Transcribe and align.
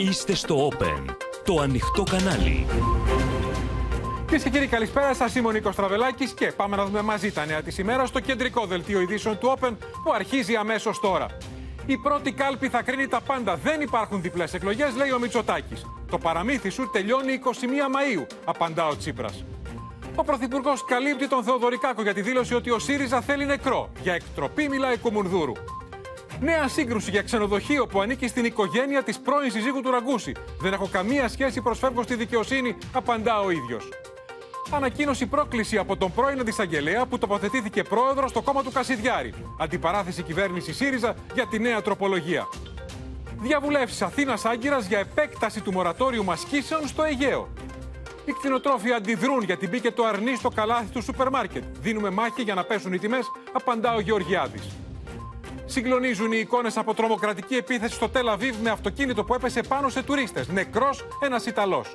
Είστε 0.00 0.34
στο 0.34 0.68
Open, 0.68 1.04
το 1.44 1.60
ανοιχτό 1.60 2.02
κανάλι. 2.02 2.66
Κυρίες 4.24 4.42
και 4.42 4.50
κύριοι, 4.50 4.66
καλησπέρα 4.66 5.14
σας. 5.14 5.34
Είμαι 5.34 5.48
ο 5.48 5.50
Νίκος 5.50 5.76
Τραβελάκης 5.76 6.32
και 6.32 6.52
πάμε 6.56 6.76
να 6.76 6.84
δούμε 6.84 7.02
μαζί 7.02 7.32
τα 7.32 7.46
νέα 7.46 7.62
της 7.62 7.78
ημέρα 7.78 8.06
στο 8.06 8.20
κεντρικό 8.20 8.66
δελτίο 8.66 9.00
ειδήσεων 9.00 9.38
του 9.38 9.54
Open 9.58 9.70
που 10.04 10.12
αρχίζει 10.12 10.54
αμέσως 10.54 11.00
τώρα. 11.00 11.26
Η 11.86 11.96
πρώτη 11.96 12.32
κάλπη 12.32 12.68
θα 12.68 12.82
κρίνει 12.82 13.06
τα 13.06 13.20
πάντα. 13.20 13.56
Δεν 13.56 13.80
υπάρχουν 13.80 14.22
διπλές 14.22 14.54
εκλογές, 14.54 14.96
λέει 14.96 15.10
ο 15.10 15.18
Μητσοτάκης. 15.18 15.86
Το 16.10 16.18
παραμύθι 16.18 16.68
σου 16.68 16.90
τελειώνει 16.92 17.32
21 17.32 17.40
Μαου, 17.90 18.26
απαντά 18.44 18.86
ο 18.86 18.96
Τσίπρας. 18.96 19.44
Ο 20.14 20.24
Πρωθυπουργός 20.24 20.84
καλύπτει 20.84 21.28
τον 21.28 21.42
Θεοδωρικάκο 21.44 22.02
για 22.02 22.14
τη 22.14 22.20
δήλωση 22.20 22.54
ότι 22.54 22.70
ο 22.70 22.78
ΣΥΡΙΖΑ 22.78 23.20
θέλει 23.20 23.46
νεκρό. 23.46 23.90
Για 24.02 24.14
εκτροπή 24.14 24.68
μιλάει 24.68 24.98
Κουμουνδούρου. 24.98 25.52
Νέα 26.40 26.68
σύγκρουση 26.68 27.10
για 27.10 27.22
ξενοδοχείο 27.22 27.86
που 27.86 28.00
ανήκει 28.00 28.28
στην 28.28 28.44
οικογένεια 28.44 29.02
της 29.02 29.18
πρώην 29.18 29.50
συζύγου 29.50 29.80
του 29.80 29.90
Ραγκούση. 29.90 30.32
Δεν 30.60 30.72
έχω 30.72 30.88
καμία 30.92 31.28
σχέση, 31.28 31.60
προσφεύγω 31.60 32.02
στη 32.02 32.14
δικαιοσύνη, 32.14 32.76
απαντά 32.92 33.40
ο 33.40 33.50
ίδιος. 33.50 33.88
Ανακοίνωση 34.70 35.26
πρόκληση 35.26 35.78
από 35.78 35.96
τον 35.96 36.12
πρώην 36.12 36.40
αντισαγγελέα 36.40 37.06
που 37.06 37.18
τοποθετήθηκε 37.18 37.82
πρόεδρος 37.82 38.30
στο 38.30 38.42
κόμμα 38.42 38.62
του 38.62 38.72
Κασιδιάρη. 38.72 39.34
Αντιπαράθεση 39.60 40.22
κυβέρνηση 40.22 40.72
ΣΥΡΙΖΑ 40.72 41.14
για 41.34 41.46
τη 41.46 41.58
νέα 41.58 41.82
τροπολογία. 41.82 42.48
Διαβουλεύσεις 43.40 44.02
Αθήνας 44.02 44.44
Άγκυρας 44.44 44.86
για 44.86 44.98
επέκταση 44.98 45.60
του 45.60 45.72
μορατόριου 45.72 46.24
μασκήσεων 46.24 46.88
στο 46.88 47.02
Αιγαίο. 47.02 47.48
Οι 48.24 48.32
κτηνοτρόφοι 48.32 48.92
αντιδρούν 48.92 49.42
γιατί 49.42 49.68
μπήκε 49.68 49.90
το 49.90 50.04
αρνί 50.04 50.36
στο 50.36 50.48
καλάθι 50.48 50.92
του 50.92 51.02
σούπερ 51.02 51.30
μάρκετ. 51.30 51.62
Δίνουμε 51.80 52.10
μάχη 52.10 52.42
για 52.42 52.54
να 52.54 52.64
πέσουν 52.64 52.92
οι 52.92 52.98
τιμές, 52.98 53.26
απαντά 53.52 53.94
ο 53.94 54.00
Γεωργιάδης. 54.00 54.62
Συγκλονίζουν 55.70 56.32
οι 56.32 56.38
εικόνες 56.38 56.76
από 56.76 56.94
τρομοκρατική 56.94 57.54
επίθεση 57.54 57.94
στο 57.94 58.08
Τελαβίβ 58.08 58.56
με 58.62 58.70
αυτοκίνητο 58.70 59.24
που 59.24 59.34
έπεσε 59.34 59.62
πάνω 59.62 59.88
σε 59.88 60.02
τουρίστες. 60.02 60.48
Νεκρός 60.48 61.06
ένας 61.20 61.46
Ιταλός. 61.46 61.94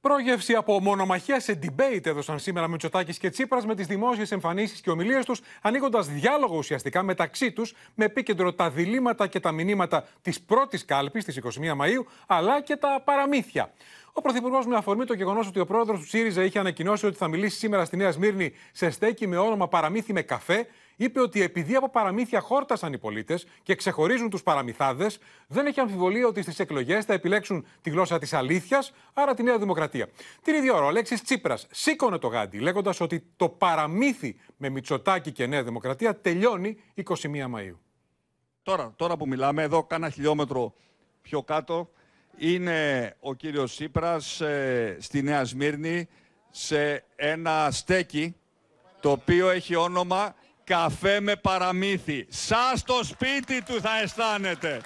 Πρόγευση 0.00 0.54
από 0.54 0.80
μονομαχία 0.80 1.40
σε 1.40 1.58
debate 1.62 2.06
έδωσαν 2.06 2.38
σήμερα 2.38 2.68
Μητσοτάκης 2.68 3.18
και 3.18 3.30
Τσίπρας 3.30 3.66
με 3.66 3.74
τις 3.74 3.86
δημόσιες 3.86 4.32
εμφανίσεις 4.32 4.80
και 4.80 4.90
ομιλίες 4.90 5.24
τους, 5.24 5.40
ανοίγοντας 5.62 6.08
διάλογο 6.08 6.56
ουσιαστικά 6.56 7.02
μεταξύ 7.02 7.52
τους, 7.52 7.74
με 7.94 8.04
επίκεντρο 8.04 8.52
τα 8.52 8.70
διλήμματα 8.70 9.26
και 9.26 9.40
τα 9.40 9.52
μηνύματα 9.52 10.08
της 10.22 10.40
πρώτης 10.40 10.84
κάλπης 10.84 11.24
της 11.24 11.36
21 11.36 11.74
Μαου, 11.74 12.06
αλλά 12.26 12.60
και 12.60 12.76
τα 12.76 13.02
παραμύθια. 13.04 13.72
Ο 14.18 14.20
Πρωθυπουργός, 14.20 14.66
με 14.66 14.76
αφορμή 14.76 15.04
το 15.04 15.14
γεγονός 15.14 15.46
ότι 15.46 15.60
ο 15.60 15.64
πρόεδρος 15.64 16.00
του 16.00 16.06
ΣΥΡΙΖΑ 16.06 16.44
είχε 16.44 16.58
ανακοινώσει 16.58 17.06
ότι 17.06 17.16
θα 17.16 17.28
μιλήσει 17.28 17.58
σήμερα 17.58 17.84
στη 17.84 17.96
Νέα 17.96 18.10
Σμύρνη 18.12 18.52
σε 18.72 18.90
στέκι 18.90 19.26
με 19.26 19.36
όνομα 19.36 19.68
Παραμύθι 19.68 20.12
με 20.12 20.22
καφέ, 20.22 20.66
είπε 20.96 21.20
ότι 21.20 21.42
επειδή 21.42 21.74
από 21.74 21.88
παραμύθια 21.88 22.40
χόρτασαν 22.40 22.92
οι 22.92 22.98
πολίτες 22.98 23.46
και 23.62 23.74
ξεχωρίζουν 23.74 24.30
τους 24.30 24.42
παραμυθάδες, 24.42 25.18
δεν 25.46 25.66
έχει 25.66 25.80
αμφιβολία 25.80 26.26
ότι 26.26 26.42
στις 26.42 26.58
εκλογές 26.58 27.04
θα 27.04 27.12
επιλέξουν 27.12 27.66
τη 27.80 27.90
γλώσσα 27.90 28.18
της 28.18 28.32
αλήθειας, 28.32 28.92
άρα 29.12 29.34
τη 29.34 29.42
Νέα 29.42 29.58
Δημοκρατία. 29.58 30.08
Την 30.42 30.54
ίδια 30.54 30.74
ώρα, 30.74 30.84
ο 30.84 30.88
Αλέξης 30.88 31.22
Τσίπρας 31.22 31.66
σήκωνε 31.70 32.18
το 32.18 32.26
γάντι, 32.26 32.58
λέγοντας 32.58 33.00
ότι 33.00 33.26
το 33.36 33.48
παραμύθι 33.48 34.36
με 34.56 34.68
Μητσοτάκη 34.68 35.32
και 35.32 35.46
Νέα 35.46 35.62
Δημοκρατία 35.62 36.20
τελειώνει 36.20 36.76
21 36.94 37.46
Μαου. 37.48 37.78
Τώρα, 38.62 38.92
τώρα 38.96 39.16
που 39.16 39.28
μιλάμε, 39.28 39.62
εδώ 39.62 39.82
κάνα 39.84 40.10
χιλιόμετρο 40.10 40.74
πιο 41.22 41.42
κάτω, 41.42 41.90
είναι 42.36 43.14
ο 43.20 43.34
κύριος 43.34 43.74
Σύπρας 43.74 44.40
ε, 44.40 44.96
στη 45.00 45.22
Νέα 45.22 45.44
Σμύρνη 45.44 46.08
σε 46.50 47.04
ένα 47.16 47.68
στέκι 47.70 48.36
το 49.00 49.10
οποίο 49.10 49.50
έχει 49.50 49.74
όνομα 49.74 50.34
καφέ 50.64 51.20
με 51.20 51.36
παραμύθι. 51.36 52.26
Σας 52.28 52.78
στο 52.80 53.04
σπίτι 53.04 53.62
του 53.62 53.80
θα 53.80 54.00
αισθάνεται. 54.02 54.80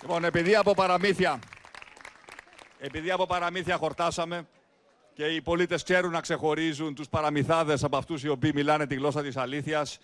Λοιπόν, 0.00 0.24
επειδή 0.24 0.56
από 0.56 0.74
παραμύθια, 0.74 1.38
επειδή 2.78 3.10
από 3.10 3.26
παραμύθια 3.26 3.76
χορτάσαμε 3.76 4.46
και 5.14 5.24
οι 5.24 5.42
πολίτες 5.42 5.82
ξέρουν 5.82 6.10
να 6.10 6.20
ξεχωρίζουν 6.20 6.94
τους 6.94 7.08
παραμυθάδες 7.08 7.84
από 7.84 7.96
αυτούς 7.96 8.22
οι 8.22 8.28
οποίοι 8.28 8.50
μιλάνε 8.54 8.86
τη 8.86 8.94
γλώσσα 8.94 9.22
της 9.22 9.36
αλήθειας, 9.36 9.98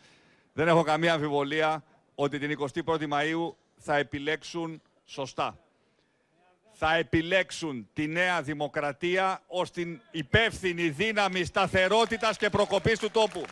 δεν 0.53 0.69
έχω 0.69 0.83
καμία 0.83 1.13
αμφιβολία 1.13 1.85
ότι 2.21 2.39
την 2.39 2.59
21η 2.85 3.09
Μαΐου 3.09 3.55
θα 3.77 3.97
επιλέξουν 3.97 4.83
σωστά 5.05 5.59
θα 6.81 6.95
επιλέξουν 6.95 7.89
τη 7.93 8.07
Νέα 8.07 8.43
Δημοκρατία 8.43 9.43
ως 9.47 9.71
την 9.71 10.01
υπεύθυνη 10.11 10.89
δύναμη 10.89 11.45
σταθερότητας 11.45 12.37
και 12.37 12.51
προκοπής 12.51 12.99
του 12.99 13.11
τόπου. 13.11 13.43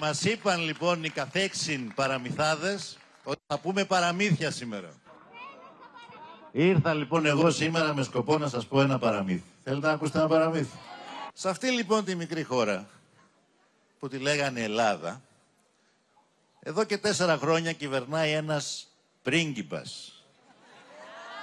Μας 0.00 0.24
είπαν 0.24 0.60
λοιπόν 0.60 1.04
οι 1.04 1.08
καθέξιν 1.08 1.94
παραμυθάδες 1.94 2.98
ότι 3.24 3.40
θα 3.46 3.58
πούμε 3.58 3.84
παραμύθια 3.84 4.50
σήμερα. 4.50 4.88
Ήρθα 6.52 6.94
λοιπόν 6.94 7.26
εγώ 7.26 7.50
σήμερα 7.50 7.94
με 7.94 8.02
σκοπό 8.02 8.38
να 8.38 8.48
σας 8.48 8.66
πω 8.66 8.80
ένα 8.80 8.98
παραμύθι. 8.98 9.44
Θέλετε 9.64 9.86
να 9.86 9.92
ακούσετε 9.92 10.18
ένα 10.18 10.28
παραμύθι; 10.28 10.78
Σε 11.32 11.48
αυτή 11.48 11.70
λοιπόν 11.70 12.04
τη 12.04 12.14
μικρή 12.14 12.42
χώρα 12.42 12.86
που 13.98 14.08
τη 14.08 14.18
λέγανε 14.18 14.60
Ελλάδα, 14.62 15.20
εδώ 16.64 16.84
και 16.84 16.98
τέσσερα 16.98 17.36
χρόνια 17.36 17.72
κυβερνάει 17.72 18.32
ένας 18.32 18.86
πρίγκιπας 19.22 20.14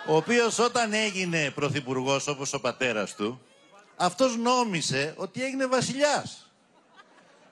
ο 0.08 0.16
οποίος 0.16 0.60
όταν 0.60 0.94
έγινε 0.94 1.50
πρωθυπουργός 1.50 2.28
όπως 2.28 2.54
ο 2.54 2.60
πατέρας 2.60 3.16
του, 3.16 3.42
αυτός 3.96 4.38
νόμισε 4.38 5.14
ότι 5.18 5.44
έγινε 5.44 5.68
βασιλιάς. 5.68 6.52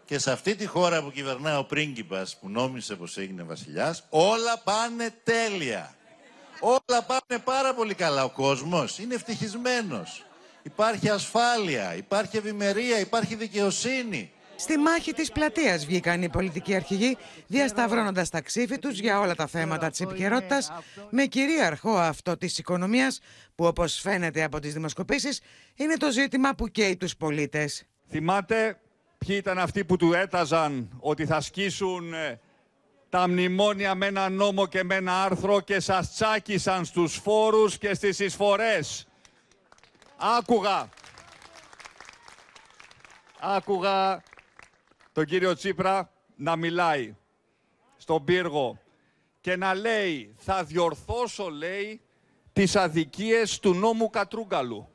Και 0.06 0.20
σε 0.20 0.32
αυτή 0.32 0.56
τη 0.56 0.66
χώρα 0.66 1.04
που 1.04 1.12
κυβερνά 1.12 1.60
ο 1.60 1.64
πρίγκιπας 1.64 2.38
που 2.38 2.50
νόμισε 2.50 2.96
πως 2.96 3.18
έγινε 3.18 3.44
βασιλιάς, 3.44 4.04
όλα 4.10 4.58
πάνε 4.58 5.16
τέλεια. 5.24 5.96
Όλα 6.60 7.04
πάνε 7.04 7.42
πάρα 7.44 7.74
πολύ 7.74 7.94
καλά. 7.94 8.24
Ο 8.24 8.30
κόσμος 8.30 9.00
είναι 9.00 9.16
ευτυχισμένος. 9.16 10.26
Υπάρχει 10.64 11.10
ασφάλεια, 11.10 11.96
υπάρχει 11.96 12.38
ευημερία, 12.38 13.00
υπάρχει 13.00 13.36
δικαιοσύνη. 13.36 14.32
Στη 14.60 14.78
μάχη 14.78 15.14
της 15.14 15.32
πλατείας 15.32 15.86
βγήκαν 15.86 16.22
οι 16.22 16.30
πολιτικοί 16.30 16.76
αρχηγοί 16.76 17.18
διασταυρώνοντας 17.48 18.30
τα 18.30 18.42
ξύφη 18.42 18.80
τους 18.80 19.00
για 19.00 19.20
όλα 19.20 19.36
τα 19.36 19.48
θέματα 19.48 19.90
της 19.90 20.00
επικαιρότητας, 20.02 20.72
με 21.10 21.26
κυρίαρχο 21.26 21.98
αυτό 21.98 22.38
της 22.38 22.58
οικονομίας 22.58 23.20
που 23.56 23.66
όπως 23.66 24.00
φαίνεται 24.00 24.44
από 24.44 24.60
τις 24.60 24.74
δημοσκοπήσεις 24.74 25.42
είναι 25.76 25.98
το 25.98 26.12
ζήτημα 26.12 26.56
που 26.56 26.68
καίει 26.68 26.98
τους 26.98 27.16
πολίτες. 27.16 27.84
Θυμάται 28.10 28.80
ποιοι 29.18 29.36
ήταν 29.40 29.60
αυτοί 29.60 29.86
που 29.86 29.98
του 29.98 30.14
έταζαν 30.14 30.90
ότι 31.00 31.26
θα 31.26 31.42
σκίσουν 31.42 32.14
ε, 32.14 32.40
τα 33.10 33.28
μνημόνια 33.28 33.96
με 33.96 34.06
ένα 34.06 34.30
νόμο 34.30 34.68
και 34.68 34.84
με 34.84 34.96
ένα 34.96 35.24
άρθρο 35.24 35.60
και 35.60 35.80
σας 35.80 36.14
τσάκισαν 36.14 36.86
στους 36.86 37.16
φόρους 37.16 37.78
και 37.78 37.94
στις 37.94 38.20
εισφορές. 38.20 39.08
Άκουγα. 40.18 40.90
Άκουγα 43.40 44.22
τον 45.20 45.28
κύριο 45.28 45.56
Τσίπρα 45.56 46.12
να 46.36 46.56
μιλάει 46.56 47.16
στον 47.98 48.24
πύργο 48.24 48.80
και 49.42 49.56
να 49.56 49.74
λέει 49.74 50.34
θα 50.38 50.64
διορθώσω 50.64 51.50
λέει 51.50 52.02
τις 52.54 52.76
αδικίες 52.76 53.60
του 53.60 53.74
νόμου 53.74 54.10
Κατρούγκαλου. 54.10 54.90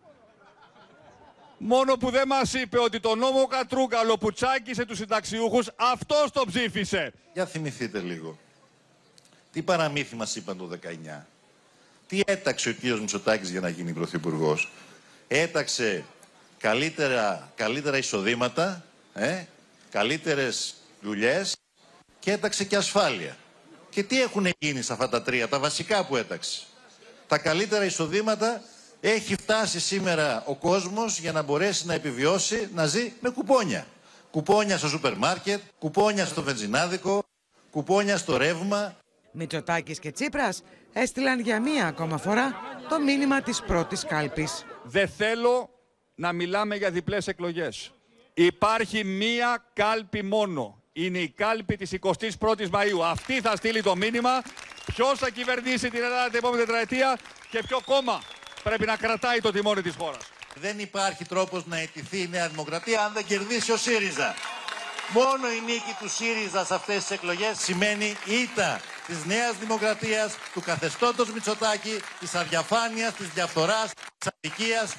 Μόνο 1.58 1.96
που 1.96 2.10
δεν 2.10 2.26
μας 2.26 2.54
είπε 2.54 2.78
ότι 2.78 3.00
το 3.00 3.14
νόμο 3.14 3.46
Κατρούγκαλο 3.46 4.18
που 4.18 4.32
τσάκισε 4.32 4.84
τους 4.84 4.98
συνταξιούχους 4.98 5.70
αυτός 5.76 6.30
το 6.30 6.44
ψήφισε. 6.46 7.12
Για 7.32 7.46
θυμηθείτε 7.46 7.98
λίγο. 7.98 8.38
Τι 9.52 9.62
παραμύθι 9.62 10.16
μας 10.16 10.36
είπαν 10.36 10.56
το 10.56 10.68
19. 11.18 11.26
Τι 12.06 12.20
έταξε 12.26 12.68
ο 12.68 12.72
κύριος 12.72 13.00
Μητσοτάκης 13.00 13.50
για 13.50 13.60
να 13.60 13.68
γίνει 13.68 13.92
πρωθυπουργός; 13.92 14.72
Έταξε 15.28 16.04
καλύτερα, 16.58 17.52
καλύτερα 17.54 17.96
εισοδήματα, 17.96 18.84
ε, 19.14 19.44
καλύτερες 19.94 20.74
δουλειές 21.00 21.56
και 22.18 22.32
έταξε 22.32 22.64
και 22.64 22.76
ασφάλεια. 22.76 23.36
Και 23.90 24.02
τι 24.02 24.22
έχουν 24.22 24.46
γίνει 24.58 24.82
σε 24.82 24.92
αυτά 24.92 25.08
τα 25.08 25.22
τρία, 25.22 25.48
τα 25.48 25.58
βασικά 25.58 26.04
που 26.06 26.16
έταξε. 26.16 26.62
Τα 27.26 27.38
καλύτερα 27.38 27.84
εισοδήματα 27.84 28.62
έχει 29.00 29.34
φτάσει 29.34 29.80
σήμερα 29.80 30.44
ο 30.46 30.54
κόσμος 30.54 31.18
για 31.18 31.32
να 31.32 31.42
μπορέσει 31.42 31.86
να 31.86 31.94
επιβιώσει, 31.94 32.68
να 32.74 32.86
ζει 32.86 33.12
με 33.20 33.30
κουπόνια. 33.30 33.86
Κουπόνια 34.30 34.78
στο 34.78 34.88
σούπερ 34.88 35.16
μάρκετ, 35.16 35.60
κουπόνια 35.78 36.26
στο 36.26 36.42
βενζινάδικο, 36.42 37.22
κουπόνια 37.70 38.16
στο 38.16 38.36
ρεύμα. 38.36 38.96
Μητσοτάκης 39.32 39.98
και 39.98 40.12
Τσίπρας 40.12 40.62
έστειλαν 40.92 41.40
για 41.40 41.60
μία 41.60 41.86
ακόμα 41.86 42.18
φορά 42.18 42.52
το 42.88 43.00
μήνυμα 43.00 43.42
της 43.42 43.62
πρώτης 43.62 44.04
κάλπης. 44.04 44.64
Δεν 44.82 45.08
θέλω 45.08 45.70
να 46.14 46.32
μιλάμε 46.32 46.76
για 46.76 46.90
διπλές 46.90 47.26
εκλογές. 47.26 47.93
Υπάρχει 48.34 49.04
μία 49.04 49.64
κάλπη 49.72 50.22
μόνο. 50.22 50.82
Είναι 50.92 51.18
η 51.18 51.28
κάλπη 51.28 51.76
της 51.76 51.92
21ης 52.00 52.70
Μαΐου. 52.70 53.00
Αυτή 53.04 53.40
θα 53.40 53.56
στείλει 53.56 53.82
το 53.82 53.96
μήνυμα 53.96 54.42
ποιος 54.86 55.18
θα 55.18 55.30
κυβερνήσει 55.30 55.90
την 55.90 56.02
Ελλάδα 56.02 56.26
την 56.26 56.38
επόμενη 56.38 56.64
τετραετία 56.64 57.18
και 57.50 57.62
ποιο 57.66 57.80
κόμμα 57.84 58.22
πρέπει 58.62 58.86
να 58.86 58.96
κρατάει 58.96 59.40
το 59.40 59.50
τιμόνι 59.50 59.82
της 59.82 59.94
χώρας. 59.94 60.30
Δεν 60.54 60.78
υπάρχει 60.78 61.24
τρόπος 61.24 61.66
να 61.66 61.78
αιτηθεί 61.78 62.20
η 62.20 62.28
Νέα 62.28 62.48
Δημοκρατία 62.48 63.04
αν 63.04 63.12
δεν 63.12 63.24
κερδίσει 63.24 63.72
ο 63.72 63.76
ΣΥΡΙΖΑ. 63.76 64.34
Μόνο 65.12 65.50
η 65.50 65.60
νίκη 65.60 65.96
του 66.00 66.08
ΣΥΡΙΖΑ 66.08 66.64
σε 66.64 66.74
αυτές 66.74 66.96
τις 66.96 67.10
εκλογές 67.10 67.58
σημαίνει 67.58 68.16
ήττα 68.26 68.80
της 69.06 69.24
Νέας 69.24 69.56
Δημοκρατίας, 69.58 70.36
του 70.52 70.60
καθεστώτος 70.60 71.32
Μητσοτάκη, 71.32 72.00
της 72.20 72.34
αδιαφάνειας, 72.34 73.14
της 73.14 73.28
διαφθοράς, 73.28 73.92
της 74.18 74.30
αδικίας. 74.36 74.94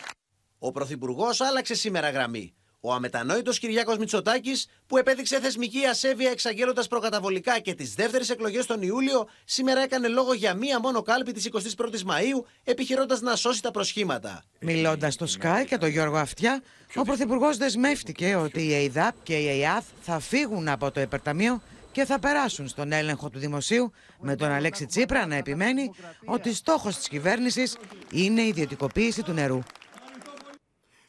Ο 0.60 0.72
Πρωθυπουργός 0.72 1.42
άλλαξε 1.42 1.74
σήμερα 1.76 2.10
γραμμή. 2.10 2.55
Ο 2.88 2.94
αμετανόητος 2.94 3.60
Κυριάκος 3.60 3.98
Μητσοτάκης, 3.98 4.68
που 4.88 4.98
επέδειξε 4.98 5.40
θεσμική 5.40 5.86
ασέβεια 5.86 6.30
εξαγγέλλοντας 6.30 6.88
προκαταβολικά 6.88 7.60
και 7.60 7.74
τις 7.74 7.94
δεύτερες 7.94 8.30
εκλογές 8.30 8.66
τον 8.66 8.82
Ιούλιο, 8.82 9.28
σήμερα 9.46 9.82
έκανε 9.82 10.08
λόγο 10.08 10.34
για 10.34 10.54
μία 10.54 10.80
μόνο 10.80 11.02
κάλπη 11.02 11.32
της 11.32 11.46
21η 11.46 12.02
Μαου, 12.06 12.46
επιχειρώντας 12.64 13.22
να 13.22 13.36
σώσει 13.36 13.62
τα 13.62 13.72
προσχήματα. 13.72 14.44
Μιλώντας 14.60 15.14
στο 15.14 15.26
Sky 15.26 15.66
και 15.68 15.78
τον 15.78 15.90
Γιώργο 15.90 16.18
Αυτιά, 16.18 16.62
ο 16.96 17.02
Πρωθυπουργός 17.02 17.58
δεσμεύτηκε 17.58 18.36
ότι 18.36 18.62
η 18.62 18.84
ΕΙΔΑΠ 18.84 19.16
και 19.24 19.36
η 19.36 19.58
ΕΙΑΘ 19.58 19.84
θα 20.02 20.20
φύγουν 20.20 20.68
από 20.68 20.92
το 20.92 21.00
Επερταμείο 21.00 21.62
και 21.92 22.06
θα 22.06 22.20
περάσουν 22.20 22.68
στον 22.68 22.92
έλεγχο 22.92 23.30
του 23.30 23.40
δημοσίου, 23.40 23.92
με 24.20 24.36
τον 24.36 24.52
Αλέξη 24.52 24.86
Τσίπρα 24.86 25.26
να 25.26 25.36
επιμένει 25.36 25.92
ότι 26.26 26.54
στόχος 26.54 26.96
της 26.96 27.08
κυβέρνησης 27.08 27.78
είναι 28.12 28.42
η 28.42 28.48
ιδιωτικοποίηση 28.48 29.24
του 29.24 29.32
νερού. 29.32 29.62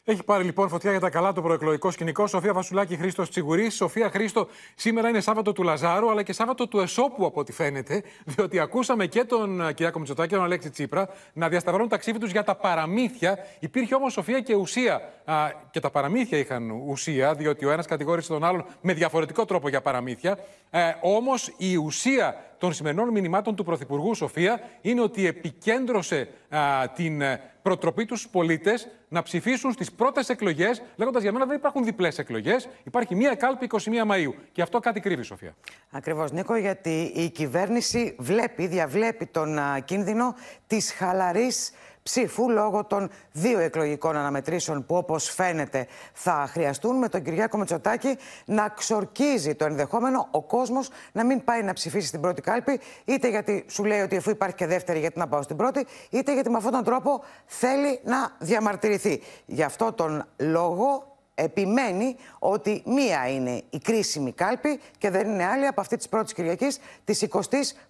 Έχει 0.09 0.23
πάρει 0.23 0.43
λοιπόν 0.43 0.69
φωτιά 0.69 0.91
για 0.91 0.99
τα 0.99 1.09
καλά 1.09 1.33
το 1.33 1.41
προεκλογικό 1.41 1.91
σκηνικό. 1.91 2.27
Σοφία 2.27 2.53
Βασουλάκη, 2.53 2.95
Χρήστος 2.95 3.29
Τσιγουρή. 3.29 3.69
Σοφία 3.69 4.09
Χρήστο, 4.09 4.47
σήμερα 4.75 5.09
είναι 5.09 5.19
Σάββατο 5.19 5.51
του 5.51 5.63
Λαζάρου, 5.63 6.09
αλλά 6.09 6.23
και 6.23 6.33
Σάββατο 6.33 6.67
του 6.67 6.79
Εσώπου, 6.79 7.25
από 7.25 7.39
ό,τι 7.39 7.51
φαίνεται. 7.51 8.03
Διότι 8.35 8.59
ακούσαμε 8.59 9.05
και 9.05 9.23
τον 9.23 9.61
ε, 9.61 9.73
Κυριάκο 9.73 9.99
Μητσοτάκη 9.99 10.29
και 10.29 10.35
τον 10.35 10.43
Αλέξη 10.43 10.69
Τσίπρα 10.69 11.09
να 11.33 11.49
διασταυρώνουν 11.49 11.89
τα 11.89 11.97
ξύφη 11.97 12.17
τους 12.17 12.31
για 12.31 12.43
τα 12.43 12.55
παραμύθια. 12.55 13.37
Υπήρχε 13.59 13.95
όμως, 13.95 14.13
Σοφία, 14.13 14.39
και 14.39 14.55
ουσία. 14.55 15.01
Α, 15.25 15.35
και 15.71 15.79
τα 15.79 15.89
παραμύθια 15.89 16.37
είχαν 16.37 16.69
ουσία, 16.69 17.33
διότι 17.33 17.65
ο 17.65 17.71
ένας 17.71 17.85
κατηγόρησε 17.85 18.27
τον 18.27 18.43
άλλον 18.43 18.65
με 18.81 18.93
διαφορετικό 18.93 19.45
τρόπο 19.45 19.69
για 19.69 19.81
παραμύθια. 19.81 20.37
Ε, 20.69 20.93
όμως 21.01 21.53
η 21.57 21.75
ουσία 21.75 22.46
των 22.57 22.73
σημερινών 22.73 23.09
μηνυμάτων 23.09 23.55
του 23.55 23.63
Πρωθυπουργού 23.63 24.15
Σοφία 24.15 24.61
είναι 24.81 25.01
ότι 25.01 25.25
επικέντρωσε 25.25 26.27
α, 26.49 26.89
την 26.95 27.21
ε, 27.21 27.41
προτροπή 27.61 28.05
τους 28.05 28.19
στου 28.19 28.29
πολίτες 28.29 28.87
να 29.09 29.21
ψηφίσουν 29.21 29.71
στις 29.71 29.91
πρώτες 29.91 30.29
εκλογές, 30.29 30.81
λέγοντας 30.95 31.21
για 31.21 31.31
μένα 31.31 31.45
δεν 31.45 31.55
υπάρχουν 31.55 31.83
διπλές 31.83 32.17
εκλογές. 32.17 32.69
Υπάρχει 32.83 33.15
μία 33.15 33.35
κάλπη 33.35 33.69
21 33.71 33.77
Μαου. 34.05 34.35
Και 34.51 34.61
αυτό 34.61 34.79
κάτι 34.79 34.99
κρύβει, 34.99 35.23
Σοφία. 35.23 35.55
Ακριβώς, 35.91 36.31
Νίκο, 36.31 36.55
γιατί 36.55 37.11
η 37.15 37.29
κυβέρνηση 37.29 38.15
βλέπει, 38.19 38.67
διαβλέπει 38.67 39.25
τον 39.25 39.57
α, 39.57 39.79
κίνδυνο 39.79 40.35
της 40.67 40.93
χαλαρής 40.93 41.71
ψήφου 42.07 42.49
λόγω 42.49 42.83
των 42.83 43.09
δύο 43.31 43.59
εκλογικών 43.59 44.15
αναμετρήσεων 44.15 44.85
που 44.85 44.95
όπως 44.95 45.29
φαίνεται 45.29 45.87
θα 46.13 46.47
χρειαστούν 46.49 46.97
με 46.97 47.09
τον 47.09 47.21
Κυριάκο 47.23 47.57
Μητσοτάκη 47.57 48.17
να 48.45 48.69
ξορκίζει 48.69 49.55
το 49.55 49.65
ενδεχόμενο 49.65 50.27
ο 50.31 50.41
κόσμος 50.41 50.89
να 51.11 51.25
μην 51.25 51.43
πάει 51.43 51.63
να 51.63 51.73
ψηφίσει 51.73 52.07
στην 52.07 52.21
πρώτη 52.21 52.41
κάλπη 52.41 52.79
είτε 53.05 53.29
γιατί 53.29 53.65
σου 53.67 53.83
λέει 53.83 54.01
ότι 54.01 54.17
αφού 54.17 54.29
υπάρχει 54.29 54.55
και 54.55 54.67
δεύτερη 54.67 54.99
γιατί 54.99 55.19
να 55.19 55.27
πάω 55.27 55.41
στην 55.41 55.55
πρώτη 55.55 55.85
είτε 56.09 56.33
γιατί 56.33 56.49
με 56.49 56.57
αυτόν 56.57 56.71
τον 56.71 56.83
τρόπο 56.83 57.23
θέλει 57.45 57.99
να 58.03 58.35
διαμαρτυρηθεί. 58.39 59.21
Γι' 59.45 59.63
αυτό 59.63 59.93
τον 59.93 60.25
λόγο 60.37 61.16
επιμένει 61.39 62.15
ότι 62.39 62.83
μία 62.85 63.29
είναι 63.29 63.63
η 63.69 63.79
κρίσιμη 63.79 64.31
κάλπη 64.31 64.79
και 64.97 65.09
δεν 65.09 65.29
είναι 65.29 65.45
άλλη 65.45 65.67
από 65.67 65.81
αυτή 65.81 65.97
της 65.97 66.09
πρώτης 66.09 66.33
Κυριακής 66.33 66.79
της 67.03 67.27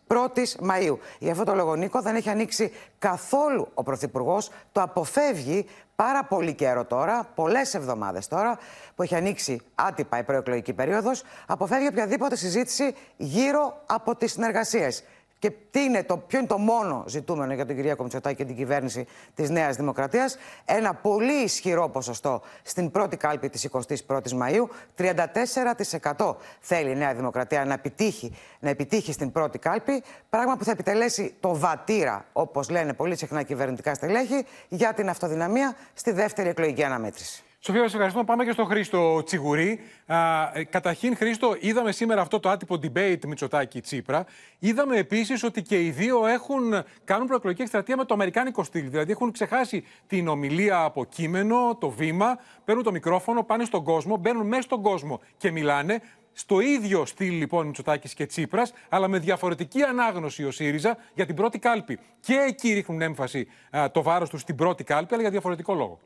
21ης 0.07 0.69
Μαΐου. 0.69 0.97
Γι' 1.19 1.29
αυτό 1.29 1.43
το 1.43 1.55
λόγο 1.55 1.75
Νίκο 1.75 2.01
δεν 2.01 2.15
έχει 2.15 2.29
ανοίξει 2.29 2.71
καθόλου 2.99 3.67
ο 3.73 3.83
Πρωθυπουργός, 3.83 4.49
το 4.71 4.81
αποφεύγει 4.81 5.65
πάρα 5.95 6.23
πολύ 6.23 6.53
καιρό 6.53 6.85
τώρα, 6.85 7.29
πολλές 7.35 7.73
εβδομάδες 7.73 8.27
τώρα, 8.27 8.57
που 8.95 9.03
έχει 9.03 9.15
ανοίξει 9.15 9.61
άτυπα 9.75 10.17
η 10.17 10.23
προεκλογική 10.23 10.73
περίοδος, 10.73 11.23
αποφεύγει 11.47 11.87
οποιαδήποτε 11.87 12.35
συζήτηση 12.35 12.95
γύρω 13.17 13.81
από 13.85 14.15
τις 14.15 14.31
συνεργασίες. 14.31 15.03
Και 15.39 15.51
τι 15.71 15.83
είναι 15.83 16.03
το, 16.03 16.17
ποιο 16.17 16.39
είναι 16.39 16.47
το 16.47 16.57
μόνο 16.57 17.03
ζητούμενο 17.07 17.53
για 17.53 17.65
τον 17.65 17.75
Κυριάκο 17.75 18.03
Μητσοτάκη 18.03 18.35
και 18.35 18.45
την 18.45 18.55
κυβέρνηση 18.55 19.05
της 19.33 19.49
Νέας 19.49 19.75
Δημοκρατίας; 19.75 20.37
Ένα 20.65 20.93
πολύ 20.93 21.33
ισχυρό 21.43 21.89
ποσοστό 21.89 22.41
στην 22.63 22.91
πρώτη 22.91 23.17
κάλπη 23.17 23.49
της 23.49 23.69
21η 23.71 24.31
Μαου. 24.31 24.69
34% 24.97 26.35
θέλει 26.59 26.91
η 26.91 26.95
Νέα 26.95 27.13
Δημοκρατία 27.13 27.65
να 27.65 27.73
επιτύχει, 27.73 28.35
να 28.59 28.69
επιτύχει 28.69 29.11
στην 29.11 29.31
πρώτη 29.31 29.59
κάλπη. 29.59 30.03
Πράγμα 30.29 30.57
που 30.57 30.63
θα 30.63 30.71
επιτελέσει 30.71 31.35
το 31.39 31.55
βατήρα, 31.55 32.25
όπως 32.33 32.69
λένε 32.69 32.93
πολύ 32.93 33.17
συχνά 33.17 33.43
κυβερνητικά 33.43 33.93
στελέχη, 33.93 34.45
για 34.67 34.93
την 34.93 35.09
αυτοδυναμία 35.09 35.75
στη 35.93 36.11
δεύτερη 36.11 36.49
εκλογική 36.49 36.83
αναμέτρηση. 36.83 37.41
Σοφία, 37.67 37.87
σα 37.87 37.93
ευχαριστώ. 37.95 38.23
Πάμε 38.23 38.45
και 38.45 38.51
στον 38.51 38.65
Χρήστο 38.65 39.23
Τσιγουρή. 39.23 39.79
Α, 40.05 40.17
ε, 40.53 40.63
καταρχήν, 40.63 41.15
Χρήστο, 41.15 41.55
είδαμε 41.59 41.91
σήμερα 41.91 42.21
αυτό 42.21 42.39
το 42.39 42.49
άτυπο 42.49 42.75
debate 42.75 43.25
Μητσοτάκη 43.27 43.81
Τσίπρα. 43.81 44.25
Είδαμε 44.59 44.97
επίσης 44.97 45.43
ότι 45.43 45.61
και 45.61 45.83
οι 45.83 45.89
δύο 45.89 46.25
έχουν, 46.25 46.83
κάνουν 47.03 47.27
προεκλογική 47.27 47.61
εκστρατεία 47.61 47.97
με 47.97 48.05
το 48.05 48.13
αμερικάνικο 48.13 48.63
στυλ. 48.63 48.89
Δηλαδή 48.89 49.11
έχουν 49.11 49.31
ξεχάσει 49.31 49.83
την 50.07 50.27
ομιλία 50.27 50.83
από 50.83 51.05
κείμενο, 51.05 51.77
το 51.79 51.89
βήμα, 51.89 52.39
παίρνουν 52.65 52.83
το 52.83 52.91
μικρόφωνο, 52.91 53.43
πάνε 53.43 53.65
στον 53.65 53.83
κόσμο, 53.83 54.17
μπαίνουν 54.17 54.47
μέσα 54.47 54.61
στον 54.61 54.81
κόσμο 54.81 55.19
και 55.37 55.51
μιλάνε. 55.51 56.01
Στο 56.33 56.59
ίδιο 56.59 57.05
στυλ 57.05 57.31
λοιπόν 57.31 57.65
Μητσοτάκης 57.65 58.13
και 58.13 58.25
Τσίπρας, 58.25 58.73
αλλά 58.89 59.07
με 59.07 59.19
διαφορετική 59.19 59.83
ανάγνωση 59.83 60.43
ο 60.43 60.51
ΣΥΡΙΖΑ 60.51 60.97
για 61.13 61.25
την 61.25 61.35
πρώτη 61.35 61.59
κάλπη. 61.59 61.99
Και 62.19 62.33
εκεί 62.47 62.73
ρίχνουν 62.73 63.01
έμφαση 63.01 63.47
α, 63.77 63.91
το 63.91 64.01
βάρος 64.01 64.29
τους 64.29 64.41
στην 64.41 64.55
πρώτη 64.55 64.83
κάλπη, 64.83 65.13
αλλά 65.13 65.21
για 65.21 65.31
διαφορετικό 65.31 65.73
λόγο. 65.73 65.99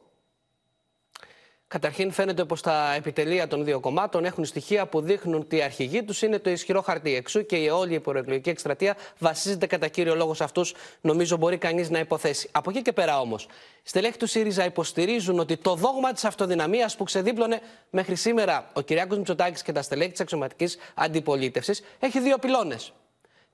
Καταρχήν, 1.71 2.12
φαίνεται 2.12 2.45
πως 2.45 2.62
τα 2.62 2.94
επιτελεία 2.94 3.47
των 3.47 3.63
δύο 3.63 3.79
κομμάτων 3.79 4.25
έχουν 4.25 4.45
στοιχεία 4.45 4.85
που 4.85 5.01
δείχνουν 5.01 5.39
ότι 5.39 5.56
η 5.56 5.62
αρχηγοί 5.62 6.03
τους 6.03 6.21
είναι 6.21 6.39
το 6.39 6.50
ισχυρό 6.50 6.81
χαρτί. 6.81 7.15
Εξού 7.15 7.45
και 7.45 7.56
η 7.56 7.68
όλη 7.68 7.94
η 7.94 8.00
προεκλογική 8.00 8.50
εκστρατεία 8.50 8.95
βασίζεται 9.19 9.65
κατά 9.65 9.88
κύριο 9.88 10.15
λόγο 10.15 10.33
σε 10.33 10.44
αυτούς, 10.44 10.73
νομίζω 11.01 11.38
μπορεί 11.38 11.57
κανείς 11.57 11.89
να 11.89 12.00
υποθέσει. 12.00 12.50
Από 12.51 12.69
εκεί 12.69 12.81
και 12.81 12.91
πέρα 12.91 13.19
όμως, 13.19 13.47
στελέχη 13.83 14.18
του 14.18 14.27
ΣΥΡΙΖΑ 14.27 14.65
υποστηρίζουν 14.65 15.39
ότι 15.39 15.57
το 15.57 15.75
δόγμα 15.75 16.13
της 16.13 16.25
αυτοδυναμίας 16.25 16.95
που 16.95 17.03
ξεδίπλωνε 17.03 17.62
μέχρι 17.89 18.15
σήμερα 18.15 18.69
ο 18.74 18.81
Κυριάκος 18.81 19.17
Μητσοτάκης 19.17 19.62
και 19.62 19.71
τα 19.71 19.81
στελέχη 19.81 20.12
της 20.12 20.19
αξιωματικής 20.19 20.77
αντιπολίτευσης 20.94 21.83
έχει 22.00 22.19
δύο 22.19 22.38
πυλώνες. 22.38 22.94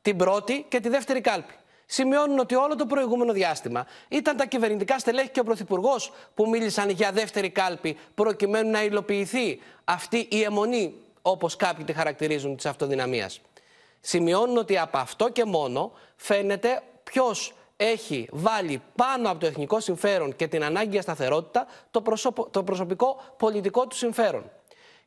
Την 0.02 0.18
πρώτη 0.18 0.66
και 0.70 0.80
τη 0.80 0.90
δεύτερη 0.90 1.22
κάλπη 1.22 1.54
σημειώνουν 1.88 2.40
ότι 2.40 2.56
όλο 2.56 2.76
το 2.76 2.86
προηγούμενο 2.86 3.34
διάστημα 3.34 3.86
ήταν 4.08 4.38
τα 4.38 4.46
κυβερνητικά 4.46 5.00
στελέχη 5.00 5.30
και 5.30 5.40
ο 5.40 5.44
Πρωθυπουργός 5.44 6.12
που 6.34 6.50
μίλησαν 6.50 6.90
για 6.90 7.12
δεύτερη 7.12 7.50
κάλπη 7.50 7.98
προκειμένου 8.16 8.70
να 8.70 8.84
υλοποιηθεί 8.84 9.62
αυτή 9.84 10.28
η 10.30 10.44
αιμονή, 10.44 10.94
όπως 11.22 11.56
κάποιοι 11.56 11.86
τη 11.86 11.94
χαρακτηρίζουν, 11.94 12.56
της 12.56 12.66
αυτοδυναμίας. 12.66 13.42
Σημειώνουν 14.00 14.58
ότι 14.58 14.78
από 14.78 14.98
αυτό 14.98 15.30
και 15.30 15.46
μόνο 15.46 15.92
φαίνεται 16.16 16.82
ποιος 17.04 17.54
έχει 17.78 18.28
βάλει 18.32 18.82
πάνω 18.96 19.30
από 19.30 19.40
το 19.40 19.46
εθνικό 19.46 19.80
συμφέρον 19.80 20.36
και 20.36 20.48
την 20.48 20.64
ανάγκη 20.64 20.90
για 20.90 21.02
σταθερότητα 21.02 21.68
το, 21.92 22.04
το 22.52 22.64
προσωπικό 22.64 23.22
πολιτικό 23.38 23.88
του 23.88 23.96
συμφέρον. 23.96 24.52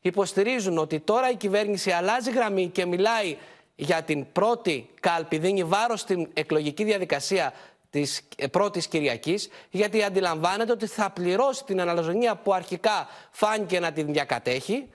Υποστηρίζουν 0.01 0.77
ότι 0.77 0.99
τώρα 0.99 1.29
η 1.29 1.35
κυβέρνηση 1.35 1.91
αλλάζει 1.91 2.31
γραμμή 2.31 2.67
και 2.67 2.85
μιλάει 2.85 3.37
για 3.81 4.01
την 4.01 4.31
πρώτη 4.31 4.89
κάλπη, 4.99 5.37
δίνει 5.37 5.63
βάρος 5.63 5.99
στην 5.99 6.29
εκλογική 6.33 6.83
διαδικασία 6.83 7.53
της 7.89 8.21
πρώτης 8.51 8.87
Κυριακής, 8.87 9.49
γιατί 9.69 10.03
αντιλαμβάνεται 10.03 10.71
ότι 10.71 10.87
θα 10.87 11.09
πληρώσει 11.09 11.63
την 11.63 11.81
αναλογία 11.81 12.35
που 12.35 12.53
αρχικά 12.53 13.07
φάνηκε 13.31 13.79
να 13.79 13.91
την 13.91 14.13
διακατέχει, 14.13 14.89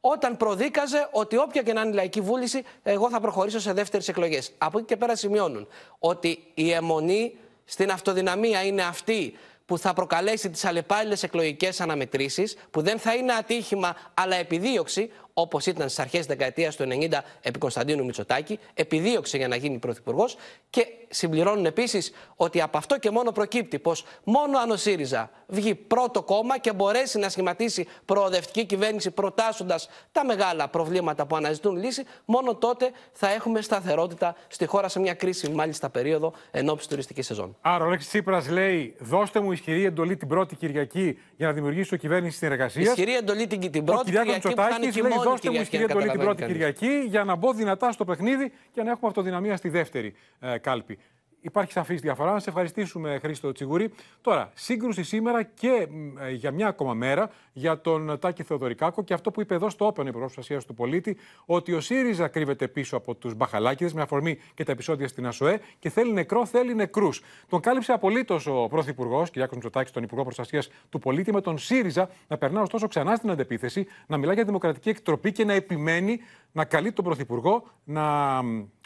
όταν 0.00 0.36
προδίκαζε 0.36 1.08
ότι 1.12 1.36
όποια 1.36 1.62
και 1.62 1.72
να 1.72 1.80
είναι 1.80 1.90
η 1.90 1.94
λαϊκή 1.94 2.20
βούληση, 2.20 2.62
εγώ 2.82 3.10
θα 3.10 3.20
προχωρήσω 3.20 3.60
σε 3.60 3.72
δεύτερες 3.72 4.08
εκλογές. 4.08 4.52
Από 4.58 4.78
εκεί 4.78 4.86
και 4.86 4.96
πέρα 4.96 5.16
σημειώνουν 5.16 5.68
ότι 5.98 6.44
η 6.54 6.72
αιμονή 6.72 7.34
στην 7.64 7.90
αυτοδυναμία 7.90 8.64
είναι 8.64 8.82
αυτή 8.82 9.34
που 9.66 9.78
θα 9.78 9.92
προκαλέσει 9.92 10.50
τις 10.50 10.64
αλλεπάλληλες 10.64 11.22
εκλογικές 11.22 11.80
αναμετρήσεις, 11.80 12.56
που 12.70 12.82
δεν 12.82 12.98
θα 12.98 13.14
είναι 13.14 13.32
ατύχημα 13.32 13.96
αλλά 14.14 14.36
επιδίωξη, 14.36 15.10
όπως 15.34 15.66
ήταν 15.66 15.88
στις 15.88 15.98
αρχές 15.98 16.18
της 16.18 16.26
δεκαετίας 16.26 16.76
του 16.76 16.84
90 16.84 17.18
επί 17.40 17.58
Κωνσταντίνου 17.58 18.04
Μητσοτάκη, 18.04 18.58
επιδίωξε 18.74 19.36
για 19.36 19.48
να 19.48 19.56
γίνει 19.56 19.78
πρωθυπουργός. 19.78 20.36
Και 20.70 20.86
συμπληρώνουν 21.08 21.66
επίσης 21.66 22.12
ότι 22.36 22.60
από 22.60 22.78
αυτό 22.78 22.98
και 22.98 23.10
μόνο 23.10 23.32
προκύπτει 23.32 23.78
πως 23.78 24.04
μόνο 24.24 24.58
αν 24.58 24.70
ο 24.70 24.76
ΣΥΡΙΖΑ 24.76 25.30
βγει 25.46 25.74
πρώτο 25.74 26.22
κόμμα 26.22 26.58
και 26.58 26.72
μπορέσει 26.72 27.18
να 27.18 27.28
σχηματίσει 27.28 27.86
προοδευτική 28.04 28.64
κυβέρνηση 28.64 29.10
προτάσσοντας 29.10 29.88
τα 30.12 30.24
μεγάλα 30.24 30.68
προβλήματα 30.68 31.26
που 31.26 31.36
αναζητούν 31.36 31.76
λύση, 31.76 32.04
μόνο 32.24 32.54
τότε 32.54 32.90
θα 33.12 33.32
έχουμε 33.32 33.60
σταθερότητα 33.60 34.34
στη 34.48 34.66
χώρα 34.66 34.88
σε 34.88 35.00
μια 35.00 35.14
κρίσιμη 35.14 35.54
μάλιστα 35.54 35.90
περίοδο 35.90 36.32
ενώπιση 36.50 36.88
τουριστικής 36.88 37.26
σεζόν. 37.26 37.56
Άρα 37.60 37.84
ο 37.84 37.88
Λέξη 37.88 38.08
Τσίπρας 38.08 38.48
λέει: 38.48 38.94
Δώστε 38.98 39.40
μου 39.40 39.52
ισχυρή 39.52 39.84
εντολή 39.84 40.16
την 40.16 40.28
πρώτη 40.28 40.56
Κυριακή 40.56 41.18
για 41.36 41.46
να 41.46 41.52
δημιουργήσω 41.52 41.96
κυβέρνηση 41.96 42.36
συνεργασίας. 42.36 42.86
Ισχυρή 42.86 43.14
εντολή 43.14 43.46
την, 43.46 43.70
την 43.70 43.84
πρώτη 43.84 44.04
Κυριακή 44.04 44.48
που 44.48 44.54
θα 44.56 44.76
είναι 44.78 44.90
και 44.90 45.02
μόνη 45.02 45.21
δώστε 45.22 45.50
μου 45.50 45.60
ισχυρή 45.60 45.82
εντολή 45.82 46.10
την 46.10 46.20
πρώτη 46.20 46.44
Κυριακή 46.44 47.04
για 47.06 47.24
να 47.24 47.34
μπω 47.34 47.52
δυνατά 47.52 47.92
στο 47.92 48.04
παιχνίδι 48.04 48.52
και 48.72 48.82
να 48.82 48.90
έχουμε 48.90 49.08
αυτοδυναμία 49.08 49.56
στη 49.56 49.68
δεύτερη 49.68 50.14
ε, 50.40 50.58
κάλπη. 50.58 50.98
Υπάρχει 51.44 51.72
σαφής 51.72 52.00
διαφορά. 52.00 52.32
Να 52.32 52.38
σε 52.38 52.48
ευχαριστήσουμε, 52.48 53.18
Χρήστο 53.18 53.52
Τσιγουρή. 53.52 53.92
Τώρα, 54.20 54.50
σύγκρουση 54.54 55.02
σήμερα 55.02 55.42
και 55.42 55.88
ε, 56.20 56.30
για 56.30 56.50
μια 56.50 56.66
ακόμα 56.68 56.94
μέρα 56.94 57.30
για 57.52 57.80
τον 57.80 58.18
Τάκη 58.18 58.42
Θεοδωρικάκο 58.42 59.04
και 59.04 59.14
αυτό 59.14 59.30
που 59.30 59.40
είπε 59.40 59.54
εδώ 59.54 59.70
στο 59.70 59.86
Open 59.86 59.98
Υπουργός 59.98 60.32
Προστασίας 60.32 60.64
του 60.64 60.74
Πολίτη, 60.74 61.16
ότι 61.44 61.72
ο 61.72 61.80
ΣΥΡΙΖΑ 61.80 62.28
κρύβεται 62.28 62.68
πίσω 62.68 62.96
από 62.96 63.14
τους 63.14 63.34
Μπαχαλάκηδε 63.34 63.90
με 63.94 64.02
αφορμή 64.02 64.38
και 64.54 64.64
τα 64.64 64.72
επεισόδια 64.72 65.08
στην 65.08 65.26
ΑΣΟΕ 65.26 65.60
και 65.78 65.90
θέλει 65.90 66.12
νεκρό, 66.12 66.46
θέλει 66.46 66.74
νεκρούς. 66.74 67.22
Τον 67.48 67.60
κάλυψε 67.60 67.92
απολύτως 67.92 68.46
ο 68.46 68.66
Πρωθυπουργός, 68.68 69.30
κ. 69.30 69.36
Μητσοτάκης, 69.36 69.92
τον 69.92 70.02
Υπουργό 70.02 70.22
Προστασίας 70.22 70.70
του 70.88 70.98
Πολίτη, 70.98 71.32
με 71.32 71.40
τον 71.40 71.58
ΣΥΡΙΖΑ 71.58 72.10
να 72.28 72.38
περνά 72.38 72.60
ωστόσο 72.60 72.88
ξανά 72.88 73.14
στην 73.14 73.30
αντεπίθεση, 73.30 73.86
να 74.06 74.16
μιλά 74.16 74.32
για 74.32 74.44
δημοκρατική 74.44 74.88
εκτροπή 74.88 75.32
και 75.32 75.44
να 75.44 75.52
επιμένει 75.52 76.20
να 76.52 76.64
καλεί 76.64 76.92
τον 76.92 77.04
Πρωθυπουργό 77.04 77.64
να 77.84 78.38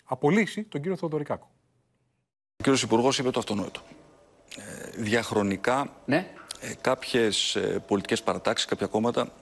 απολύσει 0.05 0.63
τον 0.63 0.81
κύριο 0.81 0.97
Θεοδωρικάκο. 0.97 1.51
Ο 2.59 2.63
κύριος 2.63 2.83
Υπουργός 2.83 3.19
είπε 3.19 3.31
το 3.31 3.39
αυτονόητο. 3.39 3.81
Ε, 4.57 4.91
διαχρονικά 5.03 5.93
ναι. 6.05 6.27
ε, 6.61 6.75
κάποιες 6.81 7.57
ε, 7.57 7.83
πολιτικές 7.87 8.23
παρατάξεις, 8.23 8.67
κάποια 8.67 8.87
κόμματα 8.87 9.33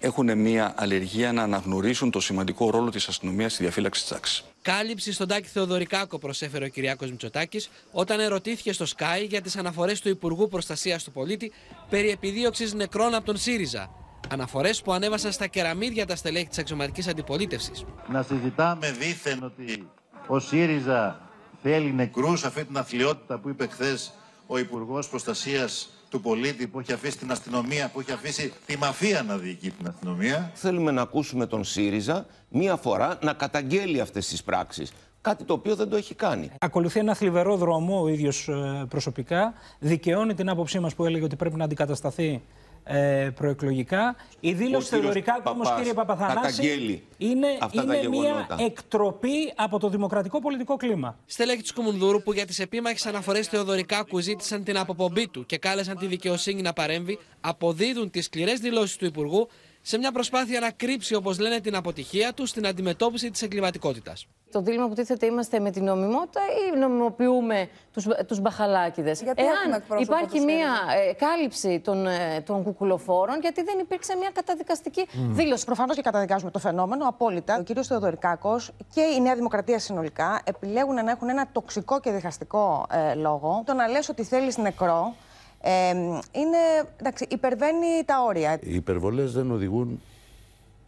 έχουν 0.00 0.38
μια 0.38 0.74
αλλεργία 0.76 1.32
να 1.32 1.42
αναγνωρίσουν 1.42 2.10
το 2.10 2.20
σημαντικό 2.20 2.70
ρόλο 2.70 2.90
της 2.90 3.08
αστυνομίας 3.08 3.52
στη 3.52 3.62
διαφύλαξη 3.62 4.00
της 4.00 4.10
τάξης. 4.10 4.44
Κάλυψη 4.62 5.12
στον 5.12 5.28
Τάκη 5.28 5.48
Θεοδωρικάκο 5.48 6.18
προσέφερε 6.18 6.64
ο 6.64 6.68
Κυριάκος 6.68 7.10
Μητσοτάκης 7.10 7.70
όταν 7.92 8.20
ερωτήθηκε 8.20 8.72
στο 8.72 8.84
Sky 8.96 9.26
για 9.28 9.40
τις 9.40 9.56
αναφορές 9.56 10.00
του 10.00 10.08
Υπουργού 10.08 10.48
Προστασίας 10.48 11.04
του 11.04 11.12
Πολίτη 11.12 11.52
περί 11.88 12.10
επιδίωξης 12.10 12.74
νεκρών 12.74 13.14
από 13.14 13.24
τον 13.24 13.36
ΣΥΡΙΖΑ. 13.36 13.90
Αναφορές 14.30 14.82
που 14.82 14.92
ανέβασαν 14.92 15.32
στα 15.32 15.46
κεραμίδια 15.46 16.06
τα 16.06 16.16
στελέχη 16.16 16.48
της 16.48 16.58
αξιωματικής 16.58 17.08
αντιπολίτευσης. 17.08 17.84
Να 18.08 18.22
συζητάμε 18.22 18.90
δήθεν 18.90 19.42
ότι 19.42 19.88
ο 20.26 20.38
ΣΥΡΙΖΑ 20.38 21.25
θέλει 21.68 21.92
νεκρούς, 21.92 22.44
αυτή 22.44 22.64
την 22.64 22.76
αθλειότητα 22.76 23.38
που 23.38 23.48
είπε 23.48 23.66
χθες 23.66 24.12
ο 24.46 24.58
Υπουργός 24.58 25.08
Προστασίας 25.08 25.88
του 26.08 26.20
πολίτη 26.20 26.66
που 26.66 26.80
έχει 26.80 26.92
αφήσει 26.92 27.18
την 27.18 27.30
αστυνομία, 27.30 27.90
που 27.92 28.00
έχει 28.00 28.12
αφήσει 28.12 28.52
τη 28.66 28.78
μαφία 28.78 29.22
να 29.22 29.36
διοικεί 29.36 29.70
την 29.70 29.88
αστυνομία. 29.88 30.50
Θέλουμε 30.54 30.90
να 30.90 31.02
ακούσουμε 31.02 31.46
τον 31.46 31.64
ΣΥΡΙΖΑ 31.64 32.26
μία 32.48 32.76
φορά 32.76 33.18
να 33.22 33.32
καταγγέλει 33.32 34.00
αυτές 34.00 34.28
τις 34.28 34.42
πράξεις. 34.42 34.92
Κάτι 35.20 35.44
το 35.44 35.52
οποίο 35.52 35.76
δεν 35.76 35.88
το 35.88 35.96
έχει 35.96 36.14
κάνει. 36.14 36.50
Ακολουθεί 36.60 36.98
ένα 36.98 37.14
θλιβερό 37.14 37.56
δρόμο 37.56 38.02
ο 38.02 38.08
ίδιος 38.08 38.50
προσωπικά. 38.88 39.54
Δικαιώνει 39.78 40.34
την 40.34 40.48
άποψή 40.48 40.80
μας 40.80 40.94
που 40.94 41.04
έλεγε 41.04 41.24
ότι 41.24 41.36
πρέπει 41.36 41.56
να 41.56 41.64
αντικατασταθεί 41.64 42.42
ε, 42.88 43.30
προεκλογικά. 43.34 44.16
Η 44.40 44.52
δήλωση 44.52 44.88
θεωρητικά 44.88 45.42
όμω, 45.44 45.62
κύριε 45.76 45.92
Παπαθανάση, 45.92 47.02
είναι, 47.18 47.46
είναι 47.70 48.08
μια 48.08 48.46
εκτροπή 48.58 49.52
από 49.56 49.78
το 49.78 49.88
δημοκρατικό 49.88 50.40
πολιτικό 50.40 50.76
κλίμα. 50.76 51.18
Στέλεχη 51.26 51.62
του 51.62 51.74
Κουμουνδούρου 51.74 52.22
που 52.22 52.32
για 52.32 52.46
τις 52.46 52.58
επίμαχες 52.58 53.06
αναφορές 53.06 53.46
Θεοδωρικάκου 53.46 54.18
ζήτησαν 54.18 54.64
την 54.64 54.78
αποπομπή 54.78 55.28
του 55.28 55.46
και 55.46 55.58
κάλεσαν 55.58 55.96
τη 55.98 56.06
δικαιοσύνη 56.06 56.62
να 56.62 56.72
παρέμβει, 56.72 57.18
αποδίδουν 57.40 58.10
τις 58.10 58.24
σκληρές 58.24 58.60
δηλώσεις 58.60 58.96
του 58.96 59.04
Υπουργού 59.04 59.48
σε 59.88 59.98
μια 59.98 60.12
προσπάθεια 60.12 60.60
να 60.60 60.70
κρύψει, 60.70 61.14
όπως 61.14 61.38
λένε, 61.38 61.60
την 61.60 61.76
αποτυχία 61.76 62.32
τους 62.32 62.48
στην 62.48 62.66
αντιμετώπιση 62.66 63.30
της 63.30 63.42
εγκληματικότητας. 63.42 64.26
Το 64.50 64.60
δίλημα 64.60 64.88
που 64.88 64.94
τίθεται 64.94 65.26
είμαστε 65.26 65.60
με 65.60 65.70
την 65.70 65.84
νομιμότητα 65.84 66.40
ή 66.40 66.78
νομιμοποιούμε 66.78 67.68
τους, 67.92 68.06
τους 68.26 68.40
μπαχαλάκιδες. 68.40 69.22
Γιατί 69.22 69.42
Εάν 69.42 69.82
υπάρχει 69.98 70.40
μια 70.40 70.68
ε, 71.08 71.12
κάλυψη 71.12 71.80
των, 71.80 72.06
ε, 72.06 72.40
των 72.46 72.62
κουκουλοφόρων, 72.62 73.40
γιατί 73.40 73.62
δεν 73.62 73.78
υπήρξε 73.78 74.16
μια 74.16 74.30
καταδικαστική 74.32 75.06
mm. 75.12 75.16
δήλωση. 75.30 75.64
Προφανώς 75.64 75.96
και 75.96 76.02
καταδικάζουμε 76.02 76.50
το 76.50 76.58
φαινόμενο 76.58 77.08
απόλυτα. 77.08 77.56
Ο 77.58 77.62
κύριος 77.62 77.86
Θεοδωρικάκος 77.86 78.70
και 78.94 79.00
η 79.00 79.20
Νέα 79.20 79.34
Δημοκρατία 79.34 79.78
συνολικά 79.78 80.40
επιλέγουν 80.44 80.94
να 80.94 81.10
έχουν 81.10 81.28
ένα 81.28 81.48
τοξικό 81.52 82.00
και 82.00 82.10
διχαστικό 82.10 82.86
ε, 82.90 83.14
λόγο. 83.14 83.62
Το 83.66 83.72
να 83.72 83.88
λες 83.88 84.08
ότι 84.08 84.24
θέλεις 84.24 84.56
νεκρό 84.56 85.14
ε, 85.60 85.90
είναι, 86.32 86.58
εντάξει, 86.96 87.26
υπερβαίνει 87.30 88.04
τα 88.04 88.22
όρια. 88.22 88.58
Οι 88.62 88.74
υπερβολές 88.74 89.32
δεν 89.32 89.50
οδηγούν 89.50 90.00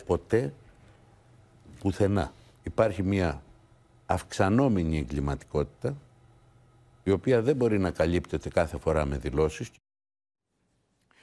ποτέ 0.07 0.53
πουθενά. 1.81 2.33
Υπάρχει 2.63 3.03
μια 3.03 3.43
αυξανόμενη 4.07 4.99
εγκληματικότητα 4.99 5.97
η 7.05 7.11
οποία 7.11 7.43
δεν 7.43 7.57
μπορεί 7.57 7.79
να 7.79 7.91
καλύπτεται 7.91 8.49
κάθε 8.49 8.79
φορά 8.79 9.05
με 9.05 9.17
δηλώσεις. 9.17 9.71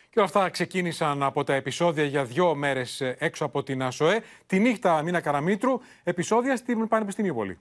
Και 0.09 0.21
όλα 0.21 0.29
αυτά 0.29 0.49
ξεκίνησαν 0.49 1.23
από 1.23 1.43
τα 1.43 1.53
επεισόδια 1.53 2.03
για 2.03 2.25
δύο 2.25 2.55
μέρες 2.55 3.01
έξω 3.01 3.45
από 3.45 3.63
την 3.63 3.83
ΑΣΟΕ. 3.83 4.21
Τη 4.47 4.59
νύχτα 4.59 5.01
Μίνα 5.01 5.21
Καραμίτρου, 5.21 5.79
επεισόδια 6.03 6.55
στην 6.55 6.87
Πανεπιστημίου 6.87 7.33
Πολύ. 7.33 7.57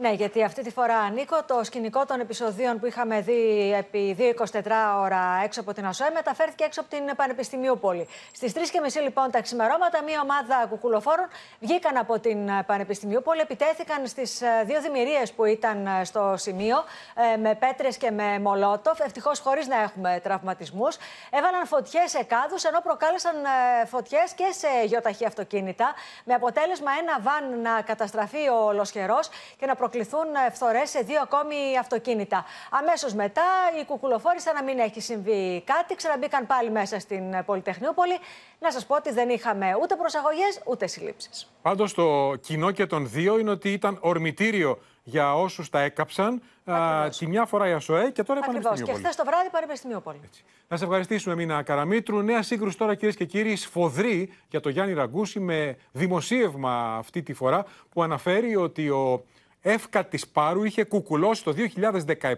Ναι, 0.00 0.12
γιατί 0.12 0.42
αυτή 0.44 0.62
τη 0.62 0.70
φορά, 0.70 1.10
Νίκο, 1.10 1.42
το 1.46 1.64
σκηνικό 1.64 2.06
των 2.06 2.20
επεισοδίων 2.20 2.78
που 2.78 2.86
είχαμε 2.86 3.20
δει 3.20 3.72
επί 3.78 4.16
2-24 4.52 4.60
ώρα 4.98 5.40
έξω 5.44 5.60
από 5.60 5.72
την 5.72 5.86
ΑΣΟΕ 5.86 6.10
μεταφέρθηκε 6.10 6.64
έξω 6.64 6.80
από 6.80 6.90
την 6.90 7.16
Πανεπιστημίου 7.16 7.78
Πόλη. 7.78 8.08
Στι 8.32 8.52
3.30 8.54 8.60
λοιπόν 9.02 9.30
τα 9.30 9.42
ξημερώματα, 9.42 10.02
μία 10.02 10.20
ομάδα 10.20 10.66
κουκουλοφόρων 10.68 11.28
βγήκαν 11.60 11.96
από 11.96 12.18
την 12.18 12.38
Πανεπιστημίου 12.66 13.22
Πόλη, 13.22 13.40
επιτέθηκαν 13.40 14.06
στις 14.06 14.40
ε, 14.40 14.62
δύο 14.64 14.80
δημιουργίες 14.80 15.32
που 15.32 15.44
ήταν 15.44 15.86
ε, 15.86 16.04
στο 16.04 16.34
σημείο, 16.36 16.76
ε, 17.34 17.36
με 17.36 17.54
πέτρες 17.54 17.96
και 17.96 18.10
με 18.10 18.38
μολότοφ, 18.38 19.00
ευτυχώς 19.00 19.38
χωρίς 19.38 19.66
να 19.66 19.80
έχουμε 19.82 20.20
τραυματισμούς. 20.22 20.96
Έβαλαν 21.30 21.66
φωτιές 21.66 22.10
σε 22.10 22.22
κάδους, 22.24 22.64
ενώ 22.64 22.80
προκάλεσαν 22.80 23.34
φωτιές 23.86 24.32
και 24.32 24.44
σε 24.50 24.68
γεωταχή 24.86 25.26
αυτοκίνητα, 25.26 25.94
με 26.24 26.34
αποτέλεσμα 26.34 26.90
ένα 27.00 27.20
βαν 27.20 27.60
να 27.60 27.82
καταστραφεί 27.82 28.48
ο 28.48 28.72
Λοσχερός 28.72 29.28
και 29.58 29.66
να 29.66 29.74
προκληθούν 29.88 30.26
φθορές 30.52 30.90
σε 30.90 31.00
δύο 31.00 31.20
ακόμη 31.22 31.56
αυτοκίνητα. 31.80 32.44
Αμέσως 32.70 33.14
μετά, 33.14 33.42
οι 33.80 33.84
κουκουλοφόροι, 33.84 34.40
σαν 34.40 34.54
να 34.54 34.62
μην 34.62 34.78
έχει 34.78 35.00
συμβεί 35.00 35.62
κάτι, 35.66 35.94
ξαναμπήκαν 35.94 36.46
πάλι 36.46 36.70
μέσα 36.70 36.98
στην 36.98 37.44
Πολυτεχνιούπολη. 37.44 38.18
Να 38.60 38.70
σας 38.70 38.86
πω 38.86 38.94
ότι 38.94 39.12
δεν 39.12 39.28
είχαμε 39.28 39.66
ούτε 39.82 39.96
προσαγωγές 39.96 40.60
ούτε 40.64 40.86
συλλήψεις. 40.86 41.50
Πάντως, 41.62 41.94
το 41.94 42.34
κοινό 42.40 42.70
και 42.70 42.86
των 42.86 43.08
δύο 43.10 43.38
είναι 43.38 43.50
ότι 43.50 43.72
ήταν 43.72 43.98
ορμητήριο 44.00 44.78
για 45.02 45.34
όσους 45.34 45.68
τα 45.70 45.80
έκαψαν. 45.80 46.42
Α, 46.64 47.08
τη 47.18 47.26
μια 47.26 47.44
φορά 47.44 47.68
η 47.68 47.72
ΑΣΟΕ 47.72 48.10
και 48.10 48.22
τώρα 48.22 48.40
η 48.40 48.46
Πανεπιστημίου. 48.46 48.84
Και 48.86 48.92
χθες 48.92 49.16
το 49.16 49.24
βράδυ 49.24 49.48
Πανεπιστημίου 49.50 50.00
Πόλη. 50.04 50.20
Να 50.68 50.76
σε 50.76 50.84
ευχαριστήσουμε, 50.84 51.34
Μίνα 51.34 51.62
Καραμίτρου. 51.62 52.20
Νέα 52.20 52.42
σύγκρουση 52.42 52.78
τώρα, 52.78 52.94
κυρίες 52.94 53.16
και 53.16 53.24
κύριοι, 53.24 53.56
σφοδρή 53.56 54.32
για 54.48 54.60
το 54.60 54.68
Γιάννη 54.68 54.92
Ραγκούση 54.92 55.40
με 55.40 55.76
δημοσίευμα 55.92 56.96
αυτή 56.98 57.22
τη 57.22 57.32
φορά 57.32 57.64
που 57.92 58.02
αναφέρει 58.02 58.56
ότι 58.56 58.88
ο 58.90 59.24
εύκα 59.60 60.06
της 60.06 60.28
Πάρου 60.28 60.64
είχε 60.64 60.84
κουκουλώσει 60.84 61.44
το 61.44 61.54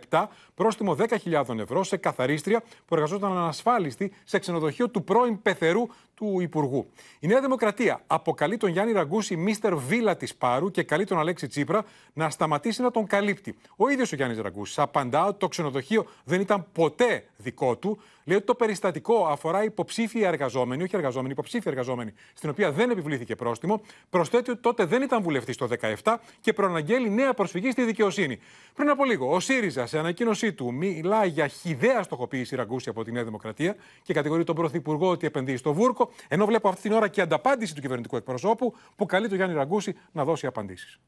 2017 0.09 0.27
πρόστιμο 0.55 0.97
10.000 1.25 1.59
ευρώ 1.59 1.85
σε 1.85 1.97
καθαρίστρια 1.97 2.63
που 2.87 2.95
εργαζόταν 2.95 3.31
ανασφάλιστη 3.31 4.13
σε 4.25 4.39
ξενοδοχείο 4.39 4.89
του 4.89 5.05
πρώην 5.05 5.43
πεθερού 5.43 5.87
του 6.15 6.41
Υπουργού. 6.41 6.91
Η 7.21 7.27
Νέα 7.27 7.41
Δημοκρατία 7.41 8.03
αποκαλεί 8.07 8.57
τον 8.57 8.71
Γιάννη 8.71 8.93
Ραγκούση 8.93 9.37
Μίστερ 9.37 9.75
Βίλα 9.75 10.17
της 10.17 10.35
Πάρου 10.35 10.71
και 10.71 10.83
καλεί 10.83 11.05
τον 11.05 11.19
Αλέξη 11.19 11.47
Τσίπρα 11.47 11.85
να 12.13 12.31
σταματήσει 12.31 12.83
να 12.83 12.91
τον 12.91 13.07
καλύπτει. 13.07 13.57
Ο 13.77 13.89
ίδιος 13.89 14.13
ο 14.13 14.17
Γιάννης 14.17 14.39
Ραγκούσης 14.39 14.79
απαντά 14.79 15.25
ότι 15.25 15.39
το 15.39 15.49
ξενοδοχείο 15.49 16.07
δεν 16.25 16.41
ήταν 16.41 16.67
ποτέ 16.73 17.25
δικό 17.37 17.77
του. 17.77 18.01
Λέει 18.31 18.39
ότι 18.39 18.47
το 18.49 18.55
περιστατικό 18.55 19.27
αφορά 19.27 19.65
υποψήφια 19.65 20.29
εργαζόμενη, 20.29 20.83
όχι 20.83 20.97
εργαζόμενη, 20.97 21.33
υποψήφια 21.33 21.71
εργαζόμενη, 21.71 22.13
στην 22.35 22.51
οποία 22.51 22.73
δεν 22.73 22.91
επιβλήθηκε 22.91 23.37
πρόστιμο. 23.37 23.81
Προσθέτει 24.11 24.51
ότι 24.51 24.61
τότε 24.61 24.85
δεν 24.85 25.03
ήταν 25.03 25.23
βουλευτής 25.23 25.57
το 25.57 25.69
2017 26.03 26.15
και 26.41 26.53
προαναγγέλει 26.53 27.11
νέα 27.11 27.35
προσφυγή 27.35 27.71
στη 27.71 27.83
δικαιοσύνη. 27.83 28.39
Πριν 28.75 28.89
από 28.89 29.05
λίγο, 29.05 29.35
ο 29.35 29.41
ΣΥΡΙΖΑ 29.41 29.87
σε 29.87 29.99
ανακοίνωσή 29.99 30.53
του 30.53 30.75
μιλάει 30.75 31.29
για 31.29 31.47
χιδέα 31.47 32.03
στοχοποίηση 32.03 32.57
Ραγκούση 32.57 32.89
από 32.89 33.05
τη 33.05 33.13
Νέα 33.13 33.25
Δημοκρατία 33.25 33.77
και 34.03 34.13
κατηγορεί 34.13 34.45
τον 34.45 34.55
Πρωθυπουργό 34.55 35.09
ότι 35.09 35.27
επενδύει 35.27 35.57
στο 35.57 35.73
Βούρκο, 35.73 36.11
ενώ 36.29 36.47
βλέπω 36.47 36.69
αυτή 36.69 36.83
την 36.83 36.93
ώρα 36.93 37.09
και 37.09 37.21
ανταπάντηση 37.21 37.75
του 37.75 37.81
κυβερνητικού 37.81 38.17
εκπροσώπου 38.17 38.75
που 38.97 39.07
καλεί 39.07 39.29
τον 39.29 39.37
Γιάννη 39.37 39.55
Ραγκούση 39.55 39.95
να 40.13 40.25
δώσει 40.25 40.47
απαντήσεις. 40.47 40.99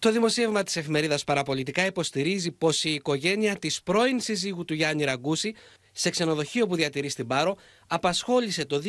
Το 0.00 0.12
δημοσίευμα 0.12 0.62
της 0.62 0.76
εφημερίδας 0.76 1.24
Παραπολιτικά 1.24 1.86
υποστηρίζει 1.86 2.50
πως 2.50 2.84
η 2.84 2.90
οικογένεια 2.90 3.56
της 3.56 3.82
πρώην 3.82 4.20
συζύγου 4.20 4.64
του 4.64 4.74
Γιάννη 4.74 5.04
Ραγκούση, 5.04 5.54
σε 5.92 6.10
ξενοδοχείο 6.10 6.66
που 6.66 6.74
διατηρείς 6.74 7.12
στην 7.12 7.26
Πάρο, 7.26 7.56
απασχόλησε 7.86 8.64
το 8.64 8.82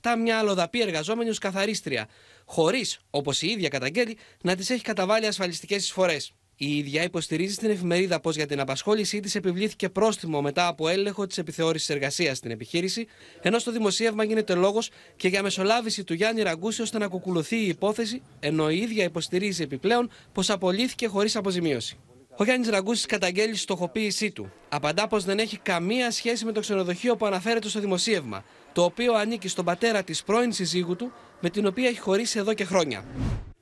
2017 0.00 0.16
μια 0.22 0.38
αλλοδαπή 0.38 0.80
εργαζόμενη 0.80 1.30
ω 1.30 1.34
καθαρίστρια, 1.40 2.08
χωρίς, 2.44 2.98
όπως 3.10 3.42
η 3.42 3.46
ίδια 3.46 3.68
καταγγέλει, 3.68 4.16
να 4.42 4.54
της 4.54 4.70
έχει 4.70 4.82
καταβάλει 4.82 5.26
ασφαλιστικές 5.26 5.82
εισφορές. 5.82 6.32
Η 6.56 6.76
ίδια 6.76 7.02
υποστηρίζει 7.02 7.54
στην 7.54 7.70
εφημερίδα 7.70 8.20
πως 8.20 8.36
για 8.36 8.46
την 8.46 8.60
απασχόλησή 8.60 9.20
της 9.20 9.34
επιβλήθηκε 9.34 9.88
πρόστιμο 9.88 10.42
μετά 10.42 10.66
από 10.66 10.88
έλεγχο 10.88 11.26
της 11.26 11.38
επιθεώρησης 11.38 11.88
εργασίας 11.88 12.36
στην 12.36 12.50
επιχείρηση, 12.50 13.06
ενώ 13.42 13.58
στο 13.58 13.72
δημοσίευμα 13.72 14.24
γίνεται 14.24 14.54
λόγος 14.54 14.90
και 15.16 15.28
για 15.28 15.42
μεσολάβηση 15.42 16.04
του 16.04 16.14
Γιάννη 16.14 16.42
Ραγκούση 16.42 16.82
ώστε 16.82 16.98
να 16.98 17.08
κουκουλωθεί 17.08 17.56
η 17.56 17.66
υπόθεση, 17.66 18.22
ενώ 18.40 18.70
η 18.70 18.76
ίδια 18.76 19.04
υποστηρίζει 19.04 19.62
επιπλέον 19.62 20.10
πως 20.32 20.50
απολύθηκε 20.50 21.06
χωρίς 21.06 21.36
αποζημίωση. 21.36 21.98
Ο 22.42 22.44
Γιάννης 22.44 22.68
Ραγκούση 22.68 23.06
καταγγέλει 23.06 23.56
στοχοποίησή 23.56 24.30
του. 24.30 24.52
Απαντά 24.68 25.08
πως 25.08 25.24
δεν 25.24 25.38
έχει 25.38 25.58
καμία 25.58 26.10
σχέση 26.10 26.44
με 26.44 26.52
το 26.52 26.60
ξενοδοχείο 26.60 27.16
που 27.16 27.26
αναφέρεται 27.26 27.68
στο 27.68 27.80
δημοσίευμα, 27.80 28.44
το 28.72 28.84
οποίο 28.84 29.14
ανήκει 29.14 29.48
στον 29.48 29.64
πατέρα 29.64 30.02
της 30.02 30.22
πρώην 30.22 30.52
συζύγου 30.52 30.96
του, 30.96 31.12
με 31.40 31.50
την 31.50 31.66
οποία 31.66 31.88
έχει 31.88 31.98
χωρίσει 31.98 32.38
εδώ 32.38 32.54
και 32.54 32.64
χρόνια. 32.64 33.04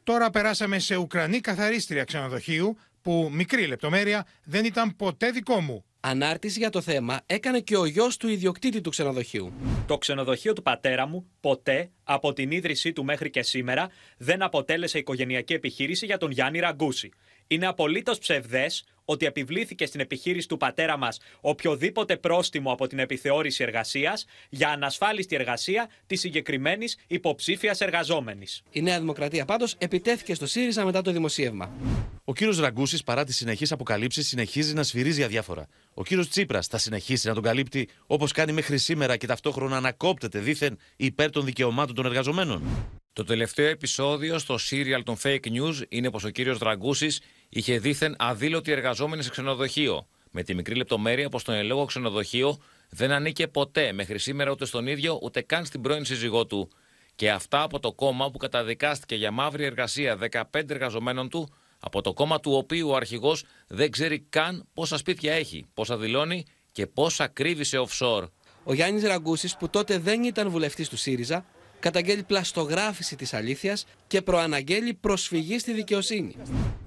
Τώρα 0.02 0.30
περάσαμε 0.30 0.78
σε 0.78 0.96
Ουκρανή 0.96 1.40
καθαρίστρια 1.40 2.04
ξενοδοχείου 2.04 2.76
που 3.02 3.30
μικρή 3.32 3.66
λεπτομέρεια 3.66 4.26
δεν 4.44 4.64
ήταν 4.64 4.96
ποτέ 4.96 5.30
δικό 5.30 5.60
μου. 5.60 5.84
Ανάρτηση 6.00 6.58
για 6.58 6.70
το 6.70 6.80
θέμα 6.80 7.20
έκανε 7.26 7.60
και 7.60 7.76
ο 7.76 7.84
γιος 7.84 8.16
του 8.16 8.28
ιδιοκτήτη 8.28 8.80
του 8.80 8.90
ξενοδοχείου. 8.90 9.52
Το 9.87 9.99
ξενοδοχείο 9.99 10.52
του 10.52 10.62
πατέρα 10.62 11.06
μου 11.06 11.26
ποτέ 11.40 11.90
από 12.04 12.32
την 12.32 12.50
ίδρυσή 12.50 12.92
του 12.92 13.04
μέχρι 13.04 13.30
και 13.30 13.42
σήμερα 13.42 13.88
δεν 14.16 14.42
αποτέλεσε 14.42 14.99
οικογενειακή 14.99 15.52
επιχείρηση 15.52 16.06
για 16.06 16.18
τον 16.18 16.30
Γιάννη 16.30 16.58
Ραγκούση. 16.58 17.10
Είναι 17.52 17.66
απολύτως 17.66 18.19
ψευδές 18.19 18.85
ότι 19.04 19.26
επιβλήθηκε 19.26 19.87
στην 19.87 20.00
επιχείρηση 20.00 20.49
του 20.49 20.57
πατέρα 20.57 20.97
μας 20.97 21.19
οποιοδήποτε 21.40 22.16
πρόστιμο 22.16 22.73
από 22.73 22.87
την 22.87 22.99
επιθεώρηση 22.99 23.62
εργασίας 23.62 24.25
για 24.49 24.69
ανασφάλιστη 24.69 25.35
εργασία 25.35 25.88
της 26.07 26.21
συγκεκριμένης 26.21 26.99
υποψήφιας 27.07 27.80
εργαζόμενης. 27.80 28.62
Η 28.71 28.83
Νέα 28.83 28.99
Δημοκρατία 28.99 29.45
πάντως 29.45 29.75
επιτέθηκε 29.78 30.35
στο 30.35 30.47
ΣΥΡΙΖΑ 30.47 30.85
μετά 30.85 31.02
το 31.02 31.12
δημοσίευμα. 31.12 31.71
Ο 32.25 32.33
κύριος 32.33 32.59
Ραγκούσης, 32.59 33.02
παρά 33.02 33.25
τις 33.25 33.37
συνεχείς 33.37 33.73
αποκαλύψεις, 33.73 34.28
συνεχίζει 34.28 34.75
να 34.75 34.83
σφυρίζει 34.83 35.23
αδιάφορα. 35.23 35.66
Ο 35.95 36.02
κύριος 36.02 36.28
Τσίπρας 36.28 36.66
θα 36.66 36.78
συνεχίσει 36.78 37.28
να 37.28 37.35
τον 37.35 37.42
καλύπτει 37.42 37.88
όπως 38.07 38.33
κάνει 38.33 38.52
μέχρι 38.52 38.78
σήμερα 38.78 39.16
και 39.16 39.26
ταυτόχρονα 39.26 39.76
ανακόπτεται 39.76 40.38
δήθεν 40.38 40.78
υπέρ 40.97 41.30
των 41.30 41.45
δικαιωμάτων 41.45 41.95
των 41.95 42.07
εργαζομένων. 42.07 42.62
Το 43.12 43.25
τελευταίο 43.25 43.66
επεισόδιο 43.66 44.38
στο 44.38 44.54
serial 44.71 45.02
των 45.04 45.16
fake 45.23 45.47
news 45.47 45.83
είναι 45.88 46.11
πως 46.11 46.25
ο 46.25 46.30
κύριος 46.30 46.59
Δραγκούση 46.59 47.09
είχε 47.52 47.78
δήθεν 47.78 48.14
αδήλωτη 48.19 48.73
εργαζόμενη 48.73 49.23
σε 49.23 49.30
ξενοδοχείο. 49.30 50.07
Με 50.30 50.42
τη 50.42 50.54
μικρή 50.54 50.75
λεπτομέρεια 50.75 51.28
πως 51.28 51.45
το 51.45 51.52
ελόγο 51.52 51.85
ξενοδοχείο 51.85 52.59
δεν 52.90 53.11
ανήκε 53.11 53.49
ποτέ 53.49 53.92
μέχρι 53.92 54.19
σήμερα 54.19 54.50
ούτε 54.50 54.64
στον 54.64 54.87
ίδιο 54.87 55.19
ούτε 55.23 55.42
καν 55.42 55.64
στην 55.64 55.80
πρώην 55.80 56.04
σύζυγό 56.04 56.47
του. 56.47 56.71
Και 57.14 57.30
αυτά 57.30 57.62
από 57.62 57.80
το 57.80 57.92
κόμμα 57.92 58.30
που 58.30 58.38
καταδικάστηκε 58.38 59.14
για 59.14 59.30
μαύρη 59.30 59.64
εργασία 59.64 60.19
15 60.30 60.71
εργαζομένων 60.71 61.28
του, 61.28 61.49
από 61.80 62.00
το 62.00 62.12
κόμμα 62.12 62.40
του 62.40 62.52
οποίου 62.52 62.88
ο 62.88 62.97
αρχηγός 62.97 63.45
δεν 63.66 63.90
ξέρει 63.90 64.21
καν 64.21 64.66
πόσα 64.75 64.97
σπίτια 64.97 65.33
έχει, 65.33 65.64
πόσα 65.75 65.97
δηλώνει 65.97 66.45
και 66.73 66.87
πόσα 66.87 67.26
κρύβει 67.26 67.64
σε 67.64 67.78
offshore. 67.88 68.28
Ο 68.64 68.75
Γιάννης 68.75 69.02
Ραγκούσης, 69.02 69.57
που 69.57 69.69
τότε 69.69 69.99
δεν 69.99 70.23
ήταν 70.23 70.50
βουλευτής 70.50 70.88
του 70.88 70.97
ΣΥΡΙΖΑ, 70.97 71.45
καταγγέλει 71.80 72.23
πλαστογράφηση 72.23 73.16
της 73.16 73.35
αλήθειας 73.35 73.87
και 74.07 74.23
προαναγγέλει 74.23 74.95
προσφυγή 74.95 75.59
στη 75.59 75.73
δικαιοσύνη. 75.73 76.35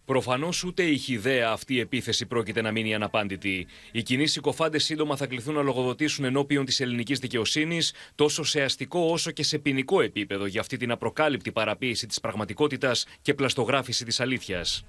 Προφανώς 0.06 0.64
ούτε 0.64 0.84
η 0.84 0.98
χιδέα 0.98 1.50
αυτή 1.52 1.74
η 1.74 1.80
επίθεση 1.80 2.26
πρόκειται 2.26 2.62
να 2.62 2.72
μείνει 2.72 2.94
αναπάντητη. 2.94 3.68
Οι 3.92 4.02
κοινοί 4.02 4.28
συκοφάντες 4.28 4.84
σύντομα 4.84 5.16
θα 5.16 5.28
κληθούν 5.28 5.54
να 5.54 5.62
λογοδοτήσουν 5.62 6.26
ενώπιον 6.26 6.66
της 6.66 6.80
ελληνικής 6.80 7.20
δικαιοσύνης, 7.20 7.94
τόσο 8.16 8.44
σε 8.44 8.62
αστικό 8.62 9.00
όσο 9.00 9.32
και 9.32 9.44
σε 9.44 9.58
ποινικό 9.58 10.02
επίπεδο, 10.02 10.46
για 10.46 10.62
αυτή 10.62 10.78
την 10.78 10.92
απροκάλυπτη 10.92 11.52
παραποίηση 11.52 12.08
της 12.08 12.20
πραγματικότητας 12.20 13.06
και 13.22 13.34
πλαστογράφηση 13.34 14.06
της 14.06 14.20
αλήθειας. 14.20 14.86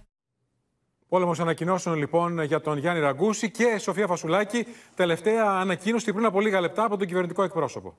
Πόλεμος 1.09 1.41
ανακοινώσεων 1.41 1.97
λοιπόν 1.97 2.43
για 2.43 2.61
τον 2.61 2.79
Γιάννη 2.79 3.01
Ραγκούση 3.01 3.51
και 3.51 3.79
Σοφία 3.79 4.07
Φασουλάκη. 4.07 4.67
Τελευταία 4.95 5.45
ανακοίνωση 5.45 6.13
πριν 6.13 6.25
από 6.25 6.41
λίγα 6.41 6.61
λεπτά 6.61 6.85
από 6.85 6.97
τον 6.97 7.07
κυβερνητικό 7.07 7.43
εκπρόσωπο. 7.43 7.95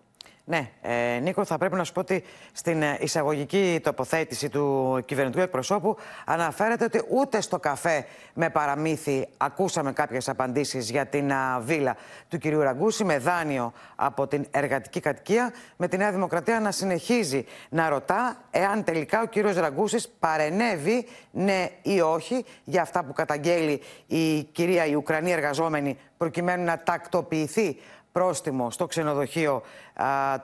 Ναι, 0.47 0.69
ε, 0.81 1.19
Νίκο, 1.21 1.45
θα 1.45 1.57
πρέπει 1.57 1.75
να 1.75 1.83
σου 1.83 1.91
πω 1.91 1.99
ότι 1.99 2.23
στην 2.51 2.81
ε, 2.81 2.97
εισαγωγική 2.99 3.79
τοποθέτηση 3.83 4.49
του 4.49 4.97
κυβερνητικού 5.05 5.43
εκπροσώπου 5.43 5.97
αναφέρεται 6.25 6.83
ότι 6.83 7.01
ούτε 7.09 7.41
στο 7.41 7.59
καφέ 7.59 8.05
με 8.33 8.49
παραμύθι 8.49 9.27
ακούσαμε 9.37 9.91
κάποιες 9.91 10.29
απαντήσεις 10.29 10.89
για 10.89 11.05
την 11.05 11.31
α, 11.31 11.59
βίλα 11.59 11.95
του 12.27 12.37
κυρίου 12.37 12.61
Ραγκούση 12.61 13.03
με 13.03 13.17
δάνειο 13.17 13.73
από 13.95 14.27
την 14.27 14.45
εργατική 14.51 14.99
κατοικία, 14.99 15.53
με 15.75 15.87
τη 15.87 15.97
Νέα 15.97 16.11
Δημοκρατία 16.11 16.59
να 16.59 16.71
συνεχίζει 16.71 17.45
να 17.69 17.89
ρωτά 17.89 18.37
εάν 18.51 18.83
τελικά 18.83 19.21
ο 19.21 19.25
κύριος 19.25 19.55
Ραγκούσης 19.55 20.09
παρενέβη 20.19 21.07
ναι 21.31 21.69
ή 21.81 22.01
όχι 22.01 22.45
για 22.63 22.81
αυτά 22.81 23.03
που 23.03 23.13
καταγγέλει 23.13 23.81
η 24.07 24.43
κυρία 24.43 24.85
η 24.85 24.95
Ουκρανή 24.95 25.31
εργαζόμενη 25.31 25.97
προκειμένου 26.17 26.63
να 26.63 26.79
τακτοποιηθεί 26.79 27.77
πρόστιμο 28.19 28.71
στο 28.71 28.85
ξενοδοχείο 28.85 29.61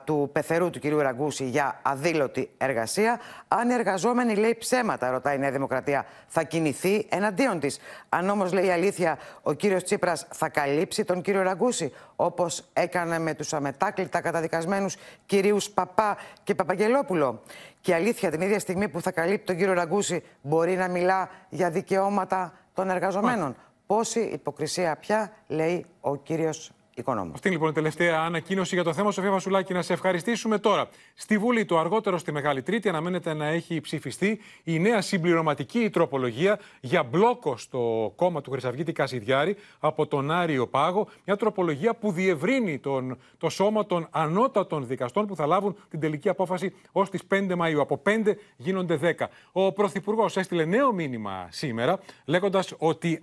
του 0.04 0.30
πεθερού 0.32 0.70
του 0.70 0.78
κυρίου 0.78 0.98
Ραγκούση 0.98 1.44
για 1.44 1.80
αδήλωτη 1.82 2.50
εργασία. 2.58 3.20
Αν 3.48 3.70
η 3.70 3.72
εργαζόμενη 3.74 4.34
λέει 4.34 4.56
ψέματα, 4.58 5.10
ρωτάει 5.10 5.36
η 5.36 5.38
Νέα 5.38 5.50
Δημοκρατία, 5.50 6.06
θα 6.26 6.42
κινηθεί 6.42 7.06
εναντίον 7.08 7.60
της. 7.60 7.78
Αν 8.08 8.28
όμως 8.28 8.52
λέει 8.52 8.70
αλήθεια, 8.70 9.18
ο 9.42 9.52
κύριος 9.52 9.82
Τσίπρας 9.82 10.26
θα 10.30 10.48
καλύψει 10.48 11.04
τον 11.04 11.20
κύριο 11.20 11.42
Ραγκούση, 11.42 11.92
όπως 12.16 12.64
έκανε 12.72 13.18
με 13.18 13.34
τους 13.34 13.52
αμετάκλητα 13.52 14.20
καταδικασμένους 14.20 14.96
κυρίους 15.26 15.70
Παπά 15.70 16.16
και 16.42 16.54
Παπαγγελόπουλο. 16.54 17.42
Και 17.80 17.94
αλήθεια, 17.94 18.30
την 18.30 18.40
ίδια 18.40 18.58
στιγμή 18.58 18.88
που 18.88 19.00
θα 19.00 19.10
καλύπτει 19.10 19.46
τον 19.46 19.56
κύριο 19.56 19.72
Ραγκούση, 19.72 20.22
μπορεί 20.42 20.76
να 20.76 20.88
μιλά 20.88 21.28
για 21.48 21.70
δικαιώματα 21.70 22.52
των 22.74 22.90
εργαζομένων. 22.90 23.56
Πόση 23.86 24.20
υποκρισία 24.20 24.96
πια, 24.96 25.32
λέει 25.46 25.86
ο 26.00 26.16
κύριος 26.16 26.72
οικονόμου. 26.94 27.30
Αυτή 27.34 27.50
λοιπόν 27.50 27.70
η 27.70 27.72
τελευταία 27.72 28.20
ανακοίνωση 28.20 28.74
για 28.74 28.84
το 28.84 28.92
θέμα. 28.92 29.10
Σοφία 29.10 29.30
Βασουλάκη, 29.30 29.72
να 29.72 29.82
σε 29.82 29.92
ευχαριστήσουμε 29.92 30.58
τώρα. 30.58 30.88
Στη 31.14 31.38
Βουλή, 31.38 31.64
το 31.64 31.78
αργότερο 31.78 32.18
στη 32.18 32.32
Μεγάλη 32.32 32.62
Τρίτη, 32.62 32.88
αναμένεται 32.88 33.34
να 33.34 33.46
έχει 33.46 33.80
ψηφιστεί 33.80 34.40
η 34.64 34.78
νέα 34.78 35.00
συμπληρωματική 35.00 35.90
τροπολογία 35.90 36.58
για 36.80 37.02
μπλόκο 37.02 37.56
στο 37.56 38.12
κόμμα 38.16 38.40
του 38.40 38.50
Χρυσαυγίτη 38.50 38.92
Κασιδιάρη 38.92 39.56
από 39.78 40.06
τον 40.06 40.30
Άριο 40.30 40.66
Πάγο. 40.66 41.08
Μια 41.24 41.36
τροπολογία 41.36 41.94
που 41.94 42.12
διευρύνει 42.12 42.78
τον, 42.78 43.18
το 43.38 43.48
σώμα 43.48 43.86
των 43.86 44.06
ανώτατων 44.10 44.86
δικαστών 44.86 45.26
που 45.26 45.36
θα 45.36 45.46
λάβουν 45.46 45.76
την 45.90 46.00
τελική 46.00 46.28
απόφαση 46.28 46.74
ως 46.92 47.10
τις 47.10 47.22
5 47.30 47.54
Μαου. 47.56 47.80
Από 47.80 48.02
5 48.06 48.34
γίνονται 48.56 49.16
10. 49.18 49.26
Ο 49.52 49.72
Πρωθυπουργός 49.72 50.36
έστειλε 50.36 50.64
νέο 50.64 50.92
μήνυμα 50.92 51.46
σήμερα, 51.50 51.98
λέγοντας 52.24 52.74
ότι 52.78 53.20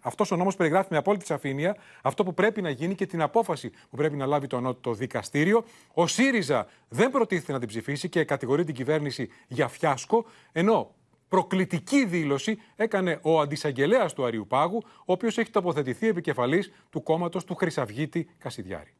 αυτός 0.00 0.30
ο 0.30 0.36
νόμος 0.36 0.56
περιγράφει 0.56 0.88
με 0.90 0.96
απόλυτη 0.96 1.26
σαφήνεια 1.26 1.76
αυτό 2.02 2.24
που 2.24 2.34
πρέπει 2.34 2.62
να 2.62 2.70
γίνει 2.70 2.87
και 2.94 3.06
την 3.06 3.22
απόφαση 3.22 3.70
που 3.70 3.96
πρέπει 3.96 4.16
να 4.16 4.26
λάβει 4.26 4.46
το 4.46 4.56
ανώτατο 4.56 4.92
δικαστήριο. 4.92 5.64
Ο 5.92 6.06
ΣΥΡΙΖΑ 6.06 6.66
δεν 6.88 7.10
προτίθεται 7.10 7.52
να 7.52 7.58
την 7.58 7.68
ψηφίσει 7.68 8.08
και 8.08 8.24
κατηγορεί 8.24 8.64
την 8.64 8.74
κυβέρνηση 8.74 9.28
για 9.48 9.68
φιάσκο, 9.68 10.26
ενώ 10.52 10.94
προκλητική 11.28 12.06
δήλωση 12.06 12.58
έκανε 12.76 13.18
ο 13.22 13.40
αντισαγγελέας 13.40 14.12
του 14.12 14.24
Αριού 14.24 14.46
Πάγου, 14.46 14.82
ο 14.84 15.12
οποίος 15.12 15.38
έχει 15.38 15.50
τοποθετηθεί 15.50 16.06
επικεφαλής 16.06 16.72
του 16.90 17.02
κόμματος 17.02 17.44
του 17.44 17.54
Χρυσαυγίτη 17.54 18.28
Κασιδιάρη. 18.38 18.94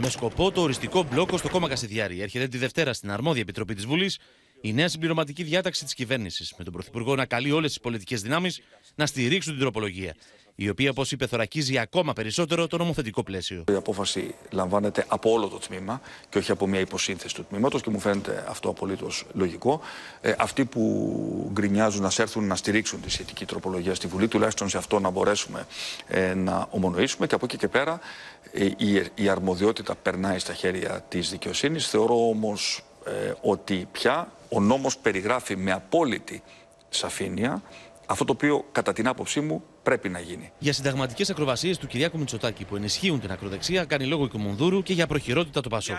Με 0.00 0.08
σκοπό 0.08 0.50
το 0.50 0.60
οριστικό 0.60 1.02
μπλόκο 1.02 1.36
στο 1.36 1.48
κόμμα 1.48 1.68
Κασιδιάρη 1.68 2.20
έρχεται 2.20 2.48
τη 2.48 2.58
Δευτέρα 2.58 2.92
στην 2.92 3.10
αρμόδια 3.10 3.40
επιτροπή 3.40 3.74
της 3.74 3.86
Βουλής 3.86 4.18
η 4.60 4.72
νέα 4.72 4.88
συμπληρωματική 4.88 5.42
διάταξη 5.42 5.84
της 5.84 5.94
κυβέρνησης, 5.94 6.54
με 6.58 6.64
τον 6.64 6.72
Πρωθυπουργό 6.72 7.14
να 7.14 7.26
καλεί 7.26 7.50
όλες 7.50 7.70
τις 7.70 7.80
πολιτικές 7.80 8.22
δυνάμεις 8.22 8.60
να 8.94 9.06
στηρίξουν 9.06 9.52
την 9.52 9.60
τροπολογία 9.60 10.14
η 10.54 10.68
οποία, 10.68 10.90
όπως 10.90 11.12
είπε, 11.12 11.26
θωρακίζει 11.26 11.78
ακόμα 11.78 12.12
περισσότερο 12.12 12.66
το 12.66 12.76
νομοθετικό 12.76 13.22
πλαίσιο. 13.22 13.64
Η 13.72 13.74
απόφαση 13.74 14.34
λαμβάνεται 14.50 15.04
από 15.08 15.30
όλο 15.30 15.48
το 15.48 15.58
τμήμα 15.58 16.00
και 16.28 16.38
όχι 16.38 16.50
από 16.50 16.66
μια 16.66 16.80
υποσύνθεση 16.80 17.34
του 17.34 17.44
τμήματος 17.44 17.82
και 17.82 17.90
μου 17.90 17.98
φαίνεται 17.98 18.44
αυτό 18.48 18.68
απολύτως 18.68 19.24
λογικό. 19.32 19.80
Ε, 20.20 20.34
αυτοί 20.38 20.64
που 20.64 21.50
γκρινιάζουν 21.52 22.02
να 22.02 22.10
έρθουν 22.16 22.46
να 22.46 22.56
στηρίξουν 22.56 23.00
τη 23.00 23.10
σχετική 23.10 23.44
τροπολογία 23.44 23.94
στη 23.94 24.06
Βουλή, 24.06 24.28
τουλάχιστον 24.28 24.68
σε 24.68 24.78
αυτό 24.78 25.00
να 25.00 25.10
μπορέσουμε 25.10 25.66
ε, 26.06 26.34
να 26.34 26.66
ομονοήσουμε 26.70 27.26
και 27.26 27.34
από 27.34 27.44
εκεί 27.44 27.56
και 27.56 27.68
πέρα 27.68 28.00
ε, 28.52 28.64
η, 28.64 29.06
η 29.14 29.28
αρμοδιότητα 29.28 29.94
περνάει 29.94 30.38
στα 30.38 30.52
χέρια 30.52 31.04
της 31.08 31.30
δικαιοσύνης. 31.30 31.88
Θεωρώ 31.88 32.28
όμως 32.28 32.84
ε, 33.06 33.32
ότι 33.40 33.88
πια 33.92 34.32
ο 34.48 34.60
νόμος 34.60 34.98
περιγράφει 34.98 35.56
με 35.56 35.72
απόλυτη 35.72 36.42
σαφήνεια 36.88 37.62
αυτό 38.12 38.24
το 38.24 38.32
οποίο 38.32 38.64
κατά 38.72 38.92
την 38.92 39.08
άποψή 39.08 39.40
μου 39.40 39.62
πρέπει 39.82 40.08
να 40.08 40.20
γίνει. 40.20 40.52
Για 40.58 40.72
συνταγματικές 40.72 41.30
ακροβασίες 41.30 41.78
του 41.78 41.86
Κυριάκου 41.86 42.18
Μητσοτάκη 42.18 42.64
που 42.64 42.76
ενισχύουν 42.76 43.20
την 43.20 43.30
ακροδεξιά, 43.30 43.84
κάνει 43.84 44.06
λόγο 44.06 44.24
η 44.24 44.28
Κομονδούρου 44.28 44.82
και 44.82 44.92
για 44.92 45.06
προχειρότητα 45.06 45.60
του 45.60 45.68
Πασό. 45.68 45.92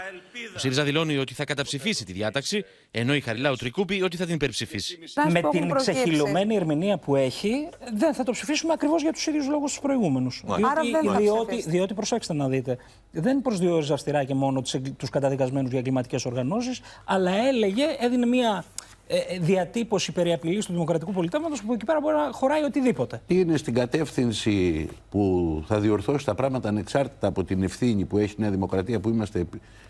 Ο 0.56 0.60
ΣΥΡΙΖΑ 0.60 0.84
δηλώνει 0.84 1.18
ότι 1.18 1.34
θα 1.34 1.46
καταψηφίσει 1.46 2.06
τη 2.06 2.14
διάταξη, 2.14 2.66
ενώ 2.92 3.16
η 3.16 3.22
Χαριλάου 3.22 3.56
Τρικούπη 3.56 4.02
ότι 4.02 4.18
θα 4.18 4.26
την 4.26 4.34
υπερψηφίσει. 4.34 5.00
Με 5.30 5.42
την 5.52 5.74
ξεχυλωμένη 5.74 6.56
ερμηνεία 6.56 6.98
που 6.98 7.16
έχει, 7.16 7.70
δεν 7.94 8.14
θα 8.14 8.24
το 8.24 8.32
ψηφίσουμε 8.32 8.74
ακριβώς 8.74 9.02
για 9.02 9.12
τους 9.12 9.28
ίδιους 9.28 9.48
λόγους 9.48 9.72
τους 9.72 9.82
προηγούμενους. 9.82 10.44
Διότι, 10.46 11.18
διότι, 11.18 11.70
διότι, 11.70 11.94
προσέξτε 11.94 12.34
να 12.34 12.48
δείτε, 12.48 12.78
δεν 13.12 13.42
προσδιορίζει 13.42 13.94
αυστηρά 13.94 14.24
και 14.24 14.34
μόνο 14.34 14.62
τους 14.98 15.10
καταδικασμένους 15.10 15.70
για 15.70 15.80
εγκληματικές 15.80 16.26
οργανώσεις, 16.26 16.82
αλλά 17.06 17.32
έλεγε, 17.32 17.84
έδινε 18.00 18.26
μια 18.26 18.66
ε, 18.74 18.93
ε, 18.93 18.93
διατύπωση 19.40 20.12
περί 20.12 20.34
απειλής 20.34 20.66
του 20.66 20.72
δημοκρατικού 20.72 21.12
πολιτεύματος 21.12 21.64
που 21.64 21.74
εκεί 21.74 21.86
πέρα 21.86 22.00
μπορεί 22.00 22.16
να 22.16 22.32
χωράει 22.32 22.64
οτιδήποτε. 22.64 23.22
Είναι 23.28 23.58
στην 23.58 23.74
κατεύθυνση 23.74 24.88
που 25.10 25.64
θα 25.68 25.80
διορθώσει 25.80 26.26
τα 26.26 26.36
πράγματα 26.36 26.70
ανεξάρτητα 26.70 27.28
από 27.28 27.44
την 27.44 27.64
ευθύνη 27.64 28.06
που 28.06 28.18
έχει 28.18 28.32
η 28.32 28.36
Νέα 28.38 28.50
Δημοκρατία 28.50 29.00
που 29.00 29.10
είμαστε 29.10 29.46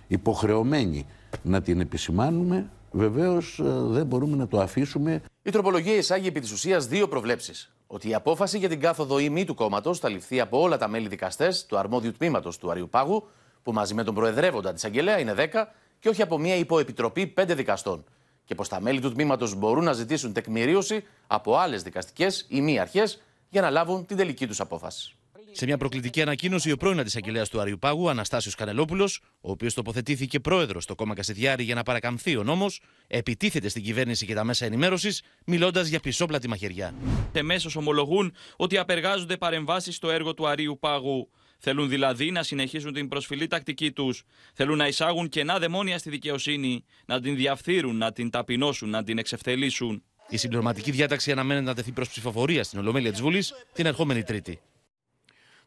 υποχρεωμένοι 0.08 1.06
να 1.42 1.62
την 1.62 1.80
επισημάνουμε. 1.80 2.70
Βεβαίως 2.92 3.60
ε, 3.60 3.64
δεν 3.68 4.06
μπορούμε 4.06 4.36
να 4.36 4.48
το 4.48 4.60
αφήσουμε. 4.60 5.22
Η 5.44 5.50
τροπολογία 5.50 5.96
εισάγει 5.96 6.28
επί 6.28 6.40
της 6.40 6.52
ουσίας 6.52 6.88
δύο 6.88 7.08
προβλέψεις. 7.08 7.74
Ότι 7.88 8.10
η 8.10 8.14
απόφαση 8.14 8.58
για 8.58 8.70
την 8.70 8.80
κάθοδο 8.80 9.20
ή 9.20 9.30
μη 9.30 9.46
του 9.46 9.56
κόμματος 9.56 10.00
θα 10.00 10.10
ληφθεί 10.10 10.40
από 10.40 10.62
όλα 10.62 10.78
τα 10.78 10.88
μέλη 10.88 11.08
δικαστές 11.08 11.66
του 11.66 11.78
αρμόδιου 11.78 12.12
τμήματος 12.12 12.58
του 12.58 12.72
Αριού 12.72 12.90
Πάγου, 12.90 13.28
που 13.64 13.74
μαζί 13.74 13.94
με 13.94 14.04
τον 14.04 14.14
Προεδρεύοντα 14.16 14.74
της 14.74 14.86
Αγγελέα 14.86 15.20
είναι 15.20 15.34
10, 15.38 15.66
και 16.00 16.10
όχι 16.10 16.22
από 16.22 16.38
μια 16.38 16.56
υποεπιτροπή 16.56 17.34
5 17.38 17.44
δικαστών 17.48 18.04
και 18.46 18.56
πως 18.56 18.68
τα 18.68 18.82
μέλη 18.82 19.00
του 19.00 19.12
τμήματος 19.12 19.56
μπορούν 19.56 19.84
να 19.84 19.94
ζητήσουν 19.94 20.34
τεκμηρίωση 20.34 21.04
από 21.28 21.58
άλλες 21.58 21.84
δικαστικές 21.84 22.46
ή 22.50 22.62
μη 22.62 22.80
αρχές 22.80 23.22
για 23.50 23.62
να 23.62 23.70
λάβουν 23.70 24.06
την 24.06 24.18
τελική 24.18 24.48
τους 24.48 24.60
απόφαση. 24.60 25.16
Σε 25.56 25.66
μια 25.66 25.78
προκλητική 25.78 26.22
ανακοίνωση, 26.22 26.72
ο 26.72 26.78
πρώην 26.78 27.00
αντισαγγελέας 27.00 27.50
του 27.50 27.60
Αριού 27.60 27.80
Πάγου, 27.80 28.10
Αναστάσιος 28.10 28.56
Κανελόπουλος, 28.56 29.22
ο 29.42 29.52
οποίος 29.52 29.74
τοποθετήθηκε 29.74 30.40
πρόεδρος 30.40 30.84
στο 30.84 30.96
κόμμα 30.96 31.14
Κασιδιάρη 31.14 31.64
για 31.64 31.76
να 31.76 31.84
παρακαμφθεί 31.84 32.38
ο 32.38 32.44
νόμος, 32.44 32.82
επιτίθεται 33.08 33.68
στην 33.68 33.84
κυβέρνηση 33.84 34.26
και 34.26 34.34
τα 34.34 34.44
μέσα 34.44 34.66
ενημέρωσης, 34.66 35.22
μιλώντας 35.46 35.88
για 35.88 36.00
πισόπλατη 36.00 36.48
μαχαιριά. 36.48 36.94
Εμέσω 37.32 37.70
ομολογούν 37.76 38.34
ότι 38.56 38.78
απεργάζονται 38.78 39.38
παρεμβάσεις 39.38 39.96
στο 39.96 40.10
έργο 40.10 40.34
του 40.34 40.48
Αρίου 40.48 40.78
Πάγου. 40.80 41.30
Θέλουν 41.66 41.90
δηλαδή 41.90 42.32
να 42.32 42.44
συνεχίσουν 42.44 42.94
την 42.94 43.08
προσφυλή 43.08 43.48
τακτική 43.48 43.92
τους. 43.92 44.24
Θέλουν 44.54 44.78
να 44.78 44.88
εισάγουν 44.88 45.30
κενά 45.30 45.60
δαιμόνια 45.60 45.98
στη 45.98 46.10
δικαιοσύνη, 46.10 46.86
να 47.06 47.22
την 47.22 47.36
διαφθείρουν, 47.36 47.98
να 47.98 48.12
την 48.12 48.30
ταπεινώσουν, 48.30 48.90
να 48.90 49.04
την 49.04 49.18
εξευθελήσουν. 49.18 50.04
Η 50.30 50.38
συμπληρωματική 50.38 50.92
διάταξη 50.92 51.32
αναμένεται 51.32 51.66
να 51.66 51.74
τεθεί 51.74 51.92
προς 51.92 52.10
ψηφοφορία 52.10 52.64
στην 52.64 52.80
Ολομέλεια 52.80 53.12
της 53.12 53.22
Βουλής 53.22 53.54
την 53.74 53.86
ερχόμενη 53.86 54.24
Τρίτη. 54.24 54.60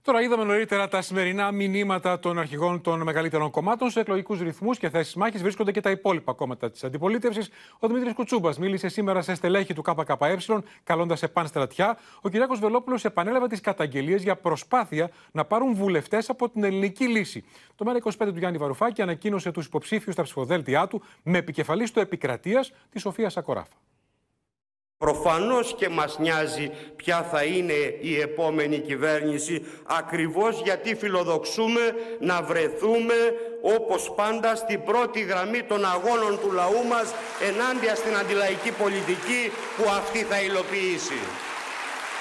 Τώρα 0.07 0.23
είδαμε 0.23 0.45
νωρίτερα 0.45 0.89
τα 0.89 1.03
σημερινά 1.03 1.51
μηνύματα 1.51 2.19
των 2.19 2.39
αρχηγών 2.39 2.81
των 2.81 3.03
μεγαλύτερων 3.03 3.51
κομμάτων. 3.51 3.91
Σε 3.91 4.01
εκλογικούς 4.01 4.41
ρυθμούς 4.41 4.79
και 4.79 4.89
θέσεις 4.89 5.15
μάχης 5.15 5.43
βρίσκονται 5.43 5.73
και 5.73 5.81
τα 5.81 5.91
υπόλοιπα 5.91 6.33
κόμματα 6.33 6.71
της 6.71 6.85
αντιπολίτευσης. 6.85 7.49
Ο 7.79 7.87
Δημήτρης 7.87 8.13
Κουτσούμπας 8.13 8.59
μίλησε 8.59 8.89
σήμερα 8.89 9.23
σε 9.23 9.35
στελέχη 9.35 9.75
του 9.75 9.83
ΚΚΕ, 9.83 10.37
καλώντας 10.85 11.19
σε 11.19 11.31
στρατιά. 11.45 11.99
Ο 12.21 12.29
Κυριάκος 12.29 12.59
Βελόπουλος 12.59 13.05
επανέλαβε 13.05 13.47
τις 13.47 13.61
καταγγελίες 13.61 14.23
για 14.23 14.37
προσπάθεια 14.37 15.11
να 15.33 15.45
πάρουν 15.45 15.75
βουλευτές 15.75 16.31
από 16.31 16.49
την 16.49 16.65
ελληνική 16.65 17.07
λύση. 17.09 17.45
Το 17.75 17.85
ΜΕΡΑ25 17.89 18.33
του 18.33 18.39
Γιάννη 18.39 18.59
Βαρουφάκη 18.59 19.03
ανακοίνωσε 19.03 19.51
τους 19.51 19.67
υποψήφιους 19.67 20.15
στα 20.15 20.23
ψηφοδέλτια 20.23 20.87
του 20.87 21.03
με 21.23 21.39
επικεφαλής 21.39 21.91
του 21.91 22.01
Επικρατείας 22.01 22.73
τη 22.91 22.99
Σοφία 22.99 23.29
Σακοράφα. 23.31 23.96
Προφανώς 24.99 25.75
και 25.75 25.89
μας 25.89 26.19
νοιάζει 26.19 26.71
ποια 26.97 27.23
θα 27.23 27.45
είναι 27.45 27.97
η 28.01 28.21
επόμενη 28.21 28.79
κυβέρνηση 28.79 29.65
ακριβώς 29.87 30.61
γιατί 30.65 30.95
φιλοδοξούμε 30.95 31.81
να 32.21 32.43
βρεθούμε 32.43 33.15
όπως 33.63 34.13
πάντα 34.17 34.55
στην 34.55 34.83
πρώτη 34.83 35.21
γραμμή 35.21 35.63
των 35.63 35.85
αγώνων 35.85 36.39
του 36.41 36.53
λαού 36.53 36.87
μας 36.89 37.15
ενάντια 37.49 37.95
στην 37.95 38.17
αντιλαϊκή 38.17 38.73
πολιτική 38.73 39.51
που 39.77 39.91
αυτή 39.91 40.19
θα 40.19 40.43
υλοποιήσει. 40.43 41.19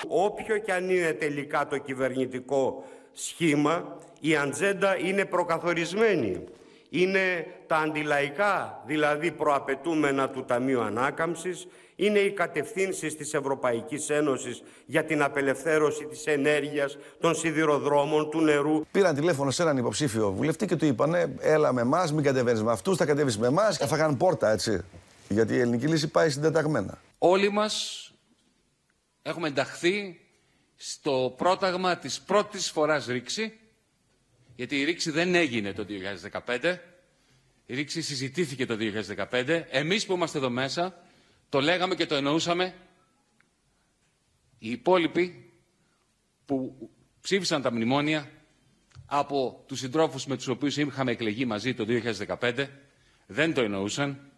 Όποιο 0.08 0.58
και 0.58 0.74
αν 0.74 0.90
είναι 0.90 1.14
τελικά 1.14 1.68
το 1.68 1.78
κυβερνητικό 1.78 2.84
σχήμα, 3.14 3.98
η 4.20 4.36
ατζέντα 4.36 4.98
είναι 4.98 5.26
προκαθορισμένη. 5.26 6.44
Είναι 6.90 7.48
τα 7.68 7.76
αντιλαϊκά, 7.76 8.84
δηλαδή 8.86 9.32
προαπαιτούμενα 9.32 10.30
του 10.30 10.46
Ταμείου 10.46 10.82
Ανάκαμψης, 10.82 11.68
είναι 11.96 12.20
οι 12.20 12.32
κατευθύνσεις 12.32 13.16
της 13.16 13.34
Ευρωπαϊκής 13.34 14.10
Ένωσης 14.10 14.64
για 14.86 15.06
την 15.06 15.22
απελευθέρωση 15.22 16.06
της 16.06 16.26
ενέργειας, 16.26 16.98
των 17.20 17.36
σιδηροδρόμων, 17.36 18.30
του 18.30 18.42
νερού. 18.42 18.86
Πήραν 18.92 19.16
τηλέφωνο 19.16 19.52
σε 19.52 19.62
έναν 19.62 19.78
υποψήφιο 19.78 20.32
βουλευτή 20.32 20.66
και 20.66 20.76
του 20.76 20.86
είπανε 20.86 21.36
έλα 21.40 21.74
με 21.74 21.82
εμάς, 21.82 22.14
μην 22.14 22.24
κατεβαίνεις 22.24 22.64
με 22.64 22.72
αυτούς, 22.72 22.98
θα 22.98 23.06
κατέβεις 23.06 23.38
με 23.38 23.48
εμάς 23.48 23.78
και 23.78 23.86
θα 23.86 23.98
κάνουν 23.98 24.18
πόρτα 24.18 24.52
έτσι. 24.52 24.84
Γιατί 25.30 25.54
η 25.54 25.60
ελληνική 25.60 25.88
λύση 25.88 26.08
πάει 26.08 26.30
συντεταγμένα. 26.30 27.02
Όλοι 27.18 27.52
μας 27.52 28.04
έχουμε 29.22 29.48
ενταχθεί 29.48 30.20
στο 30.76 31.34
πρόταγμα 31.38 31.98
της 31.98 32.22
πρώτης 32.22 32.70
φοράς 32.70 33.06
ρήξη, 33.06 33.60
γιατί 34.56 34.80
η 34.80 34.84
ρήξη 34.84 35.12
δεν 35.12 35.36
έγινε 35.36 35.74
το 35.74 35.86
2015, 36.46 36.80
η 37.66 37.76
ρήξη 37.76 38.02
συζητήθηκε 38.02 38.66
το 38.66 38.76
2015. 38.76 39.66
Εμείς 39.70 40.06
που 40.06 40.14
είμαστε 40.14 40.38
εδώ 40.38 40.50
μέσα 40.50 41.05
το 41.50 41.60
λέγαμε 41.62 41.96
και 41.96 42.06
το 42.06 42.16
εννοούσαμε. 42.16 42.74
Οι 44.58 44.70
υπόλοιποι 44.70 45.54
που 46.46 46.90
ψήφισαν 47.22 47.62
τα 47.62 47.72
μνημόνια 47.72 48.30
από 49.06 49.64
τους 49.68 49.80
συντρόφους 49.80 50.26
με 50.26 50.36
τους 50.36 50.48
οποίους 50.48 50.78
είχαμε 50.78 51.12
εκλεγεί 51.12 51.46
μαζί 51.46 51.74
το 51.74 51.86
2015 52.40 52.68
δεν 53.28 53.54
το 53.54 53.62
εννοούσαν 53.62 54.32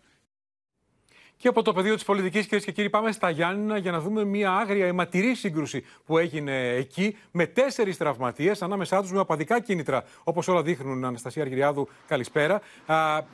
και 1.37 1.47
από 1.47 1.61
το 1.61 1.73
πεδίο 1.73 1.93
της 1.93 2.03
πολιτικής, 2.03 2.45
κυρίες 2.45 2.65
και 2.65 2.71
κύριοι, 2.71 2.89
πάμε 2.89 3.11
στα 3.11 3.29
Γιάννηνα 3.29 3.77
για 3.77 3.91
να 3.91 3.99
δούμε 3.99 4.23
μια 4.23 4.51
άγρια 4.51 4.85
αιματηρή 4.85 5.35
σύγκρουση 5.35 5.85
που 6.05 6.17
έγινε 6.17 6.69
εκεί 6.69 7.17
με 7.31 7.45
τέσσερις 7.45 7.97
τραυματίες, 7.97 8.61
ανάμεσά 8.61 9.01
τους 9.01 9.11
με 9.11 9.19
απαδικά 9.19 9.59
κίνητρα. 9.59 10.03
Όπως 10.23 10.47
όλα 10.47 10.61
δείχνουν, 10.61 11.05
Αναστασία 11.05 11.41
Αργυριάδου, 11.41 11.87
καλησπέρα. 12.07 12.61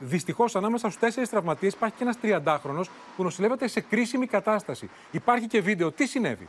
Δυστυχώς, 0.00 0.56
ανάμεσα 0.56 0.88
στους 0.88 1.00
τέσσερις 1.00 1.28
τραυματίες 1.28 1.72
υπάρχει 1.72 1.94
και 1.96 2.02
ένας 2.02 2.16
30χρονο 2.22 2.80
που 3.16 3.22
νοσηλεύεται 3.22 3.68
σε 3.68 3.80
κρίσιμη 3.80 4.26
κατάσταση. 4.26 4.90
Υπάρχει 5.10 5.46
και 5.46 5.60
βίντεο. 5.60 5.92
Τι 5.92 6.06
συνέβη; 6.06 6.48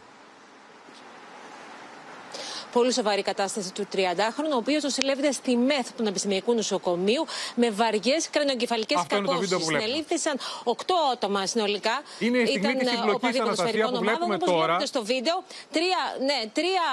Πολύ 2.78 2.94
σοβαρή 2.94 3.22
κατάσταση 3.22 3.74
του 3.74 3.88
30χρονου, 3.94 4.54
ο 4.54 4.56
οποίος 4.56 4.84
νοσηλεύεται 4.84 5.32
στη 5.32 5.56
ΜΕΘ 5.56 5.86
του 5.88 5.94
Πανεπιστημιακού 5.98 6.54
Νοσοκομείου 6.54 7.26
με 7.56 7.70
βαριές 7.70 8.30
κρανιογκεφαλικές 8.30 9.04
κακώσεις. 9.08 9.66
Συνελήφθησαν 9.66 10.40
8 10.64 10.74
άτομα 11.14 11.46
συνολικά. 11.46 12.02
Είναι 12.20 12.38
η 12.38 12.46
στιγμή 12.46 12.70
Ήταν 12.70 12.78
της 12.78 13.14
οπαδοί 13.14 13.38
ποδοσφαιρικών 13.38 13.96
ομάδων. 13.96 14.32
Όπως 14.32 14.54
βλέπετε 14.54 14.86
στο 14.86 15.06
βίντεο, 15.06 15.44
τρία, 15.72 15.98
ναι, 16.20 16.50
τρία 16.54 16.84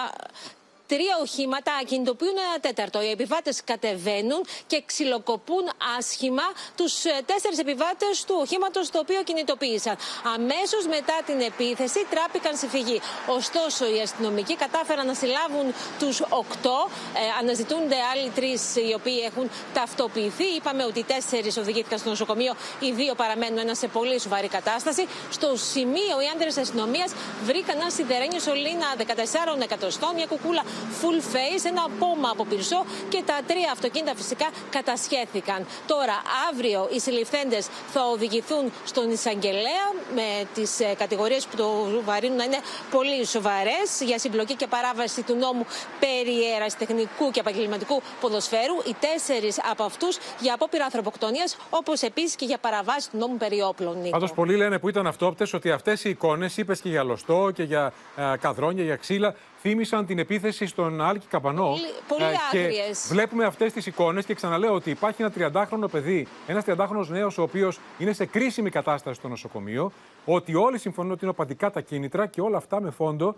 τρία 0.94 1.14
οχήματα 1.22 1.72
κινητοποιούν 1.86 2.36
ένα 2.48 2.60
τέταρτο. 2.60 3.02
Οι 3.02 3.10
επιβάτες 3.10 3.64
κατεβαίνουν 3.64 4.42
και 4.66 4.82
ξυλοκοπούν 4.86 5.64
άσχημα 5.98 6.46
τους 6.76 7.04
ε, 7.04 7.20
τέσσερις 7.26 7.58
επιβάτες 7.58 8.24
του 8.26 8.36
οχήματος 8.40 8.90
το 8.90 8.98
οποίο 8.98 9.22
κινητοποίησαν. 9.22 9.96
Αμέσως 10.34 10.86
μετά 10.96 11.16
την 11.26 11.40
επίθεση 11.40 12.06
τράπηκαν 12.10 12.56
σε 12.56 12.66
φυγή. 12.68 13.00
Ωστόσο, 13.26 13.94
οι 13.94 14.00
αστυνομικοί 14.00 14.56
κατάφεραν 14.56 15.06
να 15.06 15.14
συλλάβουν 15.14 15.74
τους 15.98 16.20
οκτώ. 16.20 16.78
Ε, 17.14 17.20
αναζητούνται 17.40 17.96
άλλοι 18.12 18.28
τρεις 18.30 18.76
οι 18.76 18.92
οποίοι 18.94 19.20
έχουν 19.30 19.50
ταυτοποιηθεί. 19.74 20.44
Είπαμε 20.44 20.84
ότι 20.84 21.02
τέσσερις 21.02 21.56
οδηγήθηκαν 21.56 21.98
στο 21.98 22.08
νοσοκομείο, 22.08 22.52
οι 22.80 22.90
δύο 22.92 23.14
παραμένουν 23.14 23.58
ένα 23.58 23.74
σε 23.74 23.86
πολύ 23.88 24.20
σοβαρή 24.20 24.48
κατάσταση. 24.48 25.06
Στο 25.30 25.56
σημείο, 25.56 26.14
οι 26.22 26.26
άντρες 26.34 26.56
αστυνομίας 26.56 27.10
βρήκαν 27.44 27.76
ένα 27.80 27.90
σιδερένιο 27.90 28.40
σωλήνα 28.40 28.86
14 28.96 29.62
εκατοστών, 29.62 30.14
μια 30.14 30.26
κουκούλα 30.26 30.62
full 31.00 31.20
face, 31.34 31.64
ένα 31.64 31.84
πόμα 31.98 32.28
από 32.30 32.44
πυρσό 32.44 32.84
και 33.08 33.22
τα 33.26 33.40
τρία 33.46 33.70
αυτοκίνητα 33.72 34.14
φυσικά 34.14 34.48
κατασχέθηκαν. 34.70 35.66
Τώρα, 35.86 36.22
αύριο 36.50 36.88
οι 36.92 37.00
συλληφθέντες 37.00 37.68
θα 37.92 38.00
οδηγηθούν 38.14 38.72
στον 38.84 39.10
εισαγγελέα 39.10 39.86
με 40.14 40.46
τις 40.54 40.80
ε, 40.80 40.94
κατηγορίες 40.98 41.46
που 41.46 41.56
το 41.56 41.68
βαρύνουν 42.04 42.36
να 42.36 42.44
είναι 42.44 42.60
πολύ 42.90 43.26
σοβαρές 43.26 44.00
για 44.00 44.18
συμπλοκή 44.18 44.54
και 44.54 44.66
παράβαση 44.66 45.22
του 45.22 45.34
νόμου 45.34 45.66
περί 46.00 46.36
τεχνικού 46.78 47.30
και 47.30 47.40
επαγγελματικού 47.40 48.02
ποδοσφαίρου. 48.20 48.76
Οι 48.88 48.94
τέσσερις 49.00 49.60
από 49.70 49.82
αυτούς 49.84 50.18
για 50.40 50.54
απόπειρα 50.54 50.84
ανθρωποκτονίας, 50.84 51.56
όπως 51.70 52.02
επίσης 52.02 52.36
και 52.36 52.44
για 52.44 52.58
παραβάση 52.58 53.10
του 53.10 53.18
νόμου 53.18 53.36
περί 53.36 53.60
όπλων. 53.60 53.96
Πάντως, 54.10 54.32
πολλοί 54.32 54.56
λένε 54.56 54.78
που 54.78 54.88
ήταν 54.88 55.06
αυτόπτες 55.06 55.52
ότι 55.52 55.70
αυτές 55.70 56.04
οι 56.04 56.10
εικόνες, 56.10 56.56
είπες 56.56 56.80
και 56.80 56.88
για 56.88 57.02
λωστό 57.02 57.50
και 57.54 57.62
για 57.62 57.92
ε, 58.16 58.36
καδρόνια, 58.40 58.84
για 58.84 58.96
ξύλα, 58.96 59.34
θύμισαν 59.62 60.06
την 60.06 60.18
επίθεση 60.18 60.66
στον 60.66 61.00
Άλκη 61.00 61.26
Καπανό. 61.26 61.68
Πολύ, 61.68 61.82
πολύ 62.08 62.22
ε, 62.22 62.68
και 62.68 62.70
βλέπουμε 63.08 63.44
αυτές 63.44 63.72
τις 63.72 63.86
εικόνες 63.86 64.24
και 64.24 64.34
ξαναλέω 64.34 64.74
ότι 64.74 64.90
υπάρχει 64.90 65.22
ένα 65.22 65.32
30χρονο 65.36 65.90
παιδί, 65.90 66.26
ένας 66.46 66.64
30χρονο 66.66 67.06
νέος, 67.08 67.38
ο 67.38 67.42
οποίος 67.42 67.80
είναι 67.98 68.12
σε 68.12 68.26
κρίσιμη 68.26 68.70
κατάσταση 68.70 69.16
στο 69.18 69.28
νοσοκομείο. 69.28 69.92
Ότι 70.24 70.54
όλοι 70.54 70.78
συμφωνούν 70.78 71.10
ότι 71.10 71.20
είναι 71.22 71.30
οπαδικά 71.30 71.70
τα 71.70 71.80
κίνητρα 71.80 72.26
και 72.26 72.40
όλα 72.40 72.56
αυτά 72.56 72.80
με 72.80 72.90
φόντο 72.90 73.34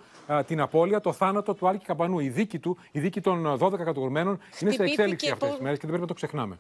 την 0.47 0.61
απώλεια, 0.61 1.01
το 1.01 1.13
θάνατο 1.13 1.55
του 1.55 1.69
Άλκη 1.69 1.85
Καπανού. 1.85 2.19
Η 2.19 2.29
δίκη 2.29 2.59
του, 2.59 2.79
η 2.91 3.01
δίκη 3.01 3.21
των 3.21 3.59
12 3.61 3.77
κατηγορουμένων 3.77 4.39
είναι 4.61 4.71
σε 4.71 4.83
εξέλιξη 4.83 5.31
αυτές 5.31 5.51
τις 5.51 5.59
μέρες 5.61 5.79
και 5.79 5.87
δεν 5.87 5.97
πρέπει 5.97 6.01
να 6.01 6.07
το 6.07 6.15
ξεχνάμε. 6.15 6.59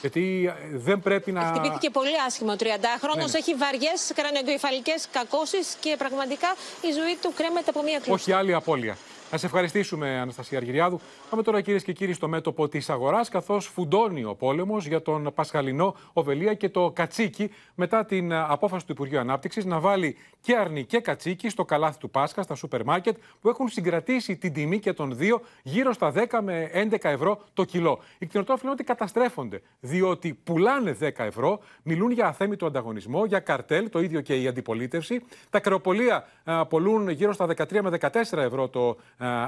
Γιατί 0.00 0.54
ε, 0.72 0.76
δεν 0.76 1.00
πρέπει 1.00 1.32
να. 1.32 1.40
Χτυπήθηκε 1.40 1.90
πολύ 1.90 2.20
άσχημα 2.26 2.52
ο 2.52 2.56
30χρονο. 2.58 3.16
Ναι, 3.16 3.24
ναι. 3.24 3.38
Έχει 3.38 3.54
βαριές 3.54 4.12
κρανιογκεφαλικές 4.14 5.06
κακώσεις 5.12 5.76
και 5.80 5.94
πραγματικά 5.98 6.54
η 6.80 6.92
ζωή 6.92 7.18
του 7.22 7.32
κρέμεται 7.36 7.70
από 7.70 7.82
μία 7.82 7.98
κλίση. 7.98 8.10
Όχι 8.10 8.32
άλλη 8.32 8.54
απώλεια. 8.54 8.96
Να 9.30 9.38
σε 9.38 9.46
ευχαριστήσουμε, 9.46 10.18
Αναστασία 10.18 10.58
Αργυριάδου. 10.58 11.00
Πάμε 11.30 11.42
τώρα, 11.42 11.60
κυρίες 11.60 11.82
και 11.82 11.92
κύριοι, 11.92 12.12
στο 12.12 12.28
μέτωπο 12.28 12.68
της 12.68 12.90
αγοράς, 12.90 13.28
καθώς 13.28 13.66
φουντώνει 13.66 14.24
ο 14.24 14.34
πόλεμος 14.34 14.86
για 14.86 15.02
τον 15.02 15.30
Πασχαλινό 15.34 15.94
Οβελία 16.12 16.54
και 16.54 16.68
το 16.68 16.90
Κατσίκι 16.94 17.50
μετά 17.74 18.04
την 18.04 18.32
απόφαση 18.32 18.86
του 18.86 18.92
Υπουργείου 18.92 19.18
Ανάπτυξης 19.18 19.64
να 19.64 19.80
βάλει 19.80 20.16
και 20.40 20.56
αρνί 20.56 20.84
και 20.84 21.00
κατσίκι 21.00 21.48
στο 21.48 21.64
καλάθι 21.64 21.98
του 21.98 22.10
Πάσχα, 22.10 22.42
στα 22.42 22.54
σούπερ 22.54 22.84
μάρκετ, 22.84 23.16
που 23.40 23.48
έχουν 23.48 23.68
συγκρατήσει 23.68 24.36
την 24.36 24.52
τιμή 24.52 24.78
και 24.78 24.92
των 24.92 25.16
δύο 25.16 25.40
γύρω 25.62 25.92
στα 25.92 26.12
10 26.14 26.40
με 26.42 26.70
11 26.74 26.96
ευρώ 27.02 27.40
το 27.54 27.64
κιλό. 27.64 27.98
Οι 28.18 28.26
κτηνοτρόφοι 28.26 28.62
λένε 28.62 28.74
ότι 28.74 28.84
καταστρέφονται, 28.84 29.62
διότι 29.80 30.38
πουλάνε 30.44 30.96
10 31.00 31.10
ευρώ, 31.16 31.60
μιλούν 31.82 32.10
για 32.10 32.26
αθέμητο 32.26 32.66
ανταγωνισμό, 32.66 33.24
για 33.24 33.38
καρτέλ, 33.38 33.90
το 33.90 34.00
ίδιο 34.00 34.20
και 34.20 34.40
η 34.40 34.46
αντιπολίτευση. 34.46 35.20
Τα 35.50 35.60
κρεοπολία 35.60 36.28
πολλούν 36.68 37.08
γύρω 37.08 37.32
στα 37.32 37.46
13 37.46 37.80
με 37.82 37.98
14 38.00 38.38
ευρώ 38.38 38.68
το 38.68 38.96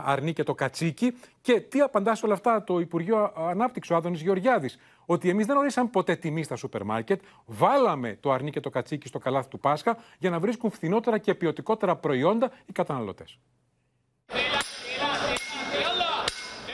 αρνεί 0.04 0.32
και 0.32 0.42
το 0.42 0.54
κατσίκι. 0.54 1.14
Και 1.40 1.60
τι 1.60 1.80
απαντά 1.80 2.14
σε 2.14 2.24
όλα 2.24 2.34
αυτά 2.34 2.64
το 2.64 2.78
Υπουργείο 2.78 3.32
Ανάπτυξης, 3.36 3.92
ο 3.92 3.96
Άδωνης 3.96 4.20
Γεωργιάδης; 4.20 4.78
Ότι 5.06 5.28
εμείς 5.28 5.46
δεν 5.46 5.56
ορίσαμε 5.56 5.88
ποτέ 5.88 6.16
τιμή 6.16 6.42
στα 6.42 6.56
σούπερ 6.56 6.84
μάρκετ. 6.84 7.20
Βάλαμε 7.46 8.16
το 8.20 8.30
αρνί 8.30 8.50
και 8.50 8.60
το 8.60 8.70
κατσίκι 8.70 9.08
στο 9.08 9.18
καλάθι 9.18 9.48
του 9.48 9.58
Πάσχα 9.58 9.96
για 10.18 10.30
να 10.30 10.38
βρίσκουν 10.38 10.70
φθηνότερα 10.70 11.18
και 11.18 11.34
ποιοτικότερα 11.34 11.96
προϊόντα 11.96 12.50
οι 12.66 12.72
καταναλωτές. 12.72 13.38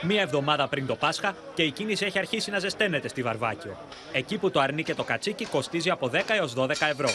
Μία 0.03 0.21
εβδομάδα 0.21 0.69
πριν 0.69 0.87
το 0.87 0.95
Πάσχα 0.95 1.35
και 1.55 1.63
η 1.63 1.71
κίνηση 1.71 2.05
έχει 2.05 2.19
αρχίσει 2.19 2.51
να 2.51 2.59
ζεσταίνεται 2.59 3.09
στη 3.09 3.23
Βαρβάκιο. 3.23 3.77
Εκεί 4.13 4.39
που 4.39 4.51
το 4.51 4.61
αρνί 4.61 4.83
και 4.83 4.95
το 4.95 5.05
κατσίκι 5.05 5.47
κοστίζει 5.47 5.91
από 5.91 6.11
10 6.13 6.21
έως 6.27 6.55
12 6.57 6.69
ευρώ. 6.69 7.09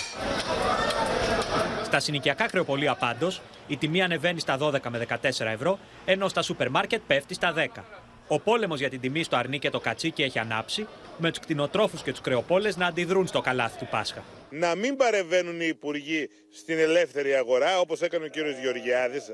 Στα 1.92 2.00
συνοικιακά 2.00 2.48
κρεοπολία 2.48 2.96
πάντως, 2.96 3.42
η 3.68 3.78
τιμή 3.78 4.02
ανεβαίνει 4.02 4.40
στα 4.40 4.58
12 4.58 4.90
με 4.90 4.98
14 4.98 5.52
ευρώ, 5.52 5.80
ενώ 6.06 6.28
στα 6.28 6.42
σούπερ 6.42 6.70
μάρκετ 6.70 7.02
πέφτει 7.08 7.34
στα 7.34 7.54
10. 7.54 7.84
Ο 8.28 8.40
πόλεμος 8.40 8.80
για 8.80 8.90
την 8.90 9.00
τιμή 9.00 9.24
στο 9.24 9.36
αρνί 9.36 9.60
και 9.60 9.70
το 9.70 9.80
κατσίκι 9.80 10.24
έχει 10.24 10.40
ανάψει, 10.40 10.88
με 11.18 11.30
τους 11.30 11.40
κτηνοτρόφους 11.40 12.04
και 12.04 12.12
τους 12.12 12.22
κρεοπόλες 12.22 12.78
να 12.78 12.86
αντιδρούν 12.86 13.28
στο 13.28 13.42
καλάθι 13.42 13.78
του 13.78 13.88
Πάσχα. 13.92 14.24
Να 14.50 14.76
μην 14.76 14.96
παρεμβαίνουν 14.96 15.62
οι 15.62 15.66
υπουργοί 15.68 16.30
στην 16.52 16.80
ελεύθερη 16.80 17.36
αγορά, 17.36 17.80
όπως 17.80 18.02
έκανε 18.02 18.26
ο 18.26 18.28
κύριος 18.28 18.60
Γεωργιάδης 18.60 19.32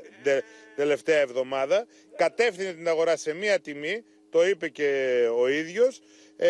τελευταία 0.76 1.20
εβδομάδα. 1.20 1.86
Κατεύθυνε 2.16 2.74
την 2.74 2.88
αγορά 2.88 3.18
σε 3.18 3.34
μία 3.34 3.60
τιμή, 3.60 4.04
το 4.30 4.48
είπε 4.48 4.70
και 4.70 5.20
ο 5.40 5.48
ίδιος, 5.48 6.02
ε, 6.38 6.48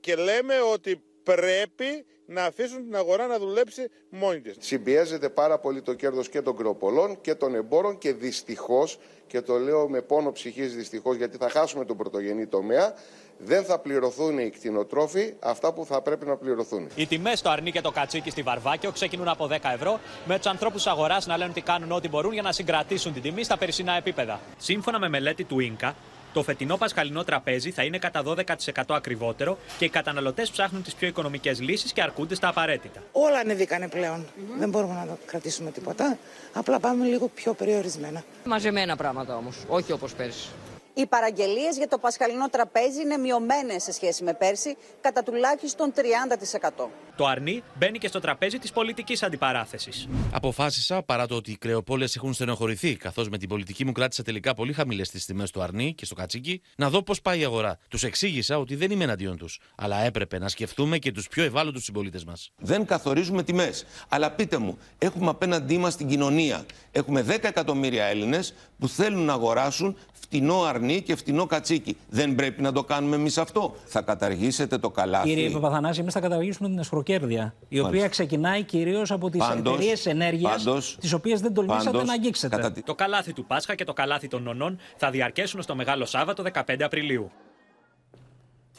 και 0.00 0.14
λέμε 0.14 0.54
ότι 0.72 1.02
πρέπει 1.22 2.04
να 2.30 2.44
αφήσουν 2.44 2.84
την 2.84 2.96
αγορά 2.96 3.26
να 3.26 3.38
δουλέψει 3.38 3.90
μόνη 4.08 4.40
της. 4.40 4.56
Συμπιέζεται 4.58 5.28
πάρα 5.28 5.58
πολύ 5.58 5.82
το 5.82 5.94
κέρδος 5.94 6.28
και 6.28 6.42
των 6.42 6.56
κρεοπολών 6.56 7.20
και 7.20 7.34
των 7.34 7.54
εμπόρων 7.54 7.98
και 7.98 8.12
δυστυχώς, 8.12 8.98
και 9.26 9.40
το 9.40 9.58
λέω 9.58 9.88
με 9.88 10.00
πόνο 10.02 10.32
ψυχής 10.32 10.74
δυστυχώς, 10.76 11.16
γιατί 11.16 11.36
θα 11.36 11.48
χάσουμε 11.48 11.84
τον 11.84 11.96
πρωτογενή 11.96 12.46
τομέα, 12.46 12.94
δεν 13.38 13.64
θα 13.64 13.78
πληρωθούν 13.78 14.38
οι 14.38 14.50
κτηνοτρόφοι 14.50 15.34
αυτά 15.40 15.72
που 15.72 15.84
θα 15.84 16.02
πρέπει 16.02 16.26
να 16.26 16.36
πληρωθούν. 16.36 16.88
Οι 16.94 17.06
τιμές 17.06 17.38
στο 17.38 17.50
αρνί 17.50 17.72
και 17.72 17.80
το 17.80 17.90
κατσίκι 17.90 18.30
στη 18.30 18.42
Βαρβάκιο 18.42 18.90
ξεκινούν 18.90 19.28
από 19.28 19.46
10 19.46 19.58
ευρώ, 19.74 20.00
με 20.24 20.36
τους 20.36 20.46
ανθρώπους 20.46 20.86
αγοράς 20.86 21.26
να 21.26 21.36
λένε 21.36 21.50
ότι 21.50 21.60
κάνουν 21.60 21.92
ό,τι 21.92 22.08
μπορούν 22.08 22.32
για 22.32 22.42
να 22.42 22.52
συγκρατήσουν 22.52 23.12
την 23.12 23.22
τιμή 23.22 23.44
στα 23.44 23.56
περσινά 23.58 23.92
επίπεδα. 23.92 24.40
Σύμφωνα 24.56 24.98
με 24.98 25.08
μελέτη 25.08 25.44
του 25.44 25.60
ΙΝΚΑ, 25.60 25.94
το 26.38 26.44
φετινό 26.44 26.76
πασχαλινό 26.76 27.24
τραπέζι 27.24 27.70
θα 27.70 27.82
είναι 27.82 27.98
κατά 27.98 28.22
12% 28.26 28.82
ακριβότερο 28.88 29.58
και 29.78 29.84
οι 29.84 29.88
καταναλωτές 29.88 30.50
ψάχνουν 30.50 30.82
τις 30.82 30.94
πιο 30.94 31.08
οικονομικές 31.08 31.60
λύσεις 31.60 31.92
και 31.92 32.02
αρκούνται 32.02 32.34
στα 32.34 32.48
απαραίτητα. 32.48 33.02
Όλα 33.12 33.38
ανεβήκανε 33.38 33.88
πλέον. 33.88 34.26
Δεν 34.58 34.68
μπορούμε 34.68 34.94
να 34.94 35.16
κρατήσουμε 35.26 35.70
τίποτα. 35.70 36.18
Απλά 36.52 36.80
πάμε 36.80 37.04
λίγο 37.04 37.28
πιο 37.28 37.54
περιορισμένα. 37.54 38.24
Μαζεμένα 38.44 38.96
πράγματα 38.96 39.36
όμως, 39.36 39.56
όχι 39.68 39.92
όπως 39.92 40.14
πέρσι. 40.14 40.48
Οι 40.94 41.06
παραγγελίες 41.06 41.76
για 41.76 41.88
το 41.88 41.98
πασχαλινό 41.98 42.48
τραπέζι 42.48 43.00
είναι 43.00 43.16
μειωμένες 43.16 43.82
σε 43.82 43.92
σχέση 43.92 44.24
με 44.24 44.34
πέρσι, 44.34 44.76
κατά 45.00 45.22
τουλάχιστον 45.22 45.92
30%. 45.92 46.88
Το 47.18 47.26
αρνί 47.26 47.62
μπαίνει 47.78 47.98
και 47.98 48.08
στο 48.08 48.20
τραπέζι 48.20 48.58
της 48.58 48.72
πολιτικής 48.72 49.22
αντιπαράθεσης. 49.22 50.08
Αποφάσισα, 50.32 51.02
παρά 51.02 51.26
το 51.26 51.34
ότι 51.34 51.50
οι 51.50 51.56
κρεοπόλε 51.56 52.04
έχουν 52.16 52.32
στενοχωρηθεί, 52.32 52.96
καθώς 52.96 53.28
με 53.28 53.38
την 53.38 53.48
πολιτική 53.48 53.84
μου 53.84 53.92
κράτησα 53.92 54.22
τελικά 54.22 54.54
πολύ 54.54 54.72
χαμηλές 54.72 55.10
τις 55.10 55.26
τιμές 55.26 55.50
του 55.50 55.62
αρνί 55.62 55.94
και 55.94 56.04
στο 56.04 56.14
κατσίκι, 56.14 56.60
να 56.76 56.90
δω 56.90 57.02
πώς 57.02 57.20
πάει 57.22 57.40
η 57.40 57.44
αγορά. 57.44 57.78
Τους 57.88 58.02
εξήγησα 58.02 58.58
ότι 58.58 58.76
δεν 58.76 58.90
είμαι 58.90 59.04
εναντίον 59.04 59.36
τους, 59.36 59.60
αλλά 59.74 60.00
έπρεπε 60.00 60.38
να 60.38 60.48
σκεφτούμε 60.48 60.98
και 60.98 61.12
τους 61.12 61.28
πιο 61.28 61.44
ευάλωτους 61.44 61.84
συμπολίτες 61.84 62.24
μας. 62.24 62.50
Δεν 62.58 62.86
καθορίζουμε 62.86 63.42
τιμές. 63.42 63.84
Αλλά 64.08 64.30
πείτε 64.30 64.58
μου, 64.58 64.78
έχουμε 64.98 65.28
απέναντί 65.28 65.78
μας 65.78 65.96
την 65.96 66.08
κοινωνία. 66.08 66.64
Έχουμε 66.92 67.22
10 67.22 67.48
εκατομμύρια 67.48 68.04
Έλληνες 68.04 68.54
που 68.78 68.88
θέλουν 68.88 69.24
να 69.24 69.32
αγοράσουν 69.32 69.96
φτηνό 70.12 70.62
αρνί 70.62 71.02
και 71.02 71.16
φτηνό 71.16 71.46
κατσίκι. 71.46 71.96
Δεν 72.08 72.34
πρέπει 72.34 72.62
να 72.62 72.72
το 72.72 72.84
κάνουμε 72.84 73.16
εμείς 73.16 73.38
αυτό. 73.38 73.76
Θα 73.84 74.02
καταργήσετε 74.02 74.78
το 74.78 74.90
καλάθι. 74.90 75.28
Κύριε 75.28 75.50
Παπαθανάση, 75.50 76.00
εμείς 76.00 76.12
θα 76.12 76.20
καταργήσουμε 76.20 76.68
την 76.68 76.78
εσχροκέρδεια. 77.12 77.54
Η 77.68 77.80
οποία 77.80 78.08
ξεκινάει 78.08 78.62
κυρίως 78.62 79.10
από 79.10 79.30
τις 79.30 79.48
εταιρείες 79.48 80.06
ενέργειας, 80.06 80.96
τις 81.00 81.12
οποίες 81.12 81.40
δεν 81.40 81.54
τολμήσατε 81.54 81.90
πάντως, 81.90 82.06
να 82.06 82.12
αγγίξετε. 82.12 82.56
Κατα... 82.56 82.82
Το 82.84 82.94
καλάθι 82.94 83.32
του 83.32 83.44
Πάσχα 83.44 83.74
και 83.74 83.84
το 83.84 83.92
καλάθι 83.92 84.28
των 84.28 84.42
νονών 84.42 84.78
θα 84.96 85.10
διαρκέσουν 85.10 85.62
στο 85.62 85.74
Μεγάλο 85.74 86.04
Σάββατο 86.04 86.44
15 86.52 86.82
Απριλίου. 86.82 87.30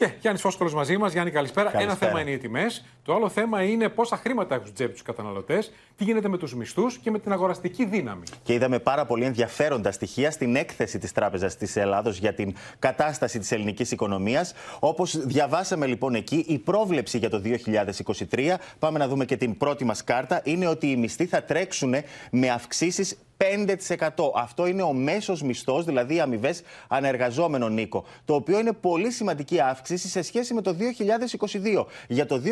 Και 0.00 0.10
Γιάννης 0.20 0.42
Φόσκολο 0.42 0.72
μαζί 0.74 0.96
μας. 0.96 1.12
Γιάννη, 1.12 1.30
καλησπέρα. 1.30 1.70
καλησπέρα. 1.70 1.98
Ένα 1.98 2.08
θέμα 2.08 2.20
είναι 2.20 2.30
οι 2.30 2.38
τιμές. 2.38 2.84
Το 3.02 3.14
άλλο 3.14 3.28
θέμα 3.28 3.62
είναι 3.62 3.88
πόσα 3.88 4.16
χρήματα 4.16 4.54
έχουν 4.54 4.66
στους 4.66 4.76
τσέπη 4.76 4.92
τους 4.92 5.02
καταναλωτές, 5.02 5.72
τι 5.96 6.04
γίνεται 6.04 6.28
με 6.28 6.38
τους 6.38 6.54
μισθούς 6.54 6.98
και 6.98 7.10
με 7.10 7.18
την 7.18 7.32
αγοραστική 7.32 7.84
δύναμη. 7.84 8.22
Και 8.42 8.52
είδαμε 8.52 8.78
πάρα 8.78 9.06
πολύ 9.06 9.24
ενδιαφέροντα 9.24 9.92
στοιχεία 9.92 10.30
στην 10.30 10.56
έκθεση 10.56 10.98
της 10.98 11.12
Τράπεζας 11.12 11.56
της 11.56 11.76
Ελλάδος 11.76 12.18
για 12.18 12.34
την 12.34 12.54
κατάσταση 12.78 13.38
της 13.38 13.52
ελληνικής 13.52 13.90
οικονομίας. 13.90 14.54
Όπως 14.78 15.26
διαβάσαμε 15.26 15.86
λοιπόν 15.86 16.14
εκεί, 16.14 16.44
η 16.48 16.58
πρόβλεψη 16.58 17.18
για 17.18 17.30
το 17.30 17.40
2023, 17.40 18.58
πάμε 18.78 18.98
να 18.98 19.08
δούμε 19.08 19.24
και 19.24 19.36
την 19.36 19.56
πρώτη 19.56 19.84
μας 19.84 20.04
κάρτα, 20.04 20.40
είναι 20.44 20.66
ότι 20.66 20.86
οι 20.90 20.96
μισθοί 20.96 21.26
θα 21.26 21.42
τρέξουν 21.42 21.94
με 22.30 22.48
αυξήσεις 22.48 23.18
5%. 23.40 24.30
Αυτό 24.34 24.66
είναι 24.66 24.82
ο 24.82 24.92
μέσος 24.92 25.42
μισθός, 25.42 25.84
δηλαδή 25.84 26.14
οι 26.14 26.20
αμοιβές 26.20 26.62
ανεργαζόμενων, 26.88 27.72
Νίκο. 27.72 28.04
Το 28.24 28.34
οποίο 28.34 28.58
είναι 28.58 28.72
πολύ 28.72 29.10
σημαντική 29.10 29.60
αύξηση 29.60 30.08
σε 30.08 30.22
σχέση 30.22 30.54
με 30.54 30.62
το 30.62 30.74
2022. 30.74 31.86
Για 32.08 32.26
το 32.26 32.42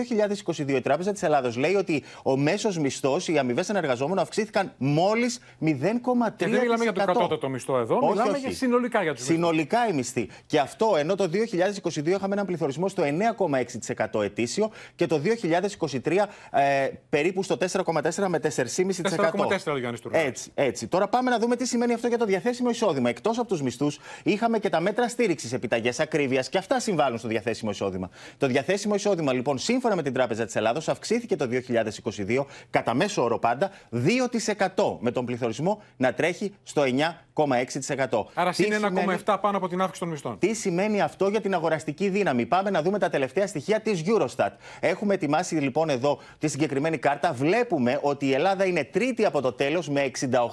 2022 0.47 0.69
η 0.69 0.81
Τράπεζα 0.81 1.13
της 1.13 1.23
Ελλάδος 1.23 1.57
λέει 1.57 1.75
ότι 1.75 2.03
ο 2.23 2.37
μέσος 2.37 2.79
μισθός, 2.79 3.29
οι 3.29 3.39
αμοιβές 3.39 3.71
ανεργαζόμενων 3.71 4.19
αυξήθηκαν 4.19 4.73
μόλις 4.79 5.41
0,3%. 5.61 6.37
Και 6.37 6.47
δεν 6.47 6.61
μιλάμε 6.61 6.83
για 6.83 6.93
το 6.93 7.05
κατώτατο 7.05 7.49
μισθό 7.49 7.79
εδώ, 7.79 7.97
όχι, 7.97 8.09
μιλάμε 8.11 8.31
όχι. 8.31 8.41
για 8.41 8.51
συνολικά 8.51 9.03
για 9.03 9.15
τους 9.15 9.25
Συνολικά 9.25 9.89
οι 9.89 9.93
μισθοί. 9.93 10.29
Και 10.47 10.59
αυτό 10.59 10.97
ενώ 10.99 11.15
το 11.15 11.31
2022 11.85 12.07
είχαμε 12.07 12.35
έναν 12.35 12.47
πληθωρισμό 12.47 12.89
στο 12.89 13.03
9,6% 14.13 14.23
ετήσιο 14.23 14.71
και 14.95 15.07
το 15.07 15.21
2023 16.03 16.17
ε, 16.51 16.89
περίπου 17.09 17.43
στο 17.43 17.57
4,4 17.73 17.93
με 18.29 18.41
4,5%. 18.43 18.49
4,4 19.65 19.79
Γιάννης 19.79 20.01
Έτσι, 20.11 20.51
έτσι. 20.55 20.78
Έτσι. 20.79 20.91
Τώρα 20.91 21.09
πάμε 21.09 21.31
να 21.31 21.39
δούμε 21.39 21.57
τι 21.57 21.67
σημαίνει 21.67 21.93
αυτό 21.93 22.09
για 22.09 22.19
το 22.19 22.25
διαθέσιμο 22.25 22.71
εισόδημα. 22.71 23.09
Εκτός 23.09 23.39
από 23.39 23.49
τους 23.49 23.63
μισθούς, 23.63 23.99
είχαμε 24.23 24.59
και 24.59 24.69
τα 24.69 24.81
μέτρα 24.81 25.09
στήριξης, 25.09 25.53
επιταγές 25.53 26.01
ακρίβειας 26.01 26.49
και 26.49 26.59
αυτά 26.59 26.81
συμβάλλουν 26.81 27.19
στο 27.19 27.29
διαθέσιμο 27.29 27.71
εισόδημα. 27.71 28.11
Το 28.39 28.47
διαθέσιμο 28.47 28.95
εισόδημα, 28.95 29.33
λοιπόν, 29.33 29.59
σύμφωνα 29.59 29.97
με 29.97 30.03
την 30.03 30.13
Τράπεζα 30.13 30.45
της 30.45 30.57
Ελλάδος, 30.57 30.89
αυξήθηκε 30.89 31.37
το 31.37 31.47
2022 31.47 32.47
κατά 32.71 32.95
μέσο 32.95 33.23
όρο 33.23 33.39
πάντα 33.39 33.71
2% 33.91 34.97
με 35.01 35.11
τον 35.11 35.25
πληθωρισμό 35.25 35.83
να 35.97 36.15
τρέχει 36.15 36.55
στο 36.63 36.83
9,6%. 36.83 38.25
Άρα 38.35 38.53
είναι 38.57 38.79
1,7 39.25 39.37
πάνω 39.41 39.57
από 39.57 39.69
την 39.69 39.81
αύξηση 39.81 40.01
των 40.01 40.09
μισθών. 40.09 40.39
Τι 40.39 40.55
σημαίνει 40.55 41.01
αυτό 41.01 41.29
για 41.29 41.41
την 41.41 41.55
αγοραστική 41.55 42.09
δύναμη; 42.09 42.47
Πάμε 42.47 42.71
να 42.71 42.83
δούμε 42.83 42.99
τα 42.99 43.09
τελευταία 43.09 43.47
στοιχεία 43.47 43.81
της 43.81 44.03
Eurostat. 44.07 44.51
Έχουμε 44.81 45.15
ετοιμάσει 45.15 45.55
λοιπόν 45.55 45.89
εδώ 45.89 46.19
τη 46.39 46.49
συγκεκριμένη 46.49 46.99
κάρτα. 46.99 47.33
Βλέπουμε 47.33 47.99
ότι 48.03 48.27
η 48.27 48.33
Ελλάδα 48.33 48.65
είναι 48.65 48.85
τρίτη 48.85 49.25
από 49.25 49.41
το 49.41 49.53
τέλος 49.53 49.89
με 49.89 50.11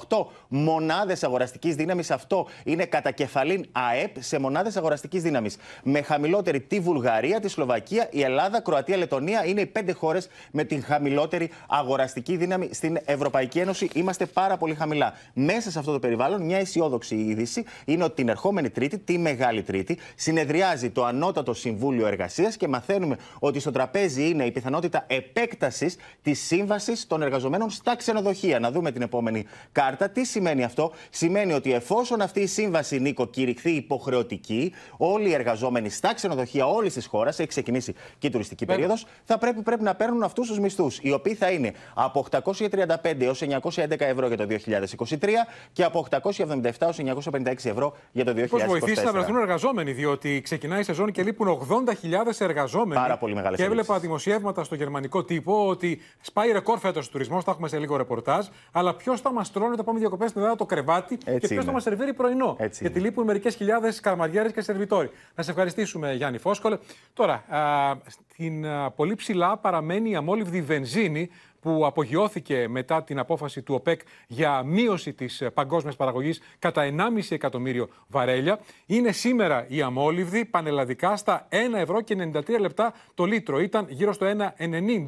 68 0.08 0.15
μονάδες 0.48 1.24
αγοραστικής 1.24 1.76
δύναμης. 1.76 2.12
Αυτό 2.12 2.48
είναι 2.64 2.86
κατά 2.86 3.12
κεφαλήν 3.12 3.66
ΑΕΠ 3.72 4.16
σε 4.20 4.40
μονάδες 4.40 4.78
αγοραστικής 4.78 5.22
δύναμης. 5.22 5.58
Με 5.84 6.02
χαμηλότερη 6.02 6.62
τη 6.62 6.80
Βουλγαρία, 6.80 7.40
τη 7.40 7.48
Σλοβακία, 7.48 8.08
η 8.12 8.22
Ελλάδα, 8.22 8.62
Κροατία, 8.62 8.98
Λετωνία 8.98 9.46
είναι 9.46 9.62
οι 9.62 9.66
πέντε 9.66 9.92
χώρες 9.92 10.28
με 10.52 10.64
την 10.64 10.84
χαμηλότερη 10.84 11.50
αγοραστική 11.68 12.38
δύναμη 12.38 12.70
στην 12.72 12.98
Ευρωπαϊκή 13.06 13.60
Ένωση. 13.60 13.90
Είμαστε 13.94 14.26
πάρα 14.26 14.58
πολύ 14.58 14.76
χαμηλά. 14.76 15.14
Μέσα 15.34 15.72
σε 15.72 15.80
αυτό 15.80 15.92
το 15.92 16.00
περιβάλλον, 16.00 16.42
μια 16.42 16.58
αισιόδοξη 16.58 17.16
είδηση 17.16 17.64
είναι 17.86 18.04
ότι 18.04 18.16
την 18.16 18.30
ερχόμενη 18.30 18.70
Τρίτη, 18.70 18.98
τη 18.98 19.18
Μεγάλη 19.18 19.62
Τρίτη, 19.62 19.98
συνεδριάζει 20.16 20.90
το 20.90 21.06
Ανώτατο 21.06 21.54
Συμβούλιο 21.54 22.08
Εργασίας 22.08 22.58
και 22.58 22.68
μαθαίνουμε 22.68 23.18
ότι 23.40 23.60
στο 23.60 23.72
τραπέζι 23.72 24.30
είναι 24.30 24.46
η 24.46 24.52
πιθανότητα 24.52 25.04
επέκτασης 25.08 25.96
της 26.22 26.40
σύμβασης 26.40 27.08
των 27.08 27.22
εργαζομένων 27.22 27.70
στα 27.70 27.96
ξενοδοχεία. 27.96 28.60
Να 28.60 28.72
δούμε 28.72 28.92
την 28.92 29.02
επόμενη 29.02 29.46
κάρτα 29.72 30.05
τι 30.10 30.26
σημαίνει 30.26 30.64
αυτό, 30.64 30.92
Σημαίνει 31.10 31.54
ότι 31.54 31.74
εφόσον 31.74 32.22
αυτή 32.22 32.40
η 32.40 32.46
σύμβαση, 32.46 33.00
Νίκο, 33.00 33.26
κηρυχθεί 33.26 33.72
υποχρεωτική, 33.72 34.74
όλοι 34.98 35.30
οι 35.30 35.34
εργαζόμενοι 35.34 35.90
στα 35.90 36.14
ξενοδοχεία 36.14 36.68
όλης 36.68 36.94
της 36.94 37.06
χώρας, 37.06 37.40
έχει 37.40 37.48
ξεκινήσει 37.48 37.94
και 38.18 38.28
η 38.28 38.30
τουριστική 38.30 38.66
περίοδος, 38.66 39.06
θα 39.24 39.38
πρέπει, 39.38 39.62
πρέπει 39.62 39.84
να 39.84 39.96
παίρνουν 39.96 40.24
αυτούς 40.24 40.48
τους 40.48 40.60
μισθούς, 40.60 41.00
οι 41.02 41.12
οποίοι 41.12 41.34
θα 41.34 41.50
είναι 41.50 41.74
από 41.94 42.20
835 42.20 43.26
έως 43.26 43.42
911 43.42 44.06
ευρώ 44.06 44.28
για 44.28 44.38
το 44.38 44.46
2023 44.46 45.48
και 45.74 45.84
από 45.84 46.00
877 46.00 46.72
έως 46.80 46.98
956 46.98 47.70
ευρώ 47.70 47.96
για 48.12 48.26
το 48.26 48.34
2024. 48.34 48.48
Πώς 48.50 48.64
βοηθήσει 48.64 49.04
να 49.04 49.12
βρεθούν 49.12 49.38
εργαζόμενοι, 49.38 49.92
διότι 49.92 50.42
ξεκινάει 50.42 50.80
η 50.80 50.84
σεζόν 50.84 51.12
και 51.12 51.24
λείπουν 51.24 51.48
80.000 51.48 52.40
εργαζόμενοι. 52.40 53.02
Πάρα 53.02 53.18
πολύ 53.18 53.36
μεγάλες 53.36 53.60
Και 53.60 53.66
έβλεπα 53.66 54.00
δημοσιεύματα 54.00 54.64
στο 54.64 54.76
γερμανικό 54.76 55.24
τύπο 55.24 55.68
ότι 55.68 56.02
σπάει 56.22 56.52
ρεκόρ 56.52 56.80
φέτος 56.80 57.08
ο 57.08 57.12
τουρισμός, 57.12 57.44
θα 57.44 57.52
έχουμε 57.52 57.68
σε 57.68 57.80
λίγο 57.80 57.96
ρεπορτάζ, 57.96 58.46
αλλά 58.72 58.96
ποιος 58.96 59.22
θα 59.22 59.32
μας 59.34 59.52
τρώνε 59.52 59.76
το 59.76 59.84
πάμε 59.86 60.00
διακοπές 60.00 60.30
στην 60.30 60.42
Ελλάδα 60.42 60.58
το 60.58 60.66
κρεβάτι 60.66 61.18
Έτσι 61.26 61.40
και 61.40 61.54
ποιος 61.54 61.66
θα 61.66 61.72
μας 61.72 61.84
σερβίρει 61.84 62.14
πρωινό. 62.14 62.56
Έτσι 62.60 62.84
γιατί 62.84 63.00
είναι. 63.00 63.08
λείπουν 63.08 63.26
μερικές 63.26 63.56
χιλιάδες 63.56 64.00
καρμαριέρε 64.00 64.52
και 64.52 64.62
σερβιτόροι. 64.62 65.10
Να 65.36 65.44
σε 65.44 65.52
ευχαριστήσουμε, 65.52 66.14
Γιάννη 66.14 66.38
Φόσκολε. 66.38 66.78
Τώρα, 67.14 67.34
α, 67.34 67.94
στην, 68.06 68.66
α, 68.66 68.92
πολύ 68.92 69.16
ψηλά 69.16 69.58
παραμένει 69.58 70.10
η 70.10 70.16
αμόλυβδη 70.16 70.62
βενζίνη 70.62 71.30
που 71.66 71.86
απογειώθηκε 71.86 72.68
μετά 72.70 73.04
την 73.04 73.20
απόφαση 73.20 73.62
του 73.62 73.74
ΟΠΕΚ 73.76 74.02
για 74.28 74.64
μείωση 74.64 75.14
της 75.14 75.44
παγκόσμιας 75.54 75.96
παραγωγής 75.96 76.42
κατά 76.60 76.84
1,5 76.84 77.36
εκατομμύριο 77.36 77.90
βαρέλια. 78.08 78.60
Είναι 78.86 79.12
σήμερα 79.12 79.66
η 79.68 79.82
αμόλυβδη 79.82 80.46
πανελλαδικά 80.46 81.16
στα 81.16 81.48
1 81.50 81.56
ευρώ 81.76 82.02
και 82.02 82.30
93 82.34 82.60
λεπτά 82.60 82.94
το 83.14 83.26
λίτρο. 83.26 83.60
Ήταν 83.60 83.86
γύρω 83.90 84.14
στο 84.14 84.26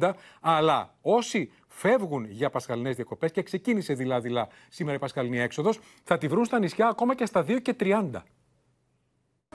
1,90, 0.00 0.10
αλλά 0.40 0.94
όσοι 1.02 1.50
φεύγουν 1.78 2.24
για 2.30 2.50
πασχαλινές 2.50 2.96
διακοπές 2.96 3.30
και 3.32 3.42
ξεκίνησε 3.42 3.94
δηλαδή 3.94 4.30
σήμερα 4.68 4.96
η 4.96 4.98
πασχαλινή 4.98 5.40
έξοδος, 5.40 5.80
θα 6.04 6.18
τη 6.18 6.26
βρουν 6.26 6.44
στα 6.44 6.58
νησιά 6.58 6.88
ακόμα 6.88 7.14
και 7.14 7.26
στα 7.26 7.44
2 7.48 7.60
και 7.62 7.74
30. 7.80 8.10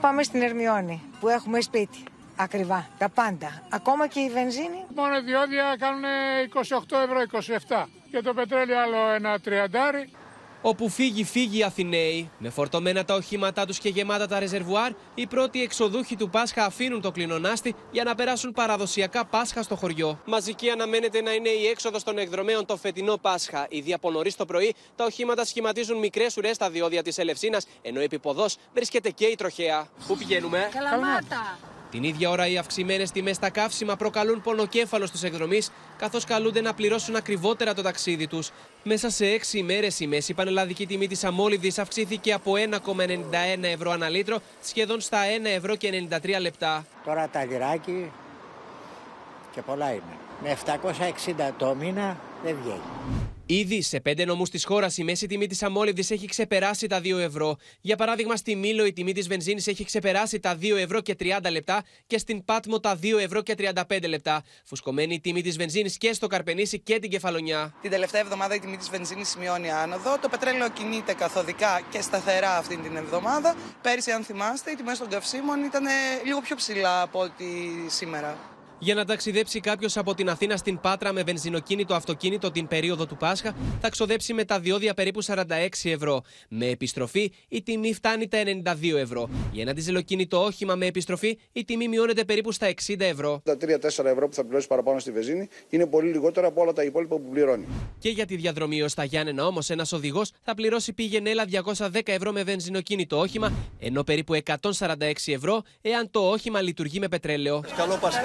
Πάμε 0.02 0.22
στην 0.22 0.42
Ερμιόνη 0.42 1.02
που 1.20 1.28
έχουμε 1.28 1.60
σπίτι. 1.60 2.02
Ακριβά, 2.36 2.88
τα 2.98 3.08
πάντα. 3.08 3.66
Ακόμα 3.70 4.06
και 4.06 4.20
η 4.20 4.30
βενζίνη. 4.30 4.84
Μόνο 4.94 5.22
διόδια 5.22 5.76
κάνουν 5.78 6.02
28 6.88 6.96
ευρώ, 7.04 7.20
27. 7.66 7.86
Και 8.10 8.20
το 8.20 8.34
πετρέλαιο 8.34 8.80
άλλο 8.80 9.10
ένα 9.14 9.38
τριαντάρι. 9.38 10.10
Όπου 10.66 10.88
φύγει, 10.88 11.24
φύγει 11.24 11.58
οι 11.58 11.62
Αθηναίοι. 11.62 12.30
Με 12.38 12.50
φορτωμένα 12.50 13.04
τα 13.04 13.14
οχήματά 13.14 13.66
τους 13.66 13.78
και 13.78 13.88
γεμάτα 13.88 14.26
τα 14.26 14.38
ρεζερβουάρ, 14.38 14.92
οι 15.14 15.26
πρώτοι 15.26 15.62
εξοδούχοι 15.62 16.16
του 16.16 16.30
Πάσχα 16.30 16.64
αφήνουν 16.64 17.00
το 17.00 17.10
κλινονάστη 17.10 17.74
για 17.90 18.04
να 18.04 18.14
περάσουν 18.14 18.52
παραδοσιακά 18.52 19.24
Πάσχα 19.24 19.62
στο 19.62 19.76
χωριό. 19.76 20.20
Μαζική 20.24 20.70
αναμένεται 20.70 21.22
να 21.22 21.32
είναι 21.32 21.48
η 21.48 21.66
έξοδος 21.66 22.02
των 22.02 22.18
εκδρομέων 22.18 22.66
το 22.66 22.76
φετινό 22.76 23.16
Πάσχα. 23.16 23.66
Ήδη 23.68 23.92
από 23.92 24.10
νωρίς 24.10 24.36
το 24.36 24.44
πρωί, 24.44 24.74
τα 24.96 25.04
οχήματα 25.04 25.44
σχηματίζουν 25.44 25.98
μικρές 25.98 26.36
ουρές 26.36 26.54
στα 26.54 26.70
διόδια 26.70 27.02
της 27.02 27.18
Ελευσίνας, 27.18 27.66
ενώ 27.82 28.00
επί 28.00 28.20
βρίσκεται 28.74 29.10
και 29.10 29.26
η 29.26 29.34
τροχέα. 29.34 29.88
Πού 30.06 30.16
πηγαίνουμε, 30.16 30.68
Καλαμάτα. 30.72 31.73
Την 31.94 32.02
ίδια 32.02 32.30
ώρα, 32.30 32.46
οι 32.46 32.58
αυξημένες 32.58 33.10
τιμές 33.10 33.36
στα 33.36 33.50
καύσιμα 33.50 33.96
προκαλούν 33.96 34.42
πονοκέφαλο 34.42 35.06
στους 35.06 35.22
εκδρομή, 35.22 35.60
καθώς 35.98 36.24
καλούνται 36.24 36.60
να 36.60 36.74
πληρώσουν 36.74 37.16
ακριβότερα 37.16 37.74
το 37.74 37.82
ταξίδι 37.82 38.26
τους. 38.26 38.50
Μέσα 38.82 39.10
σε 39.10 39.26
έξι 39.26 39.58
ημέρες, 39.58 40.00
η 40.00 40.06
μέση 40.06 40.34
πανελλαδική 40.34 40.86
τιμή 40.86 41.06
της 41.06 41.24
αμόλυβδης 41.24 41.78
αυξήθηκε 41.78 42.32
από 42.32 42.52
1,91 42.56 43.62
ευρώ 43.62 43.90
ανά 43.90 44.08
λίτρο 44.08 44.38
σχεδόν 44.62 45.00
στα 45.00 45.18
1 45.42 45.44
ευρώ 45.44 45.76
και 45.76 46.08
93 46.22 46.40
λεπτά. 46.40 46.86
Τώρα 47.04 47.28
τα 47.28 47.44
λιράκι 47.44 48.10
και 49.54 49.62
πολλά 49.62 49.90
είναι. 49.92 50.16
Με 50.42 50.56
760 50.66 51.52
το 51.58 51.74
μήνα 51.74 52.16
δεν 52.44 52.56
βγαίνει. 52.62 52.80
Ήδη 53.46 53.82
σε 53.82 54.00
πέντε 54.00 54.24
νομούς 54.24 54.50
της 54.50 54.64
χώρας 54.64 54.98
η 54.98 55.04
μέση 55.04 55.26
τιμή 55.26 55.46
της 55.46 55.62
αμόλυβδης 55.62 56.10
έχει 56.10 56.26
ξεπεράσει 56.26 56.86
τα 56.86 57.00
2 57.00 57.18
ευρώ. 57.18 57.56
Για 57.80 57.96
παράδειγμα, 57.96 58.36
στη 58.36 58.56
Μήλο 58.56 58.84
η 58.86 58.92
τιμή 58.92 59.12
της 59.12 59.28
βενζίνης 59.28 59.66
έχει 59.66 59.84
ξεπεράσει 59.84 60.40
τα 60.40 60.56
2 60.56 60.76
ευρώ 60.76 61.00
και 61.00 61.16
30 61.20 61.50
λεπτά 61.50 61.84
και 62.06 62.18
στην 62.18 62.44
Πάτμο 62.44 62.80
τα 62.80 62.98
2 63.02 63.18
ευρώ 63.18 63.42
και 63.42 63.54
35 63.58 64.08
λεπτά. 64.08 64.44
Φουσκωμένη 64.64 65.14
η 65.14 65.20
τιμή 65.20 65.42
της 65.42 65.56
βενζίνης 65.56 65.96
και 65.96 66.12
στο 66.12 66.26
Καρπενήσι 66.26 66.80
και 66.80 66.98
την 66.98 67.10
Κεφαλονιά. 67.10 67.74
Την 67.80 67.90
τελευταία 67.90 68.20
εβδομάδα 68.20 68.54
η 68.54 68.58
τιμή 68.58 68.76
της 68.76 68.90
βενζίνης 68.90 69.28
σημειώνει 69.28 69.70
άνοδο. 69.70 70.18
Το 70.18 70.28
πετρέλαιο 70.28 70.70
κινείται 70.70 71.14
καθοδικά 71.14 71.80
και 71.90 72.00
σταθερά 72.00 72.56
αυτή 72.56 72.76
την 72.76 72.96
εβδομάδα. 72.96 73.54
Πέρυσι, 73.82 74.10
αν 74.10 74.24
θυμάστε, 74.24 74.70
οι 74.70 74.74
τιμές 74.74 74.98
των 74.98 75.08
καυσίμων 75.08 75.62
ήταν 75.64 75.84
λίγο 76.24 76.40
πιο 76.40 76.56
ψηλά 76.56 77.02
από 77.02 77.20
ό,τι 77.20 77.44
σήμερα. 77.86 78.53
Για 78.84 78.94
να 78.94 79.04
ταξιδέψει 79.04 79.60
κάποιος 79.60 79.96
από 79.96 80.14
την 80.14 80.28
Αθήνα 80.28 80.56
στην 80.56 80.80
Πάτρα 80.80 81.12
με 81.12 81.22
βενζινοκίνητο 81.22 81.94
αυτοκίνητο 81.94 82.50
την 82.50 82.66
περίοδο 82.68 83.06
του 83.06 83.16
Πάσχα, 83.16 83.56
θα 83.80 83.88
ξοδέψει 83.88 84.32
με 84.34 84.44
τα 84.44 84.60
διόδια 84.60 84.94
περίπου 84.94 85.24
46 85.24 85.44
ευρώ. 85.82 86.22
Με 86.48 86.66
επιστροφή 86.66 87.32
η 87.48 87.62
τιμή 87.62 87.94
φτάνει 87.94 88.28
τα 88.28 88.38
92 88.82 88.96
ευρώ. 88.96 89.28
Για 89.52 89.62
ένα 89.62 89.72
διζελοκίνητο 89.72 90.44
όχημα 90.44 90.74
με 90.74 90.86
επιστροφή 90.86 91.38
η 91.52 91.64
τιμή 91.64 91.88
μειώνεται 91.88 92.24
περίπου 92.24 92.52
στα 92.52 92.68
60 92.86 92.94
ευρώ. 92.98 93.40
Τα 93.44 93.56
3-4 93.60 94.04
ευρώ 94.04 94.28
που 94.28 94.34
θα 94.34 94.44
πληρώσει 94.44 94.66
παραπάνω 94.66 94.98
στη 94.98 95.10
βενζίνη 95.10 95.48
είναι 95.68 95.86
πολύ 95.86 96.10
λιγότερα 96.10 96.46
από 96.46 96.60
όλα 96.60 96.72
τα 96.72 96.82
υπόλοιπα 96.82 97.16
που 97.16 97.28
πληρώνει. 97.30 97.66
Και 97.98 98.08
για 98.08 98.26
τη 98.26 98.36
διαδρομή 98.36 98.82
ως 98.82 98.94
τα 98.94 99.04
Γιάννενα 99.04 99.46
όμως 99.46 99.70
ένας 99.70 99.92
οδηγός 99.92 100.30
θα 100.42 100.54
πληρώσει 100.54 100.92
πήγαινε 100.92 101.30
έλα 101.30 101.44
210 101.76 102.00
ευρώ 102.04 102.32
με 102.32 102.42
βενζινοκίνητο 102.42 103.18
όχημα, 103.18 103.52
ενώ 103.78 104.02
περίπου 104.02 104.42
146 104.60 105.12
ευρώ 105.26 105.62
εάν 105.82 106.10
το 106.10 106.20
όχημα 106.20 106.60
λειτουργεί 106.60 106.98
με 106.98 107.08
πετρέλαιο. 107.08 107.62
Καλό 107.76 107.98
Πάσχα. 108.00 108.22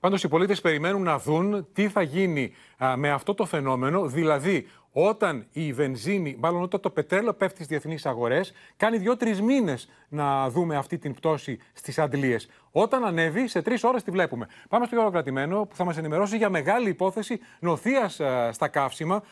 Πάντως 0.00 0.22
οι 0.22 0.28
πολίτες 0.28 0.60
περιμένουν 0.60 1.02
να 1.02 1.18
δουν 1.18 1.66
τι 1.72 1.88
θα 1.88 2.02
γίνει 2.02 2.52
με 2.96 3.10
αυτό 3.10 3.34
το 3.34 3.44
φαινόμενο, 3.44 4.06
δηλαδή 4.06 4.66
όταν 4.92 5.46
η 5.52 5.72
βενζίνη, 5.72 6.36
μάλλον 6.38 6.62
όταν 6.62 6.80
το 6.80 6.90
πετρέλαιο 6.90 7.34
πέφτει 7.34 7.54
στις 7.54 7.66
διεθνείς 7.66 8.06
αγορές, 8.06 8.52
κάνει 8.76 8.98
δύο-τρεις 8.98 9.40
μήνες 9.40 9.88
να 10.08 10.50
δούμε 10.50 10.76
αυτή 10.76 10.98
την 10.98 11.14
πτώση 11.14 11.58
στις 11.72 11.98
αντλίες. 11.98 12.48
Όταν 12.70 13.04
ανέβει, 13.04 13.48
σε 13.48 13.62
τρεις 13.62 13.84
ώρες 13.84 14.02
τη 14.02 14.10
βλέπουμε. 14.10 14.48
Πάμε 14.68 14.84
στο 14.84 14.94
Γιώργο 14.94 15.12
Κρατημένο, 15.12 15.66
που 15.66 15.76
θα 15.76 15.84
μας 15.84 15.96
ενημερώσει 15.96 16.36
για 16.36 16.50
μεγάλη 16.50 16.88
υπόθεση 16.88 17.40
νοθείας 17.60 18.20
στα 18.50 18.68
καύσιμα. 18.68 19.22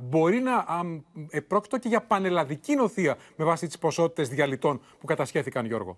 μπορεί 0.00 0.40
να 0.40 0.64
ε, 1.30 1.40
πρόκειται 1.40 1.78
και 1.78 1.88
για 1.88 2.00
πανελλαδική 2.00 2.74
νοθεία 2.74 3.16
με 3.36 3.44
βάση 3.44 3.66
τις 3.66 3.78
ποσότητες 3.78 4.28
διαλυτών 4.28 4.80
που 5.00 5.06
κατασχέθηκαν, 5.06 5.66
Γιώργο. 5.66 5.96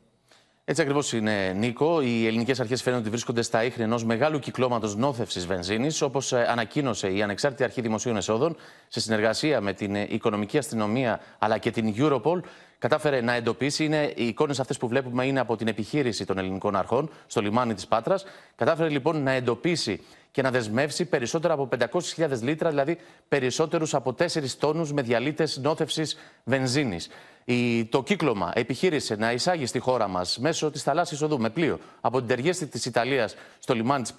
Έτσι 0.67 0.83
ακριβώς 0.83 1.13
είναι, 1.13 1.53
Νίκο. 1.53 2.01
Οι 2.01 2.27
ελληνικές 2.27 2.61
αρχές 2.61 2.83
φαίνεται 2.83 3.01
ότι 3.01 3.11
βρίσκονται 3.11 3.43
στα 3.43 3.65
ίχνη 3.65 3.85
ενός 3.85 4.05
μεγάλου 4.05 4.39
κυκλώματος 4.39 4.97
νόθευσης 4.97 5.47
βενζίνης, 5.47 6.03
όπως 6.03 6.33
ε, 6.33 6.47
ανακοίνωσε 6.49 7.09
η 7.09 7.23
Ανεξάρτητη 7.23 7.65
Αρχή 7.65 7.81
Δημοσίων 7.81 8.17
Εσόδων 8.17 8.57
σε 8.89 9.01
συνεργασία 9.01 9.61
με 9.61 9.73
την 9.73 9.95
ε, 9.95 10.07
Οικονομική 10.11 10.59
Αστυνομία 10.59 11.21
αλλά 11.39 11.59
και 11.59 11.71
την 11.71 11.95
Europol. 11.99 12.41
Κατάφερε 12.79 13.21
να 13.21 13.33
εντοπίσει, 13.33 13.85
είναι, 13.85 14.13
οι 14.17 14.27
εικόνες 14.27 14.61
αυτές 14.61 14.77
που 14.79 14.89
βλέπουμε 14.89 15.27
είναι 15.27 15.41
από 15.41 15.57
την 15.57 15.69
επιχείρηση 15.69 16.25
των 16.25 16.39
ελληνικών 16.39 16.77
αρχών 16.77 17.11
στο 17.27 17.41
λιμάνι 17.41 17.75
της 17.75 17.87
Πάτρας. 17.87 18.25
Κατάφερε 18.57 18.89
λοιπόν 18.89 19.23
να 19.23 19.31
εντοπίσει 19.31 20.01
και 20.35 20.43
να 20.43 20.51
δεσμεύσει 20.51 21.05
περισσότερα 21.05 21.55
από 21.55 21.69
500.000 22.17 22.41
λίτρα, 22.41 22.71
δηλαδή 22.71 22.99
περισσότερους 23.29 23.95
από 23.95 24.15
4 24.19 24.27
τόνους 24.59 24.93
με 24.93 25.03
διαλύτες 25.03 25.57
νόθευση 25.57 26.03
βενζίνης. 26.45 27.09
Η, 27.45 27.85
το 27.85 28.03
κύκλωμα 28.03 28.53
επιχείρησε 28.55 29.15
να 29.15 29.33
εισάγει 29.33 29.67
στη 29.67 29.79
χώρα 29.79 30.09
μας 30.09 30.39
μέσω 30.39 30.71
της 30.71 30.83
θαλάσσης 30.83 31.23
οδού 31.23 31.39
με 31.39 31.51
πλοίο 31.51 31.79
από 32.01 32.19
την 32.19 32.29
Τεργέστη 32.29 32.67
της 32.67 32.85
Ιταλίας 32.85 33.35
στο 33.59 33.75
λιμάνι 33.75 34.03
της 34.03 34.15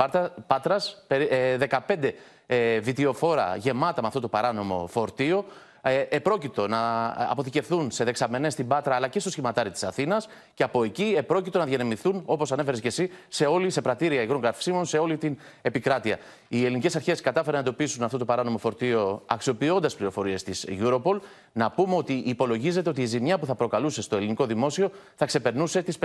Πάτρας 0.48 1.06
15 1.08 2.12
ε, 2.46 2.80
βιτιοφόρα 2.80 3.56
γεμάτα 3.56 4.02
με 4.02 4.08
αυτό 4.08 4.20
το 4.20 4.28
παράνομο 4.28 4.88
φορτίο 4.88 5.38
ε, 5.38 5.65
επρόκειτο 5.90 6.68
να 6.68 7.08
αποθηκευθούν 7.30 7.92
σε 7.92 8.04
δεξαμενές 8.04 8.54
στην 8.54 8.68
Πάτρα 8.68 8.96
αλλά 8.96 9.08
και 9.08 9.20
στο 9.20 9.30
σχηματάρι 9.30 9.72
της 9.72 9.84
Αθήνας 9.84 10.28
και 10.54 10.64
από 10.64 10.84
εκεί 10.84 11.14
επρόκειτο 11.18 11.60
να 11.60 11.66
διανεμηθούν, 11.66 12.22
όπως 12.26 12.52
ανέφερες 12.52 12.82
και 12.82 12.88
εσύ, 12.88 13.10
σε 13.28 13.46
όλη 13.46 13.70
σε 13.70 13.82
πρατήρια 13.82 14.22
υγρών 14.22 14.42
καυσίμων, 14.42 14.86
σε 14.86 14.98
όλη 14.98 15.18
την 15.18 15.38
επικράτεια. 15.62 16.20
Οι 16.48 16.66
ελληνικές 16.66 16.96
αρχές 16.96 17.22
κατάφεραν 17.22 17.54
να 17.64 17.68
εντοπίσουν 17.68 18.04
αυτό 18.04 18.18
το 18.18 18.26
παράνομο 18.26 18.58
φορτίο 18.58 19.22
αξιοποιώντας 19.26 19.96
πληροφορίες 19.96 20.44
της 20.44 20.68
Europol. 20.82 21.20
Να 21.54 21.72
πούμε 21.72 21.96
ότι 21.96 22.14
υπολογίζεται 22.14 22.90
ότι 22.90 23.02
η 23.02 23.06
ζημιά 23.06 23.38
που 23.38 23.46
θα 23.46 23.56
προκαλούσε 23.56 24.02
στο 24.02 24.16
ελληνικό 24.16 24.46
δημόσιο 24.46 24.92
θα 25.16 25.26
ξεπερνούσε 25.26 25.82
τις 25.82 25.98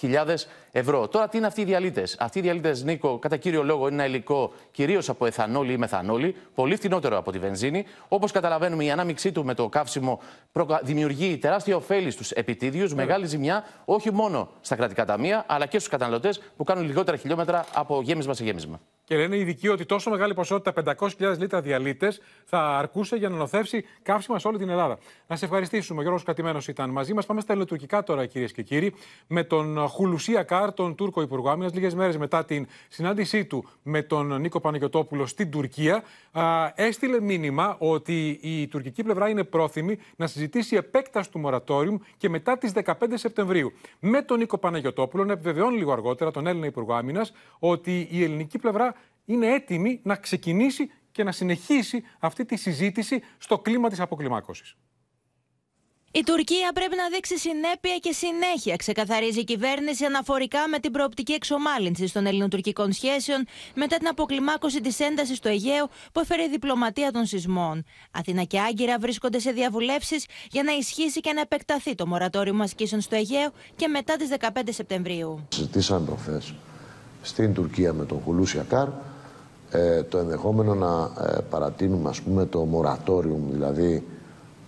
550.000 0.00 0.46
ευρώ. 0.72 1.08
Τώρα, 1.08 1.28
τι 1.28 1.36
είναι 1.36 1.46
αυτοί 1.46 1.60
οι 1.60 1.64
διαλύτες; 1.64 2.16
Αυτοί 2.18 2.38
οι 2.38 2.42
διαλύτες, 2.42 2.82
Νίκο, 2.82 3.18
κατά 3.18 3.36
κύριο 3.36 3.62
λόγο, 3.62 3.86
είναι 3.86 4.02
ένα 4.02 4.06
υλικό 4.06 4.52
κυρίως 4.70 5.08
από 5.08 5.26
εθανόλη 5.26 5.72
ή 5.72 5.76
μεθανόλη, 5.76 6.36
πολύ 6.54 6.76
φθηνότερο 6.76 7.18
από 7.18 7.32
τη 7.32 7.38
βενζίνη. 7.38 7.84
Όπως 8.08 8.32
καταλαβαίνουμε, 8.44 8.84
η 8.84 8.90
ανάμειξή 8.90 9.32
του 9.32 9.44
με 9.44 9.54
το 9.54 9.68
καύσιμο 9.68 10.20
δημιουργεί 10.82 11.38
τεράστια 11.38 11.76
ωφέλη 11.76 12.10
στους 12.10 12.30
επιτίδιους, 12.30 12.90
ναι. 12.90 12.96
μεγάλη 12.96 13.26
ζημιά 13.26 13.64
όχι 13.84 14.12
μόνο 14.12 14.48
στα 14.60 14.76
κρατικά 14.76 15.04
ταμεία, 15.04 15.44
αλλά 15.48 15.66
και 15.66 15.78
στους 15.78 15.90
καταναλωτές 15.90 16.40
που 16.56 16.64
κάνουν 16.64 16.84
λιγότερα 16.84 17.16
χιλιόμετρα 17.16 17.64
από 17.74 18.02
γέμισμα 18.02 18.34
σε 18.34 18.44
γέμισμα. 18.44 18.80
Και 19.04 19.16
λένε 19.16 19.36
οι 19.36 19.40
ειδικοί 19.40 19.68
ότι 19.68 19.84
τόσο 19.84 20.10
μεγάλη 20.10 20.34
ποσότητα, 20.34 20.94
500.000 20.98 21.38
λίτρα 21.38 21.60
διαλύτες, 21.60 22.20
θα 22.44 22.58
αρκούσε 22.58 23.16
για 23.16 23.28
να 23.28 23.36
νοθεύσει 23.36 23.84
καύσιμα 24.02 24.38
σε 24.38 24.48
όλη 24.48 24.58
την 24.58 24.68
Ελλάδα. 24.68 24.98
Να 25.26 25.36
σε 25.36 25.44
ευχαριστήσουμε. 25.44 25.98
Ο 25.98 26.02
Γιώργος 26.02 26.22
Κατημένος 26.22 26.68
ήταν 26.68 26.90
μαζί 26.90 27.14
μας. 27.14 27.26
Πάμε 27.26 27.40
στα 27.40 27.52
ελληνοτουρκικά 27.52 28.02
τώρα, 28.02 28.26
κυρίες 28.26 28.52
και 28.52 28.62
κύριοι, 28.62 28.94
με 29.26 29.44
τον 29.44 29.88
Χουλουσία 29.88 30.42
Κάρ, 30.42 30.72
τον 30.72 30.94
Τούρκο 30.94 31.22
Υπουργό 31.22 31.50
Άμυνας, 31.50 31.74
λίγες 31.74 31.94
μέρες 31.94 32.16
μετά 32.16 32.44
την 32.44 32.66
συνάντησή 32.88 33.44
του 33.44 33.68
με 33.82 34.02
τον 34.02 34.40
Νίκο 34.40 34.60
Παναγιοτόπουλο 34.60 35.26
στην 35.26 35.50
Τουρκία. 35.50 36.02
έστειλε 36.74 37.20
μήνυμα 37.20 37.76
ότι 37.78 38.38
η 38.42 38.68
τουρκική 38.68 39.02
πλευρά 39.02 39.28
είναι 39.28 39.44
πρόθυμη 39.44 39.98
να 40.16 40.26
συζητήσει 40.26 40.76
επέκταση 40.76 41.30
του 41.30 41.38
μορατόριου 41.38 42.00
και 42.16 42.28
μετά 42.28 42.58
τις 42.58 42.72
15 42.84 42.92
Σεπτεμβρίου. 43.14 43.72
Με 44.00 44.22
τον 44.22 44.38
Νίκο 44.38 44.58
Παναγιοτόπουλο 44.58 45.24
να 45.24 45.32
επιβεβαιώνει 45.32 45.76
λίγο 45.76 45.92
αργότερα 45.92 46.30
τον 46.30 46.46
Έλληνα 46.46 46.66
Υπουργό 46.66 46.94
Άμυνας 46.94 47.32
ότι 47.58 48.08
η 48.10 48.22
ελληνική 48.22 48.58
πλευρά 48.58 48.93
είναι 49.24 49.46
έτοιμη 49.54 50.00
να 50.02 50.16
ξεκινήσει 50.16 50.90
και 51.12 51.24
να 51.24 51.32
συνεχίσει 51.32 52.02
αυτή 52.18 52.44
τη 52.44 52.56
συζήτηση 52.56 53.22
στο 53.38 53.58
κλίμα 53.58 53.88
της 53.88 54.00
αποκλιμάκωσης. 54.00 54.76
Η 56.16 56.22
Τουρκία 56.22 56.70
πρέπει 56.74 56.96
να 56.96 57.08
δείξει 57.08 57.38
συνέπεια 57.38 57.96
και 58.00 58.12
συνέχεια, 58.12 58.76
ξεκαθαρίζει 58.76 59.40
η 59.40 59.44
κυβέρνηση 59.44 60.04
αναφορικά 60.04 60.68
με 60.68 60.78
την 60.78 60.92
προοπτική 60.92 61.32
εξομάλυνσης 61.32 62.12
των 62.12 62.26
ελληνοτουρκικών 62.26 62.92
σχέσεων 62.92 63.46
μετά 63.74 63.96
την 63.96 64.08
αποκλιμάκωση 64.08 64.80
της 64.80 65.00
έντασης 65.00 65.36
στο 65.36 65.48
Αιγαίο 65.48 65.88
που 66.12 66.20
έφερε 66.20 66.42
η 66.42 66.48
διπλωματία 66.48 67.10
των 67.10 67.26
σεισμών. 67.26 67.84
Αθήνα 68.10 68.42
και 68.42 68.60
Άγκυρα 68.60 68.98
βρίσκονται 68.98 69.38
σε 69.38 69.50
διαβουλεύσεις 69.50 70.26
για 70.50 70.62
να 70.62 70.72
ισχύσει 70.72 71.20
και 71.20 71.32
να 71.32 71.40
επεκταθεί 71.40 71.94
το 71.94 72.06
μορατόριο 72.06 72.56
ασκήσεων 72.60 73.00
στο 73.00 73.16
Αιγαίο 73.16 73.52
και 73.76 73.88
μετά 73.88 74.16
τις 74.16 74.28
15 74.38 74.48
Σεπτεμβρίου. 74.70 75.46
Συζητήσαμε 75.48 76.06
προχθές 76.06 76.54
στην 77.22 77.54
Τουρκία 77.54 77.92
με 77.92 78.04
τον 78.04 78.20
Χουλούσια 78.20 78.62
Καρ 78.62 78.88
ε, 79.76 80.02
το 80.02 80.18
ενδεχόμενο 80.18 80.74
να 80.74 81.10
ε, 81.26 81.38
παρατείνουμε 81.50 82.08
ας 82.08 82.20
πούμε 82.20 82.46
το 82.46 82.58
μορατόριουμ, 82.58 83.50
δηλαδή 83.50 84.06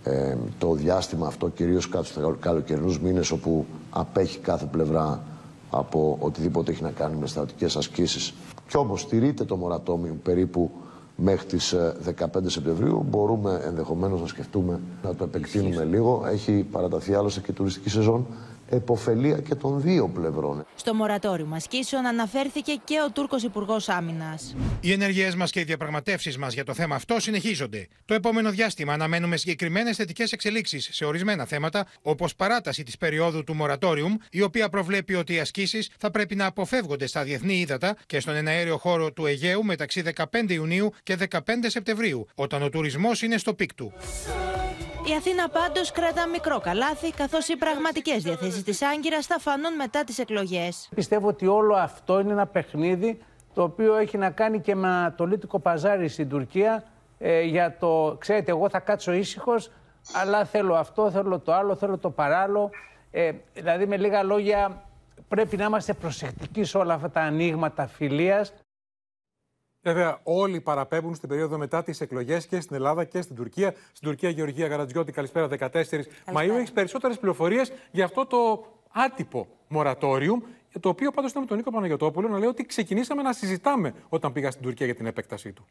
ε, 0.05 0.37
το 0.59 0.73
διάστημα 0.73 1.27
αυτό 1.27 1.49
κυρίως 1.49 1.89
κάτω 1.89 2.05
στους 2.05 2.23
καλοκαιρινούς 2.41 3.01
μήνες 3.01 3.31
όπου 3.31 3.65
απέχει 3.91 4.39
κάθε 4.39 4.65
πλευρά 4.65 5.23
από 5.71 6.17
οτιδήποτε 6.21 6.71
έχει 6.71 6.83
να 6.83 6.91
κάνει 6.91 7.17
με 7.17 7.27
στρατιωτικές 7.27 7.77
ασκήσεις. 7.77 8.35
Κι 8.69 8.77
όμως 8.77 9.01
στηρείται 9.01 9.45
το 9.45 9.57
μορατόμιο 9.57 10.17
περίπου 10.23 10.71
μέχρι 11.17 11.47
τις 11.47 11.75
15 12.05 12.27
Σεπτεμβρίου. 12.47 13.07
Μπορούμε 13.09 13.61
ενδεχομένως 13.67 14.21
να 14.21 14.27
σκεφτούμε 14.27 14.81
να 15.03 15.15
το 15.15 15.25
επεκτείνουμε 15.25 15.85
λίγο. 15.85 16.27
Έχει 16.31 16.67
παραταθεί 16.71 17.15
άλλωστε 17.15 17.41
και 17.41 17.53
τουριστική 17.53 17.91
σεζόν 17.91 18.27
εποφελία 18.69 19.39
και 19.39 19.55
των 19.55 19.81
δύο 19.81 20.09
πλευρών. 20.09 20.67
Στο 20.75 20.95
μορατόριο 20.95 21.49
ασκήσεων 21.53 22.07
αναφέρθηκε 22.07 22.81
και 22.85 22.97
ο 23.07 23.11
Τούρκος 23.11 23.43
Υπουργός 23.43 23.89
Άμυνας. 23.89 24.57
Οι 24.81 24.93
ενεργειέ 24.93 25.35
μας 25.37 25.51
και 25.51 25.61
οι 25.61 25.65
διαπραγματεύσεις 25.65 26.39
μας 26.39 26.55
για 26.55 26.65
το 26.65 26.75
θέμα 26.75 26.95
αυτό 26.95 27.21
συνεχίζονται. 27.21 27.89
Το 28.05 28.15
επόμενο 28.15 28.51
διάστημα 28.51 28.93
αναμένουμε 28.93 29.37
συγκεκριμένες 29.37 29.97
θετικές 29.97 30.33
εξελίξεις 30.33 30.89
σε 30.93 31.05
ορισμένα 31.05 31.45
θέματα, 31.45 31.87
όπως 32.03 32.35
παράταση 32.35 32.83
της 32.83 32.97
περίοδου 32.97 33.45
του 33.45 33.55
μορατόριου, 33.55 34.09
η 34.31 34.43
οποία 34.43 34.69
προβλέπει 34.69 35.15
ότι 35.15 35.35
οι 35.35 35.41
ασκήσεις 35.41 35.91
θα 35.99 36.11
πρέπει 36.11 36.35
να 36.35 36.47
αποφεύγονται 36.47 37.07
στα 37.07 37.23
διεθνή 37.23 37.55
ύδατα 37.59 37.97
και 38.07 38.21
στον 38.21 38.35
εναέριο 38.35 38.77
χώρο 38.77 39.13
του 39.13 39.27
Αιγαίου 39.27 39.65
μεταξύ 39.65 40.03
15 40.17 40.25
Ιουνίου 40.49 40.93
και 41.03 41.17
15 41.31 41.41
Σεπτεμβρίου, 41.67 42.27
όταν 42.35 42.63
ο 42.63 42.69
τουρισμός 42.69 43.23
είναι 43.23 43.39
στο 43.39 43.55
peak 43.55 43.75
του. 43.75 43.93
Η 45.09 45.15
Αθήνα 45.15 45.49
πάντως 45.49 45.93
κρατά 45.93 46.29
μικρό 46.29 46.61
καλάθι, 46.61 47.11
καθώς 47.11 47.49
οι 47.49 47.57
πραγματικές 47.57 48.23
διαθέσεις 48.23 48.63
της 48.63 48.83
Άγκυρας 48.83 49.27
θα 49.27 49.39
φανούν 49.39 49.75
μετά 49.75 50.05
τις 50.05 50.19
εκλογές. 50.19 50.89
Πιστεύω 50.95 51.29
ότι 51.29 51.47
όλο 51.47 51.75
αυτό 51.75 52.21
είναι 52.21 52.33
ένα 52.33 52.47
παιχνίδι 52.47 53.19
το 53.55 53.63
οποίο 53.63 53.97
έχει 53.97 54.19
να 54.19 54.31
κάνει 54.31 54.61
και 54.61 54.75
με 54.75 55.15
το 55.17 55.27
πολιτικό 55.27 55.59
παζάρι 55.59 56.09
στην 56.09 56.29
Τουρκία. 56.29 56.85
Ε, 57.19 57.41
για 57.43 57.77
το, 57.79 58.17
ξέρετε, 58.21 58.51
εγώ 58.51 58.69
θα 58.69 58.81
κάτσω 58.81 59.13
ήσυχος, 59.13 59.71
αλλά 60.13 60.45
θέλω 60.45 60.75
αυτό, 60.75 61.11
θέλω 61.11 61.39
το 61.39 61.53
άλλο, 61.53 61.77
θέλω 61.77 61.99
το 61.99 62.11
παράλληλο. 62.11 62.71
Ε, 63.11 63.33
δηλαδή, 63.55 63.87
με 63.87 63.97
λίγα 63.97 64.23
λόγια, 64.23 64.83
πρέπει 65.29 65.57
να 65.57 65.65
είμαστε 65.65 65.93
προσεκτικοί 65.93 66.65
σε 66.65 66.79
όλα 66.79 66.95
αυτά 66.95 67.11
τα 67.11 67.21
ανοίγματα 67.21 67.87
φιλίας. 67.87 68.53
Βέβαια, 69.87 70.21
όλοι 70.23 70.61
παραπέμπουν 70.61 71.15
στην 71.15 71.29
περίοδο 71.29 71.59
μετά 71.59 71.83
τις 71.83 72.01
εκλογές 72.01 72.47
και 72.47 72.61
στην 72.61 72.77
Ελλάδα 72.77 73.05
και 73.05 73.21
στην 73.21 73.37
Τουρκία. 73.37 73.75
Στην 73.93 74.09
Τουρκία, 74.09 74.29
Γεωργία 74.29 74.67
Γαρατζιώτη, 74.67 75.13
καλησπέρα 75.13 75.49
14 75.49 76.07
Μαΐου. 76.35 76.57
Έχεις 76.59 76.73
περισσότερες 76.73 77.19
πληροφορίες 77.19 77.73
για 77.91 78.05
αυτό 78.05 78.27
το 78.27 78.67
άτυπο 78.93 79.47
μορατόριου, 79.69 80.43
το 80.81 80.89
οποίο 80.89 81.11
πάντως 81.11 81.31
ήταν 81.31 81.43
με 81.43 81.49
τον 81.49 81.57
Νίκο 81.57 81.71
Παναγιοτόπουλο 81.71 82.29
να 82.29 82.39
λέει 82.39 82.49
ότι 82.49 82.67
ξεκινήσαμε 82.67 83.23
να 83.23 83.33
συζητάμε 83.33 83.95
όταν 84.09 84.33
πήγα 84.33 84.51
στην 84.51 84.63
Τουρκία 84.63 84.87
για 84.87 84.95
την 84.95 85.07
επέκτασή 85.07 85.53
του. 85.53 85.67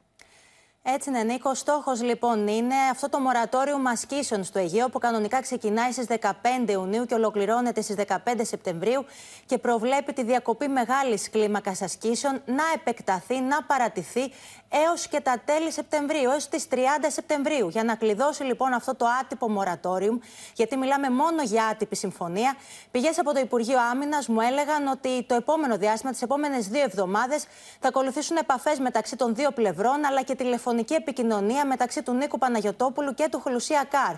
Έτσι 0.88 1.10
είναι, 1.10 1.24
Νίκο. 1.24 1.54
Στόχος 1.54 2.02
λοιπόν 2.02 2.48
είναι 2.48 2.76
αυτό 2.92 3.10
το 3.10 3.20
μορατόριο 3.20 3.78
μασκήσεων 3.78 4.44
στο 4.44 4.60
Αιγαίο 4.60 4.90
που 4.90 5.00
κανονικά 5.00 5.42
ξεκινάει 5.42 5.92
στις 5.92 6.06
15 6.22 6.70
Ιουνίου 6.70 7.06
και 7.06 7.14
ολοκληρώνεται 7.14 7.82
στις 7.82 7.96
15 8.08 8.16
Σεπτεμβρίου 8.42 9.06
και 9.46 9.58
προβλέπει 9.58 10.14
τη 10.14 10.24
διακοπή 10.24 10.68
μεγάλης 10.68 11.30
κλίμακας 11.30 11.82
ασκήσεων 11.82 12.42
να 12.46 12.64
επεκταθεί, 12.76 13.40
να 13.42 13.64
παρατηθεί 13.64 14.32
έως 14.70 15.08
και 15.08 15.20
τα 15.20 15.42
τέλη 15.46 15.72
Σεπτεμβρίου, 15.72 16.30
έως 16.30 16.48
τις 16.48 16.68
30 16.72 16.76
Σεπτεμβρίου. 17.08 17.70
Για 17.70 17.84
να 17.84 17.96
κλειδώσει 17.96 18.44
λοιπόν 18.44 18.74
αυτό 18.74 18.96
το 18.96 19.06
άτυπο 19.22 19.50
μορατόριο, 19.50 20.20
γιατί 20.54 20.78
μιλάμε 20.78 21.10
μόνο 21.10 21.42
για 21.44 21.66
άτυπη 21.66 21.96
συμφωνία, 21.96 22.56
πηγές 22.92 23.20
από 23.20 23.34
το 23.34 23.40
Υπουργείο 23.40 23.78
Άμυνας 23.92 24.28
μου 24.28 24.42
έλεγαν 24.42 24.88
ότι 24.88 25.24
το 25.24 25.36
επόμενο 25.36 25.78
διάστημα, 25.78 26.12
τις 26.12 26.22
επόμενες 26.22 26.68
δύο 26.68 26.82
εβδομάδες, 26.82 27.46
θα 27.80 27.88
ακολουθήσουν 27.88 28.38
επαφές 28.38 28.80
μεταξύ 28.80 29.16
των 29.16 29.36
δύο 29.36 29.52
πλευρών 29.52 30.06
αλλά 30.06 30.22
και 30.22 30.36
τηλεφωνικά 30.36 30.74
τηλεφωνική 30.76 30.94
επικοινωνία 30.94 31.66
μεταξύ 31.66 32.04
του 32.04 32.14
Νίκου 32.14 32.38
Παναγιοτόπουλου 32.38 33.14
και 33.14 33.28
του 33.32 33.40
Χολουσία 33.40 33.88
Καρ. 33.90 34.16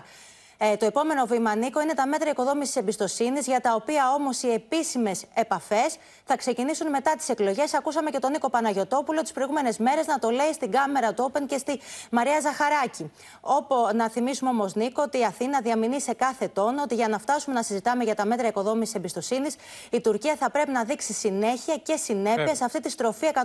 Ε, 0.60 0.76
το 0.76 0.86
επόμενο 0.86 1.26
βήμα, 1.26 1.54
Νίκο, 1.54 1.80
είναι 1.80 1.94
τα 1.94 2.06
μέτρα 2.06 2.30
οικοδόμησης 2.30 2.76
εμπιστοσύνης, 2.76 3.46
για 3.46 3.60
τα 3.60 3.74
οποία 3.74 4.12
όμως 4.12 4.42
οι 4.42 4.52
επίσημες 4.52 5.24
επαφές 5.34 5.96
θα 6.24 6.36
ξεκινήσουν 6.36 6.90
μετά 6.90 7.14
τις 7.16 7.28
εκλογές. 7.28 7.74
Ακούσαμε 7.74 8.10
και 8.10 8.18
τον 8.18 8.30
Νίκο 8.30 8.50
Παναγιοτόπουλο 8.50 9.22
τις 9.22 9.32
προηγούμενες 9.32 9.78
μέρες 9.78 10.06
να 10.06 10.18
το 10.18 10.30
λέει 10.30 10.52
στην 10.52 10.70
κάμερα 10.70 11.14
του 11.14 11.30
Open 11.32 11.42
και 11.46 11.58
στη 11.58 11.80
Μαρία 12.10 12.40
Ζαχαράκη. 12.40 13.12
Όπου 13.40 13.74
να 13.94 14.08
θυμίσουμε 14.10 14.50
όμως, 14.50 14.74
Νίκο, 14.74 15.02
ότι 15.02 15.18
η 15.18 15.24
Αθήνα 15.24 15.60
διαμηνεί 15.60 16.00
σε 16.00 16.12
κάθε 16.12 16.48
τόνο 16.48 16.82
ότι 16.82 16.94
για 16.94 17.08
να 17.08 17.18
φτάσουμε 17.18 17.54
να 17.54 17.62
συζητάμε 17.62 18.04
για 18.04 18.14
τα 18.14 18.24
μέτρα 18.24 18.48
οικοδόμησης 18.48 18.94
εμπιστοσύνης, 18.94 19.56
η 19.90 20.00
Τουρκία 20.00 20.36
θα 20.36 20.50
πρέπει 20.50 20.70
να 20.70 20.84
δείξει 20.84 21.12
συνέχεια 21.12 21.76
και 21.76 21.96
συνέπεια 21.96 22.54
σε 22.54 22.64
αυτή 22.64 22.80
τη 22.80 22.90
στροφή 22.90 23.26
180 23.34 23.40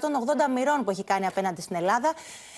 μοιρών 0.53 0.83
που 0.83 0.89
έχει 0.89 1.03
κάνει 1.03 1.25
απέναντι 1.25 1.61
στην 1.61 1.75
Ελλάδα. 1.75 2.13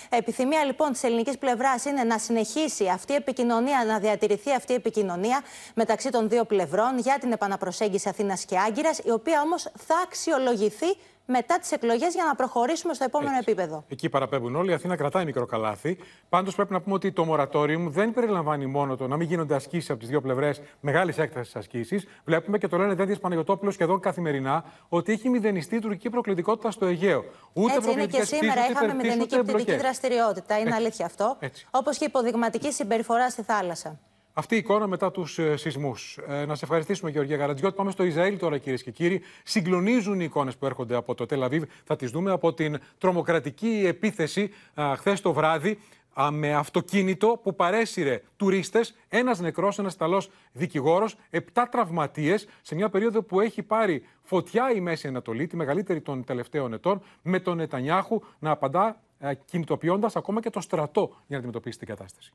Επιθυμία 0.08 0.64
λοιπόν 0.64 0.92
της 0.92 1.02
ελληνικής 1.02 1.38
πλευράς 1.38 1.84
είναι 1.84 2.02
να 2.02 2.18
συνεχίσει 2.18 2.88
αυτή 2.88 3.12
η 3.12 3.14
επικοινωνία, 3.14 3.84
να 3.86 3.98
διατηρηθεί 3.98 4.45
αυτή 4.52 4.72
η 4.72 4.74
επικοινωνία 4.74 5.42
μεταξύ 5.74 6.10
των 6.10 6.28
δύο 6.28 6.44
πλευρών 6.44 6.98
για 6.98 7.18
την 7.20 7.32
επαναπροσέγγιση 7.32 8.08
Αθήνας 8.08 8.44
και 8.44 8.58
Άγκυρας, 8.58 8.98
η 8.98 9.10
οποία 9.10 9.40
όμως 9.40 9.62
θα 9.62 9.94
αξιολογηθεί 10.04 10.96
μετά 11.26 11.58
τις 11.58 11.72
εκλογές 11.72 12.14
για 12.14 12.24
να 12.24 12.34
προχωρήσουμε 12.34 12.94
στο 12.94 13.04
επόμενο 13.04 13.36
επίπεδο. 13.38 13.84
Εκεί 13.88 14.08
παραπέμπουν 14.08 14.56
όλοι. 14.56 14.70
Η 14.70 14.74
Αθήνα 14.74 14.96
κρατάει 14.96 15.24
μικρό 15.24 15.46
καλάθι. 15.46 15.98
Πάντως 16.28 16.54
πρέπει 16.54 16.72
να 16.72 16.80
πούμε 16.80 16.94
ότι 16.94 17.12
το 17.12 17.24
μορατόριο 17.24 17.88
δεν 17.88 18.12
περιλαμβάνει 18.12 18.66
μόνο 18.66 18.96
το 18.96 19.06
να 19.06 19.16
μην 19.16 19.28
γίνονται 19.28 19.54
ασκήσεις 19.54 19.90
από 19.90 19.98
τις 19.98 20.08
δύο 20.08 20.20
πλευρές, 20.20 20.60
μεγάλης 20.80 21.18
έκταση 21.18 21.58
ασκήσεις. 21.58 22.06
Βλέπουμε 22.24 22.58
και 22.58 22.68
το 22.68 22.76
λένε 22.76 22.94
Δένδια 22.94 23.16
Παναγιοτόπουλο 23.20 23.70
σχεδόν 23.70 24.00
καθημερινά 24.00 24.64
ότι 24.88 25.12
έχει 25.12 25.28
μηδενιστεί 25.28 25.76
η 25.76 25.78
τουρκική 25.78 26.10
προκλητικότητα 26.10 26.70
στο 26.70 26.86
Αιγαίο. 26.86 27.24
Ούτε 27.52 27.74
Έτσι 27.74 27.90
είναι 27.90 28.06
και 28.06 28.24
σήμερα 28.24 28.68
είχαμε 28.70 28.94
μηδενική 28.94 29.38
πτυτική 29.38 29.76
δραστηριότητα. 29.76 30.58
Είναι 30.58 30.74
αλήθεια 30.74 31.06
αυτό. 31.06 31.36
Όπως 31.70 31.98
και 31.98 32.04
υποδειγματική 32.04 32.72
συμπεριφορά 32.72 33.30
στη 33.30 33.42
θάλασσα. 33.42 33.98
Αυτή 34.38 34.54
η 34.54 34.58
εικόνα 34.58 34.86
μετά 34.86 35.10
τους 35.10 35.38
ε, 35.38 35.56
σεισμούς. 35.56 36.18
Ε, 36.28 36.44
να 36.44 36.54
σε 36.54 36.64
ευχαριστήσουμε, 36.64 37.10
Γεωργία 37.10 37.36
Γαρατζιώτη. 37.36 37.74
Πάμε 37.74 37.90
στο 37.90 38.04
Ισραήλ 38.04 38.38
τώρα, 38.38 38.58
κυρίες 38.58 38.82
και 38.82 38.90
κύριοι. 38.90 39.22
Συγκλονίζουν 39.44 40.20
οι 40.20 40.24
εικόνες 40.24 40.56
που 40.56 40.66
έρχονται 40.66 40.94
από 40.94 41.14
το 41.14 41.26
Τελαβίβ. 41.26 41.62
Θα 41.84 41.96
τις 41.96 42.10
δούμε 42.10 42.30
από 42.30 42.54
την 42.54 42.78
τρομοκρατική 42.98 43.82
επίθεση 43.86 44.50
χθες 44.96 45.20
το 45.20 45.32
βράδυ 45.32 45.78
με 46.30 46.54
αυτοκίνητο 46.54 47.40
που 47.42 47.54
παρέσυρε 47.54 48.22
τουρίστες, 48.36 48.96
ένας 49.08 49.40
νεκρός, 49.40 49.78
ένας 49.78 49.94
Ιταλό 49.94 50.22
δικηγόρος, 50.52 51.16
επτά 51.30 51.68
τραυματίες 51.68 52.46
σε 52.62 52.74
μια 52.74 52.88
περίοδο 52.88 53.22
που 53.22 53.40
έχει 53.40 53.62
πάρει 53.62 54.02
φωτιά 54.22 54.70
η 54.70 54.80
Μέση 54.80 55.08
Ανατολή, 55.08 55.46
τη 55.46 55.56
μεγαλύτερη 55.56 56.00
των 56.00 56.24
τελευταίων 56.24 56.72
ετών, 56.72 57.02
με 57.22 57.40
τον 57.40 57.56
Νετανιάχου 57.56 58.20
να 58.38 58.50
απαντά 58.50 59.00
ε, 59.18 59.34
κινητοποιώντας 59.44 60.16
ακόμα 60.16 60.40
και 60.40 60.50
το 60.50 60.60
στρατό 60.60 61.08
για 61.08 61.16
να 61.28 61.36
αντιμετωπίσει 61.36 61.78
την 61.78 61.86
κατάσταση. 61.86 62.32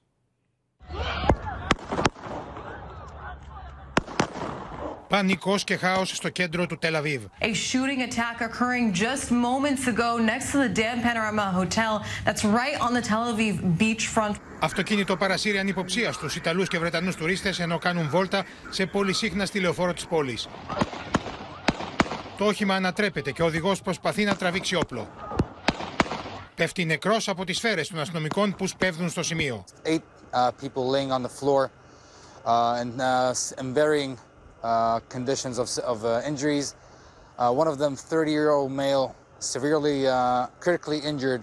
Πανικός 5.12 5.64
και 5.64 5.78
χάος 5.78 6.10
στο 6.10 6.30
κέντρο 6.30 6.66
του 6.68 6.78
Τελαβίβ. 6.78 7.24
A 7.40 7.46
shooting 7.46 8.02
attack 8.10 8.38
occurring 8.48 8.94
just 8.94 9.26
moments 9.32 9.84
ago 9.94 10.10
next 10.32 10.46
to 10.52 10.58
the 10.64 10.72
Dan 10.80 10.98
Panorama 11.08 11.46
Hotel 11.60 11.94
that's 12.26 12.44
right 12.60 12.78
on 12.86 12.92
the 12.94 13.04
Tel 13.10 13.24
Aviv 13.34 13.56
beachfront. 13.80 14.36
Αυτοκίνητο 14.60 15.18
παρασύρει 15.18 15.58
ανυποψία 15.58 16.12
στους 16.12 16.36
Ιταλούς 16.36 16.68
και 16.68 16.80
Βρετανούς 16.80 17.16
τουρίστες 17.16 17.60
ενώ 17.60 17.78
κάνουν 17.78 18.10
βόλτα 18.10 18.46
σε 18.70 18.86
πολυσύχναστη 18.86 19.60
λεωφόρο 19.60 19.94
της 19.94 20.06
πόλης. 20.06 20.48
Το 22.38 22.46
όχημα 22.46 22.76
ανατρέπεται 22.76 23.32
και 23.32 23.42
ο 23.42 23.46
οδηγός 23.46 23.82
προσπαθεί 23.82 24.24
να 24.24 24.36
τραβήξει 24.36 24.76
όπλο. 24.76 25.08
Πέφτει 26.56 26.86
νεκρός 26.86 27.28
από 27.28 27.46
τις 27.46 27.58
σφαίρες 27.58 27.88
των 27.88 28.00
αστυνομικών 28.00 28.56
που 28.56 28.68
σπέβδουν 28.68 29.10
στο 29.10 29.24
σημείο. 29.24 29.64
Eight 29.86 30.00
uh, 30.34 30.52
people 30.62 30.86
laying 30.92 31.12
on 31.12 31.22
the 31.22 31.34
floor 31.40 31.70
uh, 32.46 32.82
and, 32.82 33.02
uh, 33.02 33.60
and 33.60 33.76
varying 33.76 34.18
uh, 34.64 35.00
conditions 35.10 35.58
of, 35.60 35.68
of 35.84 36.06
uh, 36.06 36.22
injuries. 36.26 36.76
Uh, 37.38 37.52
one 37.52 37.68
of 37.68 37.78
them, 37.78 37.96
30-year-old 37.96 38.72
male, 38.72 39.16
severely 39.40 40.08
uh, 40.08 40.48
critically 40.60 41.00
injured. 41.00 41.42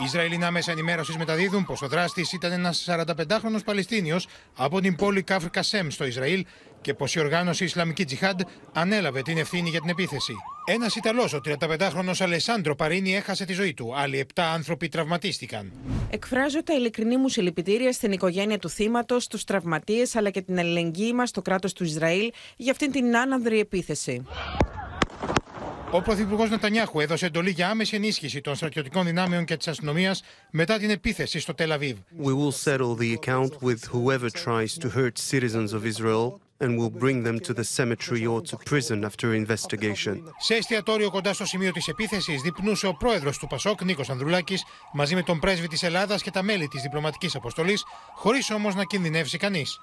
Οι 0.00 0.04
Ισραηλινά 0.04 0.50
μέσα 0.50 0.70
ενημέρωσης 0.70 1.16
μεταδίδουν 1.16 1.64
πως 1.64 1.82
ο 1.82 1.88
δράστης 1.88 2.32
ήταν 2.32 2.52
ένας 2.52 2.88
45χρονο 2.90 3.64
Παλαιστίνιος 3.64 4.26
από 4.56 4.80
την 4.80 4.96
πόλη 4.96 5.22
Καφρ 5.22 5.50
Κασέμ 5.50 5.88
στο 5.88 6.04
Ισραήλ 6.04 6.46
και 6.80 6.94
πως 6.94 7.14
η 7.14 7.20
οργάνωση 7.20 7.64
Ισλαμική 7.64 8.04
Τζιχάντ 8.04 8.40
ανέλαβε 8.72 9.22
την 9.22 9.38
ευθύνη 9.38 9.68
για 9.68 9.80
την 9.80 9.88
επίθεση. 9.88 10.32
Ένας 10.70 10.96
Ιταλός, 10.96 11.32
ο 11.32 11.40
35χρονο 11.44 12.12
Αλεσάνδρο 12.18 12.74
Παρίνι, 12.76 13.14
έχασε 13.14 13.44
τη 13.44 13.52
ζωή 13.52 13.74
του. 13.74 13.96
Άλλοι 13.96 14.26
7 14.34 14.42
άνθρωποι 14.54 14.88
τραυματίστηκαν. 14.88 15.72
Εκφράζω 16.10 16.62
τα 16.62 16.74
ειλικρινή 16.74 17.16
μου 17.16 17.28
συλληπιτήρια 17.28 17.92
στην 17.92 18.12
οικογένεια 18.12 18.58
του 18.58 18.68
θύματος, 18.68 19.24
στου 19.24 19.38
τραυματίες 19.38 20.16
αλλά 20.16 20.30
και 20.30 20.42
την 20.42 20.58
αλληλεγγύη 20.58 21.12
μας 21.14 21.28
στο 21.28 21.42
κράτος 21.42 21.72
του 21.72 21.84
Ισραήλ 21.84 22.32
για 22.56 22.72
αυτήν 22.72 22.90
την 22.90 23.16
άνανδρη 23.16 23.58
επίθεση. 23.58 24.26
Ο 25.90 26.02
Πρωθυπουργός 26.02 26.50
Νετανιάχου 26.50 27.00
έδωσε 27.00 27.26
εντολή 27.26 27.50
για 27.50 27.68
άμεση 27.68 27.96
ενίσχυση 27.96 28.40
των 28.40 28.54
στρατιωτικών 28.54 29.04
δυνάμεων 29.04 29.44
και 29.44 29.56
της 29.56 29.68
αστυνομίας 29.68 30.22
μετά 30.50 30.78
την 30.78 30.90
επίθεση 30.90 31.38
στο 31.38 31.54
Τελαβίβ. 31.54 31.96
We 32.24 32.30
will 32.30 32.52
settle 32.64 32.94
the 32.94 33.16
account 33.18 33.50
with 33.62 33.84
whoever 33.92 34.28
tries 34.30 34.78
to 34.82 34.88
hurt 34.88 35.18
citizens 35.30 35.72
of 35.72 35.86
Israel 35.86 36.47
and 36.60 36.76
will 36.78 36.90
bring 36.90 37.22
them 37.22 37.38
to 37.46 37.52
the 37.54 37.64
cemetery 37.64 38.26
or 38.26 38.40
to 38.40 38.56
prison 38.70 39.04
after 39.04 39.34
investigation. 39.34 40.22
Σε 40.38 40.54
εστιατόριο 40.54 41.10
κοντά 41.10 41.32
στο 41.32 41.46
σημείο 41.46 41.72
της 41.72 41.88
επίθεσης 41.88 42.42
διπνούσε 42.42 42.86
ο 42.86 42.94
πρόεδρος 42.94 43.38
του 43.38 43.46
Πασόκ, 43.46 43.82
Νίκος 43.84 44.10
Ανδρουλάκης, 44.10 44.64
μαζί 44.92 45.14
με 45.14 45.22
τον 45.22 45.38
πρέσβη 45.38 45.66
της 45.66 45.82
Ελλάδας 45.82 46.22
και 46.22 46.30
τα 46.30 46.42
μέλη 46.42 46.68
της 46.68 46.82
διπλωματικής 46.82 47.34
αποστολής, 47.34 47.84
χωρίς 48.14 48.50
όμως 48.50 48.74
να 48.74 48.84
κινδυνεύσει 48.84 49.38
κανείς. 49.38 49.80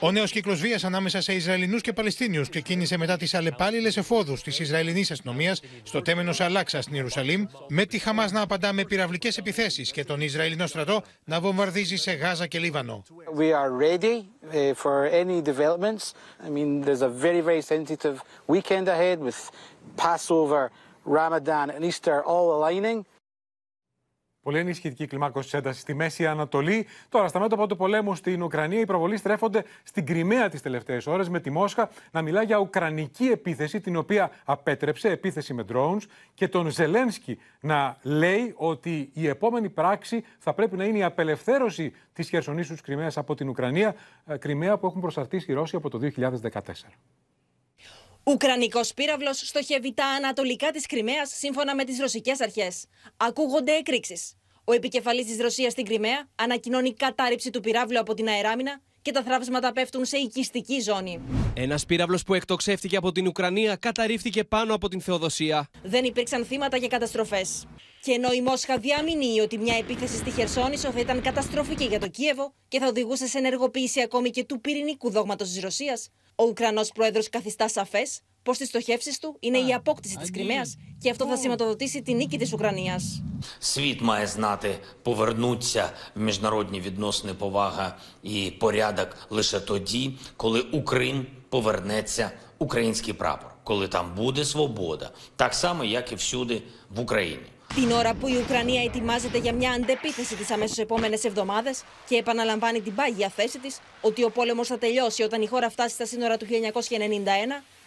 Ο 0.00 0.10
νέος 0.10 0.30
κύκλος 0.30 0.60
βίας 0.60 0.84
ανάμεσα 0.84 1.20
σε 1.20 1.32
Ισραηλινούς 1.32 1.80
και 1.80 1.92
Παλαιστίνιους 1.92 2.48
ξεκίνησε 2.48 2.96
μετά 2.96 3.16
τις 3.16 3.34
αλλεπάλληλες 3.34 3.96
εφόδους 3.96 4.42
της 4.42 4.58
Ισραηλινής 4.58 5.10
αστυνομίας 5.10 5.62
στο 5.82 6.02
τέμενος 6.02 6.40
Αλάξα 6.40 6.82
στην 6.82 6.94
Ιερουσαλήμ, 6.94 7.46
με 7.68 7.84
τη 7.84 7.98
Χαμάς 7.98 8.32
να 8.32 8.40
απαντά 8.40 8.72
με 8.72 8.84
πυραυλικές 8.84 9.36
επιθέσεις 9.38 9.90
και 9.90 10.04
τον 10.04 10.20
Ισραηλινό 10.20 10.66
στρατό 10.66 11.02
να 11.24 11.40
βομβαρδίζει 11.40 11.96
σε 11.96 12.12
Γάζα 12.12 12.46
και 12.46 12.58
Λίβανο. 12.58 13.02
We 13.36 13.52
are 13.52 13.70
ready 13.70 14.16
uh, 14.52 14.74
for 14.82 15.06
any 15.22 15.42
developments. 15.42 16.14
I 16.46 16.48
mean, 16.48 16.80
there's 16.80 17.02
a 17.02 17.12
very, 17.26 17.40
very 17.40 17.62
sensitive 17.62 18.16
weekend 18.46 18.88
ahead 18.88 19.18
with 19.26 19.50
Passover, 19.96 20.70
Ramadan 21.04 21.70
and 21.74 21.84
Easter 21.84 22.16
all 22.24 22.46
aligning. 22.56 22.98
Πολύ 24.42 24.58
ενισχυτική 24.58 25.06
κλιμάκωση 25.06 25.50
τη 25.50 25.56
ένταση 25.56 25.80
στη 25.80 25.94
Μέση 25.94 26.26
Ανατολή. 26.26 26.86
Τώρα, 27.08 27.28
στα 27.28 27.40
μέτωπα 27.40 27.66
του 27.66 27.76
πολέμου 27.76 28.14
στην 28.14 28.42
Ουκρανία, 28.42 28.80
οι 28.80 28.84
προβολοί 28.84 29.16
στρέφονται 29.16 29.64
στην 29.82 30.06
Κρυμαία 30.06 30.48
τις 30.48 30.62
τελευταίες 30.62 31.06
ώρες, 31.06 31.28
με 31.28 31.40
τη 31.40 31.50
Μόσχα 31.50 31.90
να 32.10 32.22
μιλά 32.22 32.42
για 32.42 32.58
ουκρανική 32.58 33.24
επίθεση, 33.24 33.80
την 33.80 33.96
οποία 33.96 34.30
απέτρεψε, 34.44 35.08
επίθεση 35.08 35.54
με 35.54 35.64
drones, 35.72 36.02
και 36.34 36.48
τον 36.48 36.70
Ζελένσκι 36.70 37.38
να 37.60 37.96
λέει 38.02 38.52
ότι 38.56 39.10
η 39.12 39.26
επόμενη 39.26 39.70
πράξη 39.70 40.24
θα 40.38 40.54
πρέπει 40.54 40.76
να 40.76 40.84
είναι 40.84 40.98
η 40.98 41.02
απελευθέρωση 41.02 41.92
της 42.12 42.28
χερσονήσους 42.28 42.76
τη 42.76 42.82
Κρυμαίας 42.82 43.16
από 43.16 43.34
την 43.34 43.48
Ουκρανία, 43.48 43.94
ε, 44.26 44.36
Κρυμαία 44.36 44.78
που 44.78 44.86
έχουν 44.86 45.00
προσαρτήσει 45.00 45.50
οι 45.50 45.54
Ρώσοι 45.54 45.76
από 45.76 45.90
το 45.90 45.98
2014. 45.98 46.92
Ουκρανικός 48.28 48.94
πύραυλος 48.94 49.38
στοχεύει 49.38 49.94
τα 49.94 50.06
ανατολικά 50.06 50.70
της 50.70 50.86
Κρυμαίας 50.86 51.32
σύμφωνα 51.36 51.74
με 51.74 51.84
τις 51.84 51.98
ρωσικές 51.98 52.40
αρχές. 52.40 52.84
Ακούγονται 53.16 53.72
εκρήξεις. 53.72 54.32
Ο 54.64 54.72
επικεφαλής 54.72 55.26
της 55.26 55.40
Ρωσίας 55.40 55.72
στην 55.72 55.84
Κρυμαία 55.84 56.28
ανακοινώνει 56.34 56.94
κατάρριψη 56.94 57.50
του 57.50 57.60
πυράβλου 57.60 57.98
από 57.98 58.14
την 58.14 58.28
αεράμινα 58.28 58.80
και 59.02 59.12
τα 59.12 59.22
θραύσματα 59.22 59.72
πέφτουν 59.72 60.04
σε 60.04 60.16
οικιστική 60.16 60.80
ζώνη. 60.80 61.20
Ένας 61.54 61.86
πύραυλος 61.86 62.22
που 62.22 62.34
εκτοξεύτηκε 62.34 62.96
από 62.96 63.12
την 63.12 63.26
Ουκρανία 63.26 63.76
καταρρίφθηκε 63.76 64.44
πάνω 64.44 64.74
από 64.74 64.88
την 64.88 65.00
Θεοδοσία. 65.00 65.68
Δεν 65.82 66.04
υπήρξαν 66.04 66.44
θύματα 66.44 66.78
και 66.78 66.88
καταστροφές. 66.88 67.66
Και 68.02 68.12
ενώ 68.12 68.32
η 68.32 68.40
Μόσχα 68.40 68.78
διαμηνύει 68.78 69.40
ότι 69.40 69.58
μια 69.58 69.76
επίθεση 69.76 70.16
στη 70.16 70.30
Χερσόνησο 70.30 70.90
θα 70.90 71.00
ήταν 71.00 71.22
καταστροφική 71.22 71.84
για 71.84 72.00
το 72.00 72.08
Κίεβο 72.08 72.54
και 72.68 72.78
θα 72.78 72.86
οδηγούσε 72.86 73.26
σε 73.26 73.38
ενεργοποίηση 73.38 74.00
ακόμη 74.00 74.30
και 74.30 74.44
του 74.44 74.60
πυρηνικού 74.60 75.10
δόγματος 75.10 75.48
της 75.48 75.62
Ρωσίας, 75.62 76.08
ο 76.37 76.43
Ουκρανό 76.43 76.81
πρόεδρο 76.93 77.21
καθιστά 77.31 77.69
σαφέ 77.69 78.01
πω 78.43 78.51
τι 78.51 78.65
στοχεύσει 78.65 79.21
του 79.21 79.37
είναι 79.39 79.57
η 79.57 79.73
απόκτηση 79.73 80.17
τη 80.17 80.31
Κρυμαία 80.31 80.65
και 81.01 81.09
αυτό 81.09 81.27
θα 81.27 81.37
σηματοδοτήσει 81.37 82.01
τη 82.01 82.13
νίκη 82.13 82.37
τη 82.37 82.53
Ουκρανία. 82.53 82.99
Світ 83.59 84.01
має 84.01 84.27
знати, 84.27 84.79
повернуться 85.03 85.91
в 86.15 86.19
міжнародні 86.19 86.79
відносини 86.79 87.33
повага 87.33 87.97
і 88.21 88.51
порядок 88.59 89.17
лише 89.29 89.59
тоді, 89.59 90.17
коли 90.37 90.61
Україн 90.61 91.25
повернеться 91.49 92.31
український 92.57 93.13
прапор, 93.13 93.51
коли 93.63 93.87
там 93.87 94.15
буде 94.15 94.45
свобода, 94.45 95.11
так 95.35 95.53
само, 95.53 95.83
як 95.83 96.11
і 96.11 96.15
всюди 96.15 96.61
в 96.89 96.99
Україні. 96.99 97.45
Την 97.80 97.90
ώρα 97.90 98.14
που 98.14 98.28
η 98.28 98.36
Ουκρανία 98.36 98.82
ετοιμάζεται 98.82 99.38
για 99.38 99.52
μια 99.52 99.70
αντεπίθεση 99.70 100.34
τις 100.34 100.50
αμέσως 100.50 100.78
επόμενες 100.78 101.24
εβδομάδες 101.24 101.82
και 102.08 102.16
επαναλαμβάνει 102.16 102.80
την 102.80 102.94
πάγια 102.94 103.28
θέση 103.28 103.58
της 103.58 103.80
ότι 104.00 104.24
ο 104.24 104.30
πόλεμος 104.30 104.66
θα 104.66 104.78
τελειώσει 104.78 105.22
όταν 105.22 105.42
η 105.42 105.46
χώρα 105.46 105.70
φτάσει 105.70 105.94
στα 105.94 106.06
σύνορα 106.06 106.36
του 106.36 106.46
1991, 106.46 106.50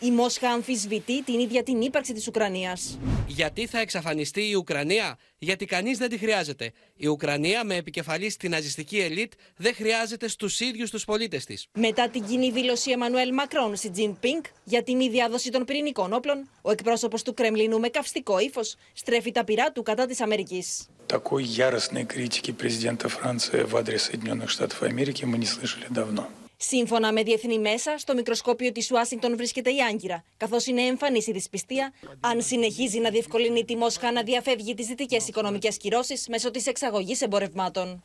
η 0.00 0.10
Μόσχα 0.10 0.48
αμφισβητεί 0.48 1.22
την 1.22 1.38
ίδια 1.38 1.62
την 1.62 1.80
ύπαρξη 1.80 2.12
τη 2.12 2.24
Ουκρανία. 2.28 2.78
Γιατί 3.26 3.66
θα 3.66 3.78
εξαφανιστεί 3.78 4.48
η 4.48 4.54
Ουκρανία, 4.54 5.18
Γιατί 5.38 5.64
κανεί 5.64 5.94
δεν 5.94 6.08
τη 6.08 6.18
χρειάζεται. 6.18 6.72
Η 6.96 7.06
Ουκρανία, 7.06 7.64
με 7.64 7.74
επικεφαλή 7.74 8.30
στην 8.30 8.50
ναζιστική 8.50 8.98
ελίτ, 8.98 9.32
δεν 9.56 9.74
χρειάζεται 9.74 10.28
στου 10.28 10.46
ίδιου 10.58 10.86
του 10.90 11.00
πολίτε 11.00 11.36
τη. 11.36 11.62
Μετά 11.72 12.08
την 12.08 12.24
κοινή 12.26 12.50
δήλωση 12.50 12.90
Εμμανουέλ 12.90 13.34
Μακρόν 13.34 13.76
στη 13.76 13.90
Τζιν 13.90 14.16
Πινκ 14.20 14.44
για 14.64 14.82
τη 14.82 14.94
μη 14.94 15.08
διάδοση 15.08 15.50
των 15.50 15.64
πυρηνικών 15.64 16.12
όπλων, 16.12 16.48
ο 16.62 16.70
εκπρόσωπο 16.70 17.22
του 17.22 17.34
Κρεμλίνου 17.34 17.80
με 17.80 17.88
καυστικό 17.88 18.38
ύφο 18.38 18.60
στρέφει 18.92 19.32
τα 19.32 19.44
πυρά 19.44 19.72
του 19.72 19.82
κατά 19.82 20.06
τη 20.06 20.16
Αμερική. 20.22 20.64
Такой 21.06 21.42
яростной 21.44 22.04
критики 22.04 22.52
президента 22.52 23.08
Франции 23.08 23.62
в 23.62 23.76
адрес 23.76 24.02
Соединенных 24.02 24.50
Штатов 24.50 24.82
Америки 24.82 25.24
мы 25.24 25.38
не 25.38 25.46
слышали 25.46 25.86
давно. 25.90 26.39
Σύμφωνα 26.63 27.11
με 27.11 27.23
διεθνή 27.23 27.59
μέσα, 27.59 27.97
στο 27.97 28.13
μικροσκόπιο 28.13 28.71
της 28.71 28.91
Ουάσιγκτον 28.91 29.35
βρίσκεται 29.35 29.69
η 29.69 29.77
Άγκυρα, 29.89 30.23
καθώς 30.37 30.65
είναι 30.65 30.81
εμφανής 30.81 31.27
η 31.27 31.31
δυσπιστία, 31.31 31.93
αν 32.19 32.41
συνεχίζει 32.41 32.99
να 32.99 33.09
διευκολύνει 33.09 33.65
τη 33.65 33.75
Μόσχα 33.75 34.11
να 34.11 34.23
διαφεύγει 34.23 34.73
τις 34.73 34.87
δυτικές 34.87 35.27
οικονομικές 35.27 35.77
κυρώσεις 35.77 36.27
μέσω 36.27 36.51
της 36.51 36.67
εξαγωγής 36.67 37.21
εμπορευμάτων. 37.21 38.03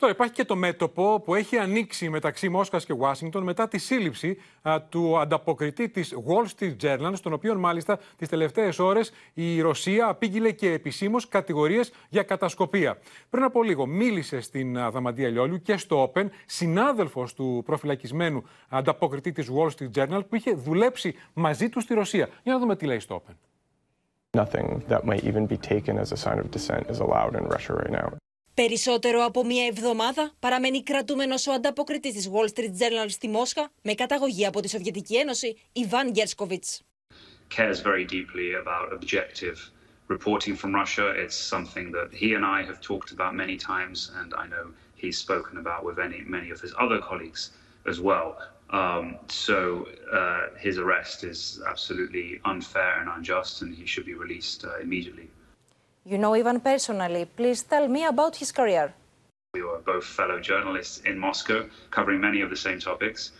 Τώρα 0.00 0.12
υπάρχει 0.12 0.32
και 0.32 0.44
το 0.44 0.56
μέτωπο 0.56 1.20
που 1.20 1.34
έχει 1.34 1.56
ανοίξει 1.56 2.08
μεταξύ 2.08 2.48
Μόσχας 2.48 2.84
και 2.84 2.92
Ουάσιγκτον 2.92 3.42
μετά 3.42 3.68
τη 3.68 3.78
σύλληψη 3.78 4.36
του 4.88 5.18
ανταποκριτή 5.18 5.88
της 5.88 6.14
Wall 6.26 6.46
Street 6.58 6.76
Journal, 6.82 7.12
στον 7.14 7.32
οποίο 7.32 7.58
μάλιστα 7.58 7.98
τις 8.16 8.28
τελευταίες 8.28 8.78
ώρες 8.78 9.12
η 9.34 9.60
Ρωσία 9.60 10.08
απήγγειλε 10.08 10.52
και 10.52 10.72
επισήμως 10.72 11.28
κατηγορίες 11.28 11.92
για 12.08 12.22
κατασκοπία. 12.22 12.98
Πριν 13.30 13.42
από 13.42 13.62
λίγο 13.62 13.86
μίλησε 13.86 14.40
στην 14.40 14.78
Αδαμαντία 14.78 15.28
Λιόλιου 15.28 15.62
και 15.62 15.76
στο 15.76 16.12
Open 16.14 16.26
συνάδελφος 16.46 17.34
του 17.34 17.62
προφυλακισμένου 17.66 18.44
ανταποκριτή 18.68 19.32
της 19.32 19.50
Wall 19.56 19.68
Street 19.68 19.90
Journal 19.94 20.20
που 20.28 20.34
είχε 20.34 20.54
δουλέψει 20.54 21.14
μαζί 21.32 21.68
του 21.68 21.80
στη 21.80 21.94
Ρωσία. 21.94 22.28
Για 22.42 22.52
να 22.52 22.58
δούμε 22.58 22.76
τι 22.76 22.86
λέει 22.86 22.98
στο 22.98 23.22
Open. 23.26 23.34
Nothing 24.40 24.80
that 24.88 25.04
might 25.04 25.24
even 25.24 25.46
be 25.46 25.56
taken 25.56 25.98
as 25.98 26.12
a 26.12 26.16
sign 26.16 26.38
of 26.38 26.50
dissent 26.50 26.84
is 26.90 26.98
allowed 27.00 27.34
in 27.34 27.44
Russia 27.54 27.74
right 27.74 27.90
now. 27.90 28.27
Περισσότερο 28.64 29.24
από 29.24 29.44
μία 29.44 29.66
εβδομάδα 29.66 30.32
παραμένει 30.38 30.82
κρατούμενος 30.82 31.46
ο 31.46 31.52
ανταποκριτής 31.52 32.12
της 32.12 32.30
Wall 32.32 32.48
Street 32.54 32.72
Journal 32.80 33.06
στη 33.08 33.28
Μόσχα 33.28 33.70
με 33.82 33.94
καταγωγή 33.94 34.46
από 34.46 34.60
τη 34.60 34.68
Σοβιετική 34.68 35.16
Ένωση, 35.16 35.56
Ιβάν 35.72 36.10
Γκέρσκοβιτς. 36.10 36.82
cares 37.56 37.80
very 37.80 38.04
deeply 38.04 38.48
about 38.62 38.86
objective 38.98 39.58
reporting 40.08 40.54
from 40.60 40.70
Russia. 40.82 41.06
It's 41.24 41.38
something 41.54 41.86
that 41.96 42.08
he 42.22 42.28
and 42.36 42.44
I 42.56 42.60
have 42.70 42.78
talked 42.90 43.10
about 43.16 43.32
many 43.44 43.56
times, 43.72 43.98
and 44.20 44.30
I 44.42 44.44
know 44.52 44.64
he's 45.02 45.18
spoken 45.26 45.54
about 45.64 45.80
with 45.88 45.98
any, 46.06 46.20
many 46.36 46.48
of 46.54 46.58
his 46.64 46.72
other 46.84 47.00
colleagues 47.10 47.42
as 47.92 47.98
well. 48.08 48.28
Um, 48.80 49.06
so 49.46 49.56
uh, 50.20 50.44
his 50.66 50.76
arrest 50.84 51.18
is 51.32 51.38
absolutely 51.72 52.28
unfair 52.52 52.92
and 53.00 53.08
unjust, 53.16 53.54
and 53.62 53.70
he 53.80 53.86
should 53.92 54.06
be 54.12 54.16
released 54.24 54.60
uh, 54.64 54.86
immediately. 54.86 55.28
You 56.08 56.16
know 56.16 56.32
Ivan 56.32 56.60
personally. 56.60 57.26
Please 57.26 57.64
tell 57.64 57.86
me 57.86 58.06
about 58.06 58.34
his 58.36 58.50
career. 58.50 58.94
We 59.52 59.62
were 59.62 59.82
both 59.84 60.06
fellow 60.06 60.40
journalists 60.40 61.02
in 61.04 61.18
Moscow, 61.18 61.68
covering 61.90 62.18
many 62.18 62.40
of 62.40 62.48
the 62.48 62.56
same 62.56 62.78
topics. 62.78 63.32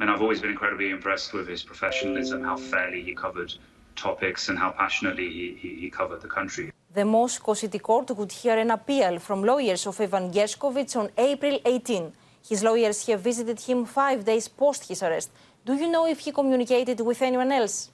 And 0.00 0.08
I've 0.10 0.22
always 0.22 0.40
been 0.40 0.52
incredibly 0.52 0.88
impressed 0.88 1.34
with 1.34 1.46
his 1.46 1.62
professionalism, 1.62 2.42
how 2.42 2.56
fairly 2.56 3.02
he 3.02 3.14
covered 3.14 3.52
topics, 3.94 4.48
and 4.48 4.58
how 4.58 4.70
passionately 4.70 5.28
he, 5.28 5.46
he, 5.60 5.68
he 5.82 5.90
covered 5.90 6.22
the 6.22 6.28
country. 6.28 6.72
The 6.94 7.04
Moscow 7.04 7.52
City 7.52 7.78
Court 7.78 8.06
could 8.06 8.32
hear 8.32 8.56
an 8.56 8.70
appeal 8.70 9.18
from 9.18 9.42
lawyers 9.42 9.86
of 9.86 10.00
Ivan 10.00 10.30
Gershkovich 10.32 10.96
on 10.96 11.10
April 11.18 11.58
18. 11.62 12.10
His 12.48 12.62
lawyers 12.64 13.06
have 13.08 13.20
visited 13.20 13.60
him 13.60 13.84
five 13.84 14.24
days 14.24 14.48
post 14.48 14.88
his 14.88 15.02
arrest. 15.02 15.30
Do 15.62 15.74
you 15.74 15.90
know 15.90 16.06
if 16.06 16.20
he 16.20 16.32
communicated 16.32 17.00
with 17.00 17.20
anyone 17.20 17.52
else? 17.52 17.90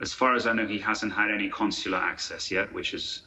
As 0.00 0.12
far 0.12 0.34
as 0.34 0.46
I 0.46 0.52
know, 0.52 0.66
he 0.66 0.78
hasn't 0.78 1.12
had 1.12 1.30
any 1.30 1.48
consular 1.48 1.98
access 1.98 2.50
yet, 2.50 2.72
which 2.72 2.94
is 2.94 3.22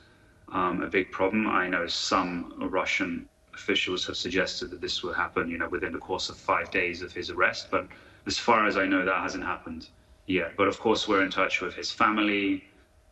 um, 0.49 0.81
a 0.81 0.87
big 0.87 1.11
problem. 1.11 1.47
I 1.47 1.67
know 1.67 1.85
some 1.87 2.53
Russian 2.57 3.27
officials 3.53 4.05
have 4.07 4.15
suggested 4.15 4.69
that 4.71 4.79
this 4.79 5.03
will 5.03 5.13
happen, 5.13 5.49
you 5.49 5.57
know, 5.57 5.67
within 5.67 5.91
the 5.91 5.99
course 5.99 6.29
of 6.29 6.37
five 6.37 6.71
days 6.71 7.01
of 7.01 7.11
his 7.11 7.29
arrest. 7.29 7.69
But 7.69 7.87
as 8.25 8.37
far 8.37 8.65
as 8.65 8.77
I 8.77 8.85
know, 8.85 9.03
that 9.03 9.21
hasn't 9.21 9.43
happened 9.43 9.89
yet. 10.27 10.55
But 10.55 10.69
of 10.69 10.79
course, 10.79 11.07
we're 11.07 11.23
in 11.23 11.29
touch 11.29 11.59
with 11.59 11.73
his 11.73 11.91
family, 11.91 12.63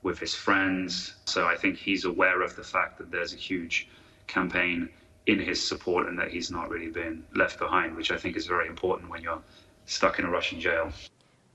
with 0.04 0.20
his 0.20 0.34
friends. 0.34 1.16
So 1.26 1.46
I 1.46 1.56
think 1.56 1.78
he's 1.78 2.06
aware 2.06 2.42
of 2.42 2.56
the 2.56 2.64
fact 2.64 2.98
that 3.00 3.12
there's 3.12 3.34
a 3.34 3.38
huge 3.38 3.90
campaign 4.28 4.90
in 5.26 5.40
his 5.40 5.66
support 5.66 6.08
and 6.08 6.18
that 6.18 6.30
he's 6.30 6.50
not 6.50 6.70
really 6.70 6.90
been 6.90 7.24
left 7.36 7.60
behind, 7.60 7.96
which 7.96 8.12
I 8.12 8.18
think 8.18 8.38
is 8.38 8.48
very 8.48 8.68
important 8.68 9.10
when 9.10 9.22
you're 9.22 9.42
stuck 9.86 10.18
in 10.18 10.26
a 10.26 10.30
Russian 10.30 10.60
jail. 10.62 10.92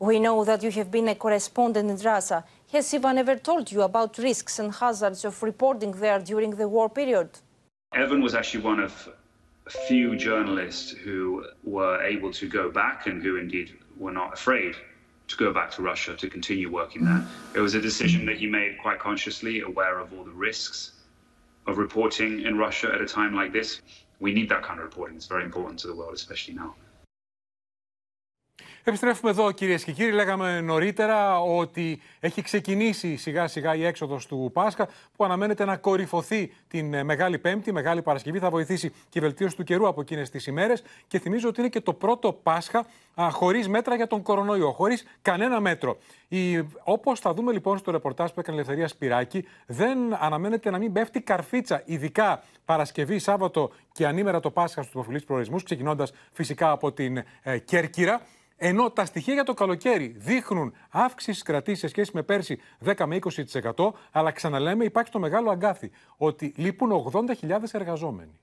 We 0.05 0.21
know 0.21 0.45
that 0.45 0.63
you 0.63 0.71
have 0.73 0.91
been 0.91 1.09
a 1.09 1.15
correspondent 1.15 1.91
in 1.91 1.97
Russia. 1.97 2.45
Has 2.73 2.93
Ivan 2.93 3.17
ever 3.17 3.37
told 3.37 3.73
you 3.73 3.81
about 3.81 4.19
risks 4.19 4.59
and 4.59 4.71
hazards 4.71 5.25
of 5.25 5.43
reporting 5.43 5.93
there 5.93 6.19
during 6.19 6.51
the 6.51 6.69
war 6.69 6.91
period? 6.91 7.31
Evan 7.95 8.21
was 8.21 8.35
actually 8.35 8.65
one 8.65 8.81
of 8.81 8.93
few 9.89 10.15
journalists 10.15 10.91
who 10.91 11.47
were 11.63 12.03
able 12.03 12.31
to 12.33 12.47
go 12.47 12.71
back 12.71 13.07
and 13.07 13.23
who 13.23 13.37
indeed 13.37 13.73
were 13.97 14.13
not 14.13 14.35
afraid 14.35 14.75
to 15.29 15.37
go 15.39 15.55
back 15.55 15.71
to 15.71 15.81
Russia 15.81 16.15
to 16.15 16.29
continue 16.29 16.71
working 16.71 17.03
there. 17.07 17.25
It 17.55 17.61
was 17.61 17.75
a 17.75 17.81
decision 17.81 18.27
that 18.27 18.37
he 18.37 18.47
made 18.47 18.77
quite 18.83 18.99
consciously, 18.99 19.63
aware 19.63 19.99
of 20.01 20.13
all 20.13 20.25
the 20.25 20.39
risks 20.51 20.93
of 21.67 21.79
reporting 21.79 22.43
in 22.43 22.59
Russia 22.59 22.93
at 22.95 23.01
a 23.01 23.07
time 23.07 23.35
like 23.35 23.55
this. 23.55 23.81
We 24.21 24.35
need 24.35 24.51
that 24.51 24.65
kind 24.65 24.81
of 24.81 24.85
reporting. 24.85 25.17
It's 25.17 25.29
very 25.29 25.45
important 25.45 25.79
to 25.81 25.87
the 25.87 25.97
world, 25.97 26.13
especially 26.13 26.53
now. 26.53 26.75
Επιστρέφουμε 28.87 29.31
εδώ 29.31 29.53
κυρίες 29.53 29.85
και 29.85 29.93
κύριοι. 29.93 30.13
Λέγαμε 30.13 30.61
νωρίτερα 30.61 31.41
ότι 31.41 32.01
έχει 32.21 32.43
ξεκινήσει 32.43 33.17
σιγά 33.17 33.47
σιγά 33.47 33.75
η 33.75 33.85
έξοδος 33.85 34.27
του 34.27 34.51
Πάσχα 34.53 34.89
που 35.17 35.25
αναμένεται 35.25 35.65
να 35.65 35.77
κορυφωθεί 35.77 36.53
την 36.69 36.95
ε, 36.95 37.03
Μεγάλη 37.03 37.39
Πέμπτη, 37.39 37.73
Μεγάλη 37.73 38.03
Παρασκευή. 38.03 38.39
Θα 38.39 38.51
βοηθήσει 38.51 38.91
και 39.09 39.19
η 39.19 39.21
βελτίωση 39.21 39.57
του 39.57 39.65
καιρού 39.65 39.89
από 39.89 40.01
εκείνες 40.01 40.31
τις 40.31 40.47
ημέρες. 40.47 40.83
Και 41.07 41.19
θυμίζω 41.19 41.49
ότι 41.49 41.61
είναι 41.61 41.69
και 41.69 41.81
το 41.81 41.93
πρώτο 41.93 42.33
Πάσχα 42.33 42.87
χωρίς 43.31 43.69
μέτρα 43.69 43.95
για 43.95 44.07
τον 44.07 44.23
κορονοϊό, 44.23 44.73
χωρίς 44.73 45.05
κανένα 45.23 45.61
μέτρο. 45.61 45.99
Όπως 46.85 47.21
θα 47.21 47.35
δούμε 47.35 47.53
λοιπόν 47.53 47.79
στο 47.79 47.91
ρεπορτάζ 47.91 48.31
που 48.31 48.41
έκανε 48.41 48.57
η 48.57 48.61
Ελευθερία 48.61 48.89
Σπυράκη, 48.89 49.45
δεν 49.67 49.99
αναμένεται 50.19 50.71
να 50.71 50.79
μην 50.79 50.93
πέφτει 50.93 51.21
καρφίτσα, 51.21 51.83
ειδικά 51.85 52.43
Παρασκευή, 52.65 53.19
Σάββατο 53.19 53.71
και 53.93 54.07
ανήμερα 54.07 54.41
το 54.41 54.51
Πάσχα 54.51 54.81
στους 54.81 54.95
προφιλεί 54.95 55.21
προορισμούς, 55.21 55.63
ξεκινώντας 55.63 56.13
φυσικά 56.33 56.71
από 56.71 56.93
την 56.93 57.23
ε, 57.43 57.59
Κέρκυρα. 57.59 58.21
Ενώ 58.57 58.91
τα 58.91 59.05
στοιχεία 59.05 59.35
για 59.35 59.45
το 59.45 59.55
καλοκαίρι 59.55 60.15
δείχνουν 60.19 60.75
αύξηση 60.91 61.43
κρατή 61.43 61.75
σε 61.75 61.89
σχέση 61.89 62.11
με 62.15 62.23
πέρσι 62.23 62.61
10 62.85 63.05
με 63.07 63.19
20%, 63.77 63.91
αλλά 64.11 64.31
ξαναλέμε 64.31 64.85
υπάρχει 64.85 65.11
το 65.11 65.19
μεγάλο 65.19 65.51
αγκάθι 65.51 65.91
ότι 66.17 66.55
λείπουν 66.57 67.11
80.000 67.13 67.59
εργαζόμενοι. 67.73 68.39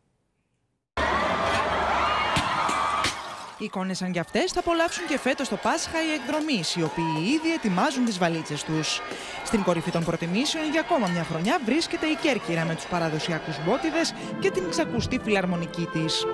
Εικόνες 3.58 3.98
σαν 3.98 4.12
κι 4.12 4.20
αυτές 4.20 4.52
θα 4.52 4.60
απολαύσουν 4.60 5.08
και 5.08 5.18
φέτος 5.18 5.50
το 5.50 5.56
Πάσχα 5.56 5.98
οι 6.04 6.14
εκδρομή, 6.14 6.64
οι 6.76 6.84
οποίοι 6.84 7.34
ήδη 7.34 7.54
ετοιμάζουν 7.54 8.06
τις 8.06 8.18
βαλίτσες 8.18 8.64
τους. 8.64 9.02
Στην 9.46 9.64
κορυφή 9.64 9.92
των 9.92 10.04
προτιμήσεων 10.04 10.72
για 10.72 10.80
ακόμα 10.80 11.08
μια 11.08 11.24
χρονιά 11.24 11.60
βρίσκεται 11.66 12.06
η 12.06 12.16
Κέρκυρα 12.16 12.66
με 12.66 12.76
τους 12.76 12.86
παραδοσιακούς 12.86 13.66
μπότιδες 13.66 14.14
και 14.40 14.52
την 14.52 14.70
ξακουστή 14.70 15.20
φιλαρμονική 15.24 15.86
της 15.86 16.26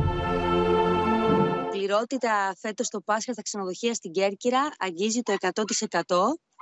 πληρότητα 1.87 2.55
φέτος 2.59 2.89
το 2.89 3.01
Πάσχα 3.01 3.33
στα 3.33 3.41
ξενοδοχεία 3.41 3.93
στην 3.93 4.11
Κέρκυρα 4.11 4.69
αγγίζει 4.77 5.21
το 5.21 5.35
100% 5.39 5.51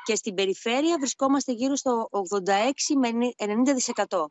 και 0.04 0.16
στην 0.16 0.34
περιφέρεια 0.34 0.98
βρισκόμαστε 1.00 1.52
γύρω 1.52 1.76
στο 1.76 2.10
86 2.12 2.52
με 2.98 3.10
90%. 4.10 4.26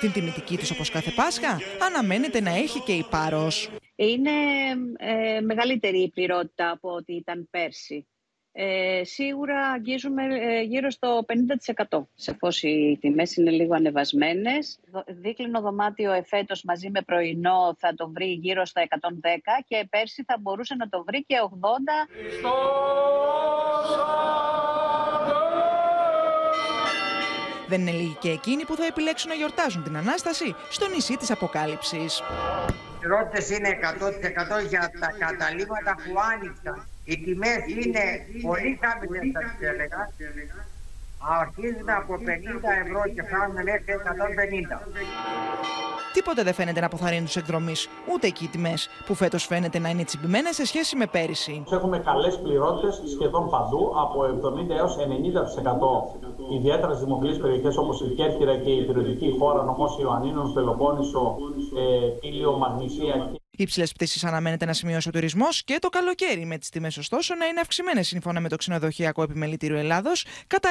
Την 0.00 0.12
τιμητική 0.12 0.56
τους 0.56 0.70
όπως 0.70 0.90
κάθε 0.90 1.10
Πάσχα 1.10 1.58
αναμένεται 1.86 2.40
να 2.40 2.50
έχει 2.50 2.80
και 2.80 2.92
η 2.92 3.06
Πάρος. 3.10 3.70
Είναι 3.94 4.30
ε, 4.98 5.40
μεγαλύτερη 5.40 6.02
η 6.02 6.10
πληρότητα 6.10 6.70
από 6.70 6.94
ό,τι 6.94 7.14
ήταν 7.14 7.48
πέρσι 7.50 8.06
ε, 8.60 9.04
σίγουρα 9.04 9.68
αγγίζουμε 9.68 10.22
ε, 10.22 10.60
γύρω 10.62 10.90
στο 10.90 11.24
50% 11.88 12.02
σε 12.14 12.36
φως 12.38 12.62
οι 12.62 12.98
τιμές 13.00 13.36
είναι 13.36 13.50
λίγο 13.50 13.74
ανεβασμένες. 13.74 14.78
Δίκλινο 15.06 15.60
δωμάτιο 15.60 16.12
εφέτος 16.12 16.62
μαζί 16.62 16.90
με 16.90 17.02
πρωινό 17.02 17.76
θα 17.78 17.94
το 17.94 18.10
βρει 18.10 18.26
γύρω 18.26 18.64
στα 18.64 18.82
110 18.88 19.06
και 19.68 19.86
πέρσι 19.90 20.24
θα 20.26 20.36
μπορούσε 20.40 20.74
να 20.74 20.88
το 20.88 21.04
βρει 21.04 21.24
και 21.24 21.36
80. 21.42 21.46
Δεν 27.68 27.80
είναι 27.80 27.90
λίγοι 27.90 28.16
και 28.20 28.30
εκείνοι 28.30 28.64
που 28.64 28.76
θα 28.76 28.86
επιλέξουν 28.86 29.28
να 29.30 29.36
γιορτάζουν 29.36 29.82
την 29.82 29.96
Ανάσταση 29.96 30.54
στο 30.70 30.88
νησί 30.88 31.16
της 31.16 31.30
Αποκάλυψης. 31.30 32.22
Οι 33.02 33.06
ρώτες 33.06 33.50
είναι 33.50 33.78
100% 34.62 34.68
για 34.68 34.90
τα 35.00 35.26
καταλήμματα 35.26 35.94
που 35.94 36.14
άνοιξαν 36.32 36.88
οι 37.10 37.16
τιμές 37.24 37.60
είναι 37.82 38.04
πολύ 38.46 38.70
χαμηλές 38.82 39.26
θα 39.34 39.40
τις 39.48 39.68
έλεγα. 39.70 40.00
Αρχίζουν 41.40 41.88
από 42.00 42.12
50 42.14 42.70
ευρώ 42.84 43.00
και 43.14 43.22
φτάνουν 43.28 43.58
μέχρι 43.68 43.92
150. 44.72 44.76
Τίποτε 46.12 46.42
δεν 46.42 46.54
φαίνεται 46.54 46.80
να 46.80 46.86
αποθαρρύνει 46.86 47.24
τους 47.24 47.36
εκδρομή, 47.36 47.74
ούτε 48.12 48.26
εκεί 48.26 48.44
οι 48.44 48.48
τιμές, 48.48 48.88
που 49.06 49.14
φέτος 49.14 49.46
φαίνεται 49.46 49.78
να 49.78 49.88
είναι 49.88 50.04
τσιμπημένες 50.04 50.54
σε 50.54 50.66
σχέση 50.66 50.96
με 50.96 51.06
πέρυσι. 51.06 51.64
Έχουμε 51.72 51.98
καλές 51.98 52.38
πληρότητε 52.42 52.92
σχεδόν 53.14 53.50
παντού, 53.50 53.92
από 54.04 54.16
70 54.24 54.74
έως 54.74 54.96
90%. 54.96 56.18
Ιδιαίτερα 56.58 56.92
στις 56.92 57.04
δημοφιλείς 57.04 57.38
περιοχές 57.38 57.76
όπως 57.76 58.00
η 58.00 58.08
Κέρκυρα 58.18 58.56
και 58.56 58.70
η 58.70 58.78
υπηρετική 58.78 59.36
χώρα, 59.38 59.62
νομός 59.62 59.98
Ιωαννίνων, 60.00 60.52
Πελοπόννησο, 60.52 61.36
ε, 61.78 62.06
Πύλιο, 62.20 62.52
Μαγνησία 62.52 63.37
Υψηλές 63.60 63.92
πτήσεις 63.92 64.24
αναμένεται 64.24 64.64
να 64.64 64.72
σημειώσει 64.72 65.08
ο 65.08 65.12
τουρισμός 65.12 65.64
και 65.64 65.78
το 65.80 65.88
καλοκαίρι, 65.88 66.44
με 66.44 66.58
τις 66.58 66.68
τιμές 66.68 66.96
ωστόσο 66.96 67.34
να 67.34 67.46
είναι 67.46 67.60
αυξημένες 67.60 68.06
σύμφωνα 68.06 68.40
με 68.40 68.48
το 68.48 68.56
ξενοδοχειακό 68.56 69.22
επιμελητήριο 69.22 69.78
Ελλάδος 69.78 70.24
κατά 70.46 70.68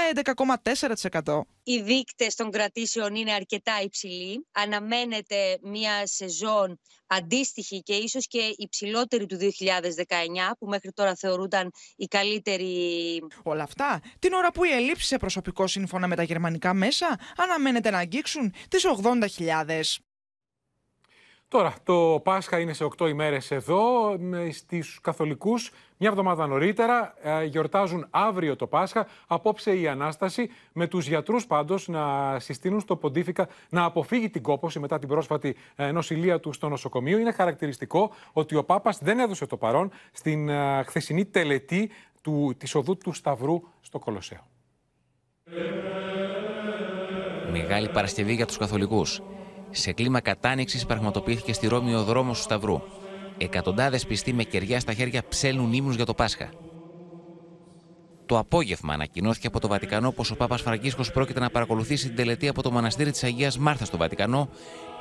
11,4%. 1.23 1.41
Οι 1.63 1.81
δείκτες 1.81 2.35
των 2.35 2.51
κρατήσεων 2.51 3.15
είναι 3.15 3.31
αρκετά 3.31 3.73
υψηλοί. 3.83 4.47
Αναμένεται 4.51 5.57
μια 5.61 6.07
σεζόν 6.07 6.79
αντίστοιχη 7.07 7.81
και 7.81 7.93
ίσως 7.93 8.27
και 8.27 8.53
υψηλότερη 8.57 9.25
του 9.25 9.37
2019 9.37 9.45
που 10.59 10.67
μέχρι 10.67 10.91
τώρα 10.91 11.15
θεωρούνταν 11.15 11.71
η 11.95 12.05
καλύτερη. 12.05 12.71
Όλα 13.43 13.63
αυτά 13.63 14.01
την 14.19 14.33
ώρα 14.33 14.51
που 14.51 14.63
οι 14.63 14.71
ελλείψεις 14.71 15.07
σε 15.07 15.17
προσωπικό 15.17 15.67
σύμφωνα 15.67 16.07
με 16.07 16.15
τα 16.15 16.23
γερμανικά 16.23 16.73
μέσα 16.73 17.19
αναμένεται 17.37 17.89
να 17.89 17.97
αγγίξουν 17.97 18.53
τις 18.69 18.85
80.000. 18.85 19.81
Τώρα, 21.49 21.73
το 21.83 22.21
Πάσχα 22.23 22.59
είναι 22.59 22.73
σε 22.73 22.87
8 22.97 23.07
ημέρες 23.07 23.51
εδώ. 23.51 24.15
Στις 24.51 24.99
καθολικούς, 25.01 25.71
μια 25.97 26.09
εβδομάδα 26.09 26.47
νωρίτερα, 26.47 27.13
ε, 27.21 27.43
γιορτάζουν 27.43 28.07
αύριο 28.09 28.55
το 28.55 28.67
Πάσχα. 28.67 29.07
Απόψε 29.27 29.79
η 29.79 29.87
Ανάσταση, 29.87 30.49
με 30.73 30.87
τους 30.87 31.07
γιατρούς 31.07 31.47
πάντως 31.47 31.87
να 31.87 32.35
συστήνουν 32.39 32.79
στο 32.79 32.95
Ποντίφικα 32.95 33.47
να 33.69 33.83
αποφύγει 33.83 34.29
την 34.29 34.41
κόπωση 34.41 34.79
μετά 34.79 34.99
την 34.99 35.07
πρόσφατη 35.07 35.55
ε, 35.75 35.91
νοσηλεία 35.91 36.39
του 36.39 36.53
στο 36.53 36.69
νοσοκομείο. 36.69 37.17
Είναι 37.17 37.31
χαρακτηριστικό 37.31 38.11
ότι 38.33 38.55
ο 38.55 38.63
Πάπας 38.63 38.97
δεν 38.97 39.19
έδωσε 39.19 39.45
το 39.45 39.57
παρόν 39.57 39.91
στην 40.11 40.49
ε, 40.49 40.83
χθεσινή 40.83 41.25
τελετή 41.25 41.91
του, 42.21 42.55
της 42.57 42.75
οδού 42.75 42.97
του 42.97 43.13
Σταυρού 43.13 43.61
στο 43.81 43.99
Κολοσσέο. 43.99 44.47
Μεγάλη 47.51 47.89
Παρασκευή 47.89 48.33
για 48.33 48.45
τους 48.45 48.57
καθολικούς. 48.57 49.21
Σε 49.71 49.91
κλίμα 49.91 50.19
κατάνοιξης 50.19 50.85
πραγματοποιήθηκε 50.85 51.53
στη 51.53 51.67
Ρώμη 51.67 51.93
ο 51.93 52.03
δρόμος 52.03 52.37
του 52.37 52.43
Σταυρού. 52.43 52.81
Εκατοντάδες 53.37 54.05
πιστοί 54.05 54.33
με 54.33 54.43
κεριά 54.43 54.79
στα 54.79 54.93
χέρια 54.93 55.23
ψέλνουν 55.29 55.73
ύμνους 55.73 55.95
για 55.95 56.05
το 56.05 56.13
Πάσχα. 56.13 56.49
Το 58.25 58.37
απόγευμα 58.37 58.93
ανακοινώθηκε 58.93 59.47
από 59.47 59.59
το 59.59 59.67
Βατικανό 59.67 60.11
πως 60.11 60.31
ο 60.31 60.35
Πάπας 60.35 60.61
Φραγκίσκος 60.61 61.11
πρόκειται 61.11 61.39
να 61.39 61.49
παρακολουθήσει 61.49 62.07
την 62.07 62.15
τελετή 62.15 62.47
από 62.47 62.61
το 62.61 62.71
μοναστήρι 62.71 63.11
της 63.11 63.23
Αγίας 63.23 63.57
Μάρθας 63.57 63.87
στο 63.87 63.97
Βατικανό 63.97 64.49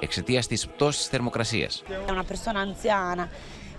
εξαιτίας 0.00 0.46
της 0.46 0.66
πτώσης 0.66 1.00
της 1.00 1.08
θερμοκρασίας. 1.08 1.82
Una 2.08 2.22
persona 2.22 2.60
anziana 2.60 3.28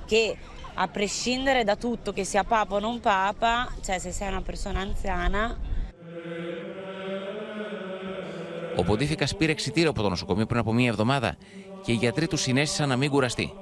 che 0.09 0.37
a 0.73 0.87
prescindere 0.87 1.63
da 1.63 1.75
tutto 1.75 2.13
che 2.13 2.23
sia 2.23 2.43
papa 2.43 2.75
o 2.75 2.79
non 2.79 2.99
papa, 2.99 3.51
cioè 3.85 3.97
se 3.99 4.11
sei 4.11 4.27
una 4.35 4.45
persona 4.49 4.79
anziana 4.87 5.41
ο 8.77 8.83
Ποντίφικας 8.83 9.35
πήρε 9.35 9.51
εξητήριο 9.51 9.89
από 9.89 10.01
το 10.01 10.09
νοσοκομείο 10.09 10.45
πριν 10.45 10.59
από 10.59 10.73
μία 10.73 10.87
εβδομάδα 10.87 11.37
και 11.83 11.91
οι 11.91 11.95
γιατροί 11.95 12.27
του 12.27 12.37
συνέστησαν 12.37 12.89
να 12.89 12.95
μην 12.95 13.09
κουραστεί. 13.09 13.53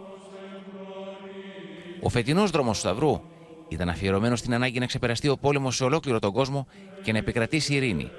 Ο 2.01 2.09
φετινός 2.09 2.51
δρόμος 2.51 2.73
του 2.73 2.79
Σταυρού 2.79 3.21
ήταν 3.67 3.89
αφιερωμένος 3.89 4.39
στην 4.39 4.53
ανάγκη 4.53 4.79
να 4.79 4.85
ξεπεραστεί 4.85 5.27
ο 5.27 5.37
πόλεμος 5.37 5.75
σε 5.75 5.83
ολόκληρο 5.83 6.19
τον 6.19 6.31
κόσμο 6.31 6.67
και 7.03 7.11
να 7.11 7.17
επικρατήσει 7.17 7.73
η 7.73 7.75
ειρήνη. 7.75 8.09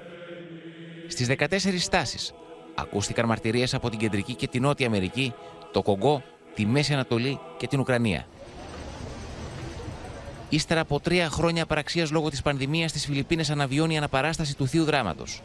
Στις 1.07 1.27
14 1.27 1.79
στάσεις 1.79 2.33
ακούστηκαν 2.75 3.25
μαρτυρίες 3.25 3.73
από 3.73 3.89
την 3.89 3.99
Κεντρική 3.99 4.35
και 4.35 4.47
την 4.47 4.61
Νότια 4.61 4.87
Αμερική, 4.87 5.33
το 5.71 5.81
Κογκό, 5.81 6.23
τη 6.53 6.65
Μέση 6.65 6.93
Ανατολή 6.93 7.39
και 7.57 7.67
την 7.67 7.79
Ουκρανία. 7.79 8.27
Ύστερα 10.49 10.81
από 10.81 10.99
τρία 10.99 11.29
χρόνια 11.29 11.63
απαραξίας 11.63 12.11
λόγω 12.11 12.29
της 12.29 12.41
πανδημίας, 12.41 12.89
στι 12.89 12.99
Φιλιππίνες 12.99 13.49
αναβιώνει 13.49 13.93
η 13.93 13.97
αναπαράσταση 13.97 14.55
του 14.55 14.67
θείου 14.67 14.83
δράματος. 14.83 15.41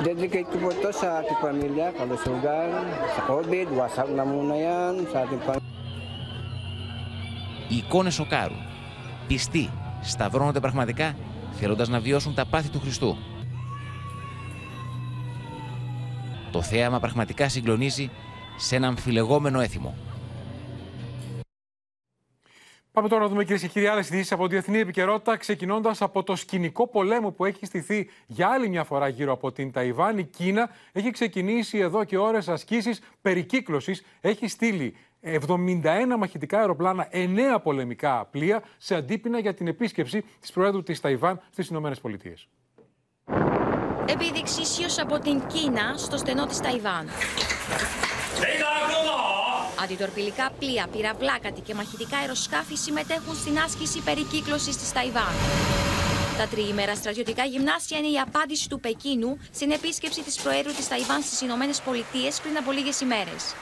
Dedicate 0.00 0.48
ko 0.48 0.56
po 0.56 0.68
ito 0.72 0.88
sa 0.96 1.20
ating 1.20 1.40
pamilya, 1.44 1.92
kalusugan, 1.92 2.72
sa 3.12 3.20
COVID, 3.28 3.68
wasak 3.76 4.08
na 4.16 4.24
muna 4.24 4.56
yan 4.56 5.04
sa 5.12 5.28
ating 5.28 5.42
pamilya. 5.44 5.68
Οι 7.68 7.76
εικόνες 7.76 8.14
σοκάρουν. 8.14 8.56
Πιστοί 9.26 9.70
σταυρώνονται 10.00 10.60
πραγματικά 10.60 11.16
θέλοντας 11.52 11.88
να 11.88 12.00
βιώσουν 12.00 12.34
τα 12.34 12.46
πάθη 12.46 12.68
του 12.68 12.80
Χριστού. 12.80 13.16
Το 16.52 16.62
θέαμα 16.62 17.00
πραγματικά 17.00 17.48
συγκλονίζει 17.48 18.10
σε 18.56 18.76
ένα 18.76 18.86
αμφιλεγόμενο 18.86 19.60
έθιμο. 19.60 19.94
Πάμε 23.00 23.12
τώρα 23.12 23.24
να 23.24 23.30
δούμε 23.30 23.44
κυρίες 23.44 23.62
και 23.62 23.68
κύριοι 23.68 23.86
άλλες 23.86 24.08
ειδήσεις 24.08 24.32
από 24.32 24.46
διεθνή 24.46 24.78
επικαιρότητα, 24.78 25.36
ξεκινώντας 25.36 26.02
από 26.02 26.22
το 26.22 26.36
σκηνικό 26.36 26.86
πολέμου 26.88 27.34
που 27.34 27.44
έχει 27.44 27.66
στηθεί 27.66 28.08
για 28.26 28.48
άλλη 28.48 28.68
μια 28.68 28.84
φορά 28.84 29.08
γύρω 29.08 29.32
από 29.32 29.52
την 29.52 29.72
Ταϊβάν. 29.72 30.18
Η 30.18 30.24
Κίνα 30.24 30.70
έχει 30.92 31.10
ξεκινήσει 31.10 31.78
εδώ 31.78 32.04
και 32.04 32.18
ώρες 32.18 32.48
ασκήσεις 32.48 33.00
περικύκλωσης. 33.22 34.02
Έχει 34.20 34.48
στείλει 34.48 34.96
71 35.20 36.16
μαχητικά 36.18 36.58
αεροπλάνα, 36.58 37.08
9 37.10 37.60
πολεμικά 37.62 38.28
πλοία 38.30 38.62
σε 38.78 38.94
αντίπεινα 38.94 39.38
για 39.38 39.54
την 39.54 39.66
επίσκεψη 39.66 40.24
της 40.40 40.52
Προέδρου 40.52 40.82
της 40.82 41.00
Ταϊβάν 41.00 41.40
στις 41.50 41.68
Ηνωμένες 41.68 42.00
Πολιτείες. 42.00 42.48
Επίδειξη 44.06 44.62
από 45.00 45.18
την 45.18 45.46
Κίνα 45.46 45.94
στο 45.96 46.16
στενό 46.16 46.46
της 46.46 46.60
Ταϊβάν. 46.60 47.06
Αντιτορπιλικά 49.82 50.50
πλοία, 50.58 50.86
πυραυλάκατη 50.92 51.60
και 51.60 51.74
μαχητικά 51.74 52.16
αεροσκάφη 52.16 52.74
συμμετέχουν 52.74 53.34
στην 53.34 53.58
άσκηση 53.58 54.00
περικύκλωσης 54.00 54.76
της 54.76 54.92
Ταϊβάν. 54.92 55.34
Τα 56.38 56.46
τριήμερα 56.46 56.94
στρατιωτικά 56.94 57.44
γυμνάσια 57.44 57.98
είναι 57.98 58.06
η 58.06 58.18
απάντηση 58.18 58.68
του 58.68 58.80
Πεκίνου 58.80 59.38
στην 59.52 59.70
επίσκεψη 59.70 60.22
της 60.22 60.40
Προέδρου 60.42 60.72
της 60.72 60.88
Ταϊβάν 60.88 61.22
στις 61.22 61.40
Ηνωμένες 61.40 61.80
Πολιτείες 61.80 62.40
πριν 62.40 62.56
από 62.56 62.70
λίγες 62.70 63.00
ημέρες. 63.00 63.54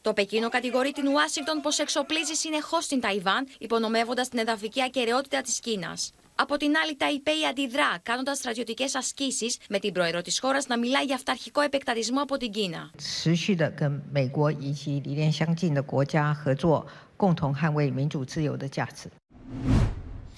Το 0.00 0.12
Πεκίνο 0.12 0.48
κατηγορεί 0.48 0.92
την 0.92 1.06
Ουάσιγκτον 1.06 1.60
πως 1.60 1.78
εξοπλίζει 1.78 2.34
συνεχώς 2.34 2.86
την 2.86 3.00
Ταϊβάν, 3.00 3.48
υπονομεύοντας 3.58 4.28
την 4.28 4.38
εδαφική 4.38 4.82
ακαιρεότητα 4.82 5.40
της 5.40 5.60
κίνας. 5.60 6.12
Από 6.40 6.56
την 6.56 6.72
άλλη, 6.82 6.96
τα 6.96 7.10
ΙΠΕΙ 7.10 7.46
αντιδρά, 7.50 7.98
κάνοντας 8.02 8.38
στρατιωτικές 8.38 8.94
ασκήσεις, 8.94 9.58
με 9.68 9.78
την 9.78 9.92
πρόεδρο 9.92 10.22
της 10.22 10.40
χώρας 10.40 10.66
να 10.66 10.78
μιλάει 10.78 11.04
για 11.04 11.14
αυταρχικό 11.14 11.60
επεκτατισμό 11.60 12.22
από 12.22 12.36
την 12.36 12.50
Κίνα. 12.50 12.90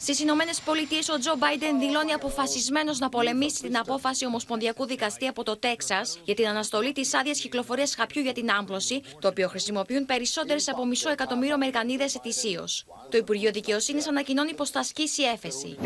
Στις 0.02 0.20
Ηνωμένες 0.20 0.60
Πολιτείες, 0.60 1.08
ο 1.08 1.18
Τζο 1.18 1.34
Μπάιντεν 1.38 1.78
δηλώνει 1.78 2.12
αποφασισμένος 2.12 2.98
να 2.98 3.08
πολεμήσει 3.08 3.62
την 3.62 3.78
απόφαση 3.78 4.26
Ομοσπονδιακού 4.26 4.86
Δικαστή 4.86 5.26
από 5.26 5.42
το 5.42 5.58
Τέξας 5.58 6.18
για 6.24 6.34
την 6.34 6.46
αναστολή 6.46 6.92
της 6.92 7.14
άδειας 7.14 7.40
κυκλοφορίας 7.40 7.94
χαπιού 7.94 8.22
για 8.22 8.32
την 8.32 8.50
άμπλωση, 8.50 9.02
το 9.20 9.28
οποίο 9.28 9.48
χρησιμοποιούν 9.48 10.06
περισσότερες 10.06 10.68
από 10.68 10.86
μισό 10.86 11.10
εκατομμύριο 11.10 11.54
Αμερικανίδες 11.54 12.14
ετησίως. 12.14 12.84
Το 13.10 13.16
Υπουργείο 13.16 13.50
Δικαιοσύνης 13.50 14.08
ανακοινώνει 14.08 14.54
πως 14.54 14.70
θα 14.70 14.80
ασκήσει 14.80 15.22
έφεση. 15.22 15.76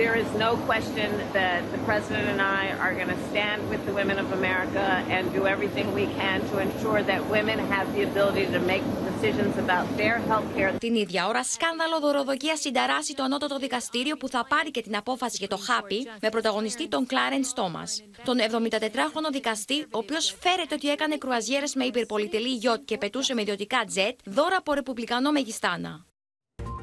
Την 10.79 10.95
ίδια 10.95 11.27
ώρα, 11.27 11.45
σκάνδαλο 11.45 11.99
δωροδοκίας 12.01 12.61
συνταράσει 12.61 13.15
το 13.15 13.23
ανώτατο 13.23 13.59
δικαστήριο 13.59 14.04
δικαστήριο 14.05 14.17
που 14.17 14.29
θα 14.29 14.57
πάρει 14.57 14.71
και 14.71 14.83
την 14.83 14.97
απόφαση 14.97 15.37
για 15.39 15.49
το 15.49 15.57
χάπι 15.57 16.09
με 16.21 16.29
πρωταγωνιστή 16.29 16.89
τον 16.89 17.07
Κλάρεν 17.07 17.43
Τόμα. 17.55 17.83
Τον 18.25 18.39
74χρονο 18.39 19.33
δικαστή, 19.33 19.81
ο 19.83 19.99
οποίος 19.99 20.37
φέρεται 20.41 20.75
ότι 20.75 20.91
έκανε 20.91 21.17
κρουαζιέρες 21.17 21.75
με 21.75 21.85
υπερπολιτελή 21.85 22.55
γιότ 22.55 22.85
και 22.85 22.99
πετούσε 22.99 23.35
με 23.35 23.41
ιδιωτικά 23.41 23.85
τζετ, 23.85 24.19
δώρα 24.25 24.57
από 24.57 24.73
ρεπουμπλικανό 24.73 25.31
Μεγιστάνα. 25.31 26.14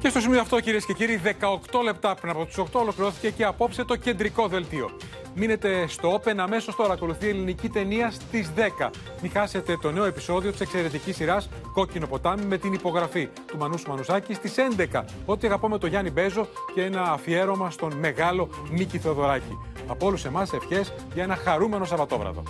Και 0.02 0.08
στο 0.08 0.20
σημείο 0.20 0.40
αυτό, 0.40 0.60
κυρίες 0.60 0.84
και 0.84 0.92
κύριοι, 0.92 1.20
18 1.24 1.82
λεπτά 1.84 2.14
πριν 2.14 2.30
από 2.30 2.44
του 2.44 2.68
8 2.72 2.80
ολοκληρώθηκε 2.80 3.30
και 3.30 3.44
απόψε 3.44 3.84
το 3.84 3.96
κεντρικό 3.96 4.48
δελτίο. 4.48 4.90
Μείνετε 5.34 5.86
στο 5.86 6.14
Open, 6.14 6.34
αμέσως 6.36 6.76
τώρα 6.76 6.92
ακολουθεί 6.92 7.26
η 7.26 7.28
ελληνική 7.28 7.68
ταινία 7.68 8.10
στις 8.10 8.50
10. 8.56 8.90
Μην 9.22 9.30
χάσετε 9.30 9.76
το 9.82 9.90
νέο 9.90 10.04
επεισόδιο 10.04 10.50
της 10.50 10.60
εξαιρετικής 10.60 11.16
σειράς 11.16 11.48
Κόκκινο 11.72 12.06
ποτάμι 12.06 12.44
με 12.44 12.58
την 12.58 12.72
υπογραφή 12.72 13.28
του 13.46 13.56
Μανούσου 13.56 13.88
Μανουσάκη 13.88 14.34
στις 14.34 14.54
11. 14.92 15.04
Ό,τι 15.24 15.46
αγαπώ 15.46 15.68
με 15.68 15.78
τον 15.78 15.88
Γιάννη 15.88 16.10
Μπέζο 16.10 16.48
και 16.74 16.82
ένα 16.82 17.02
αφιέρωμα 17.02 17.70
στον 17.70 17.92
μεγάλο 17.92 18.48
Νίκη 18.70 18.98
Θεοδωράκη. 18.98 19.58
Από 19.86 20.06
όλους 20.06 20.24
εμάς 20.24 20.52
ευχές 20.52 20.92
για 21.14 21.22
ένα 21.22 21.36
χαρούμενο 21.36 21.84
Σαββατόβραδο. 21.84 22.42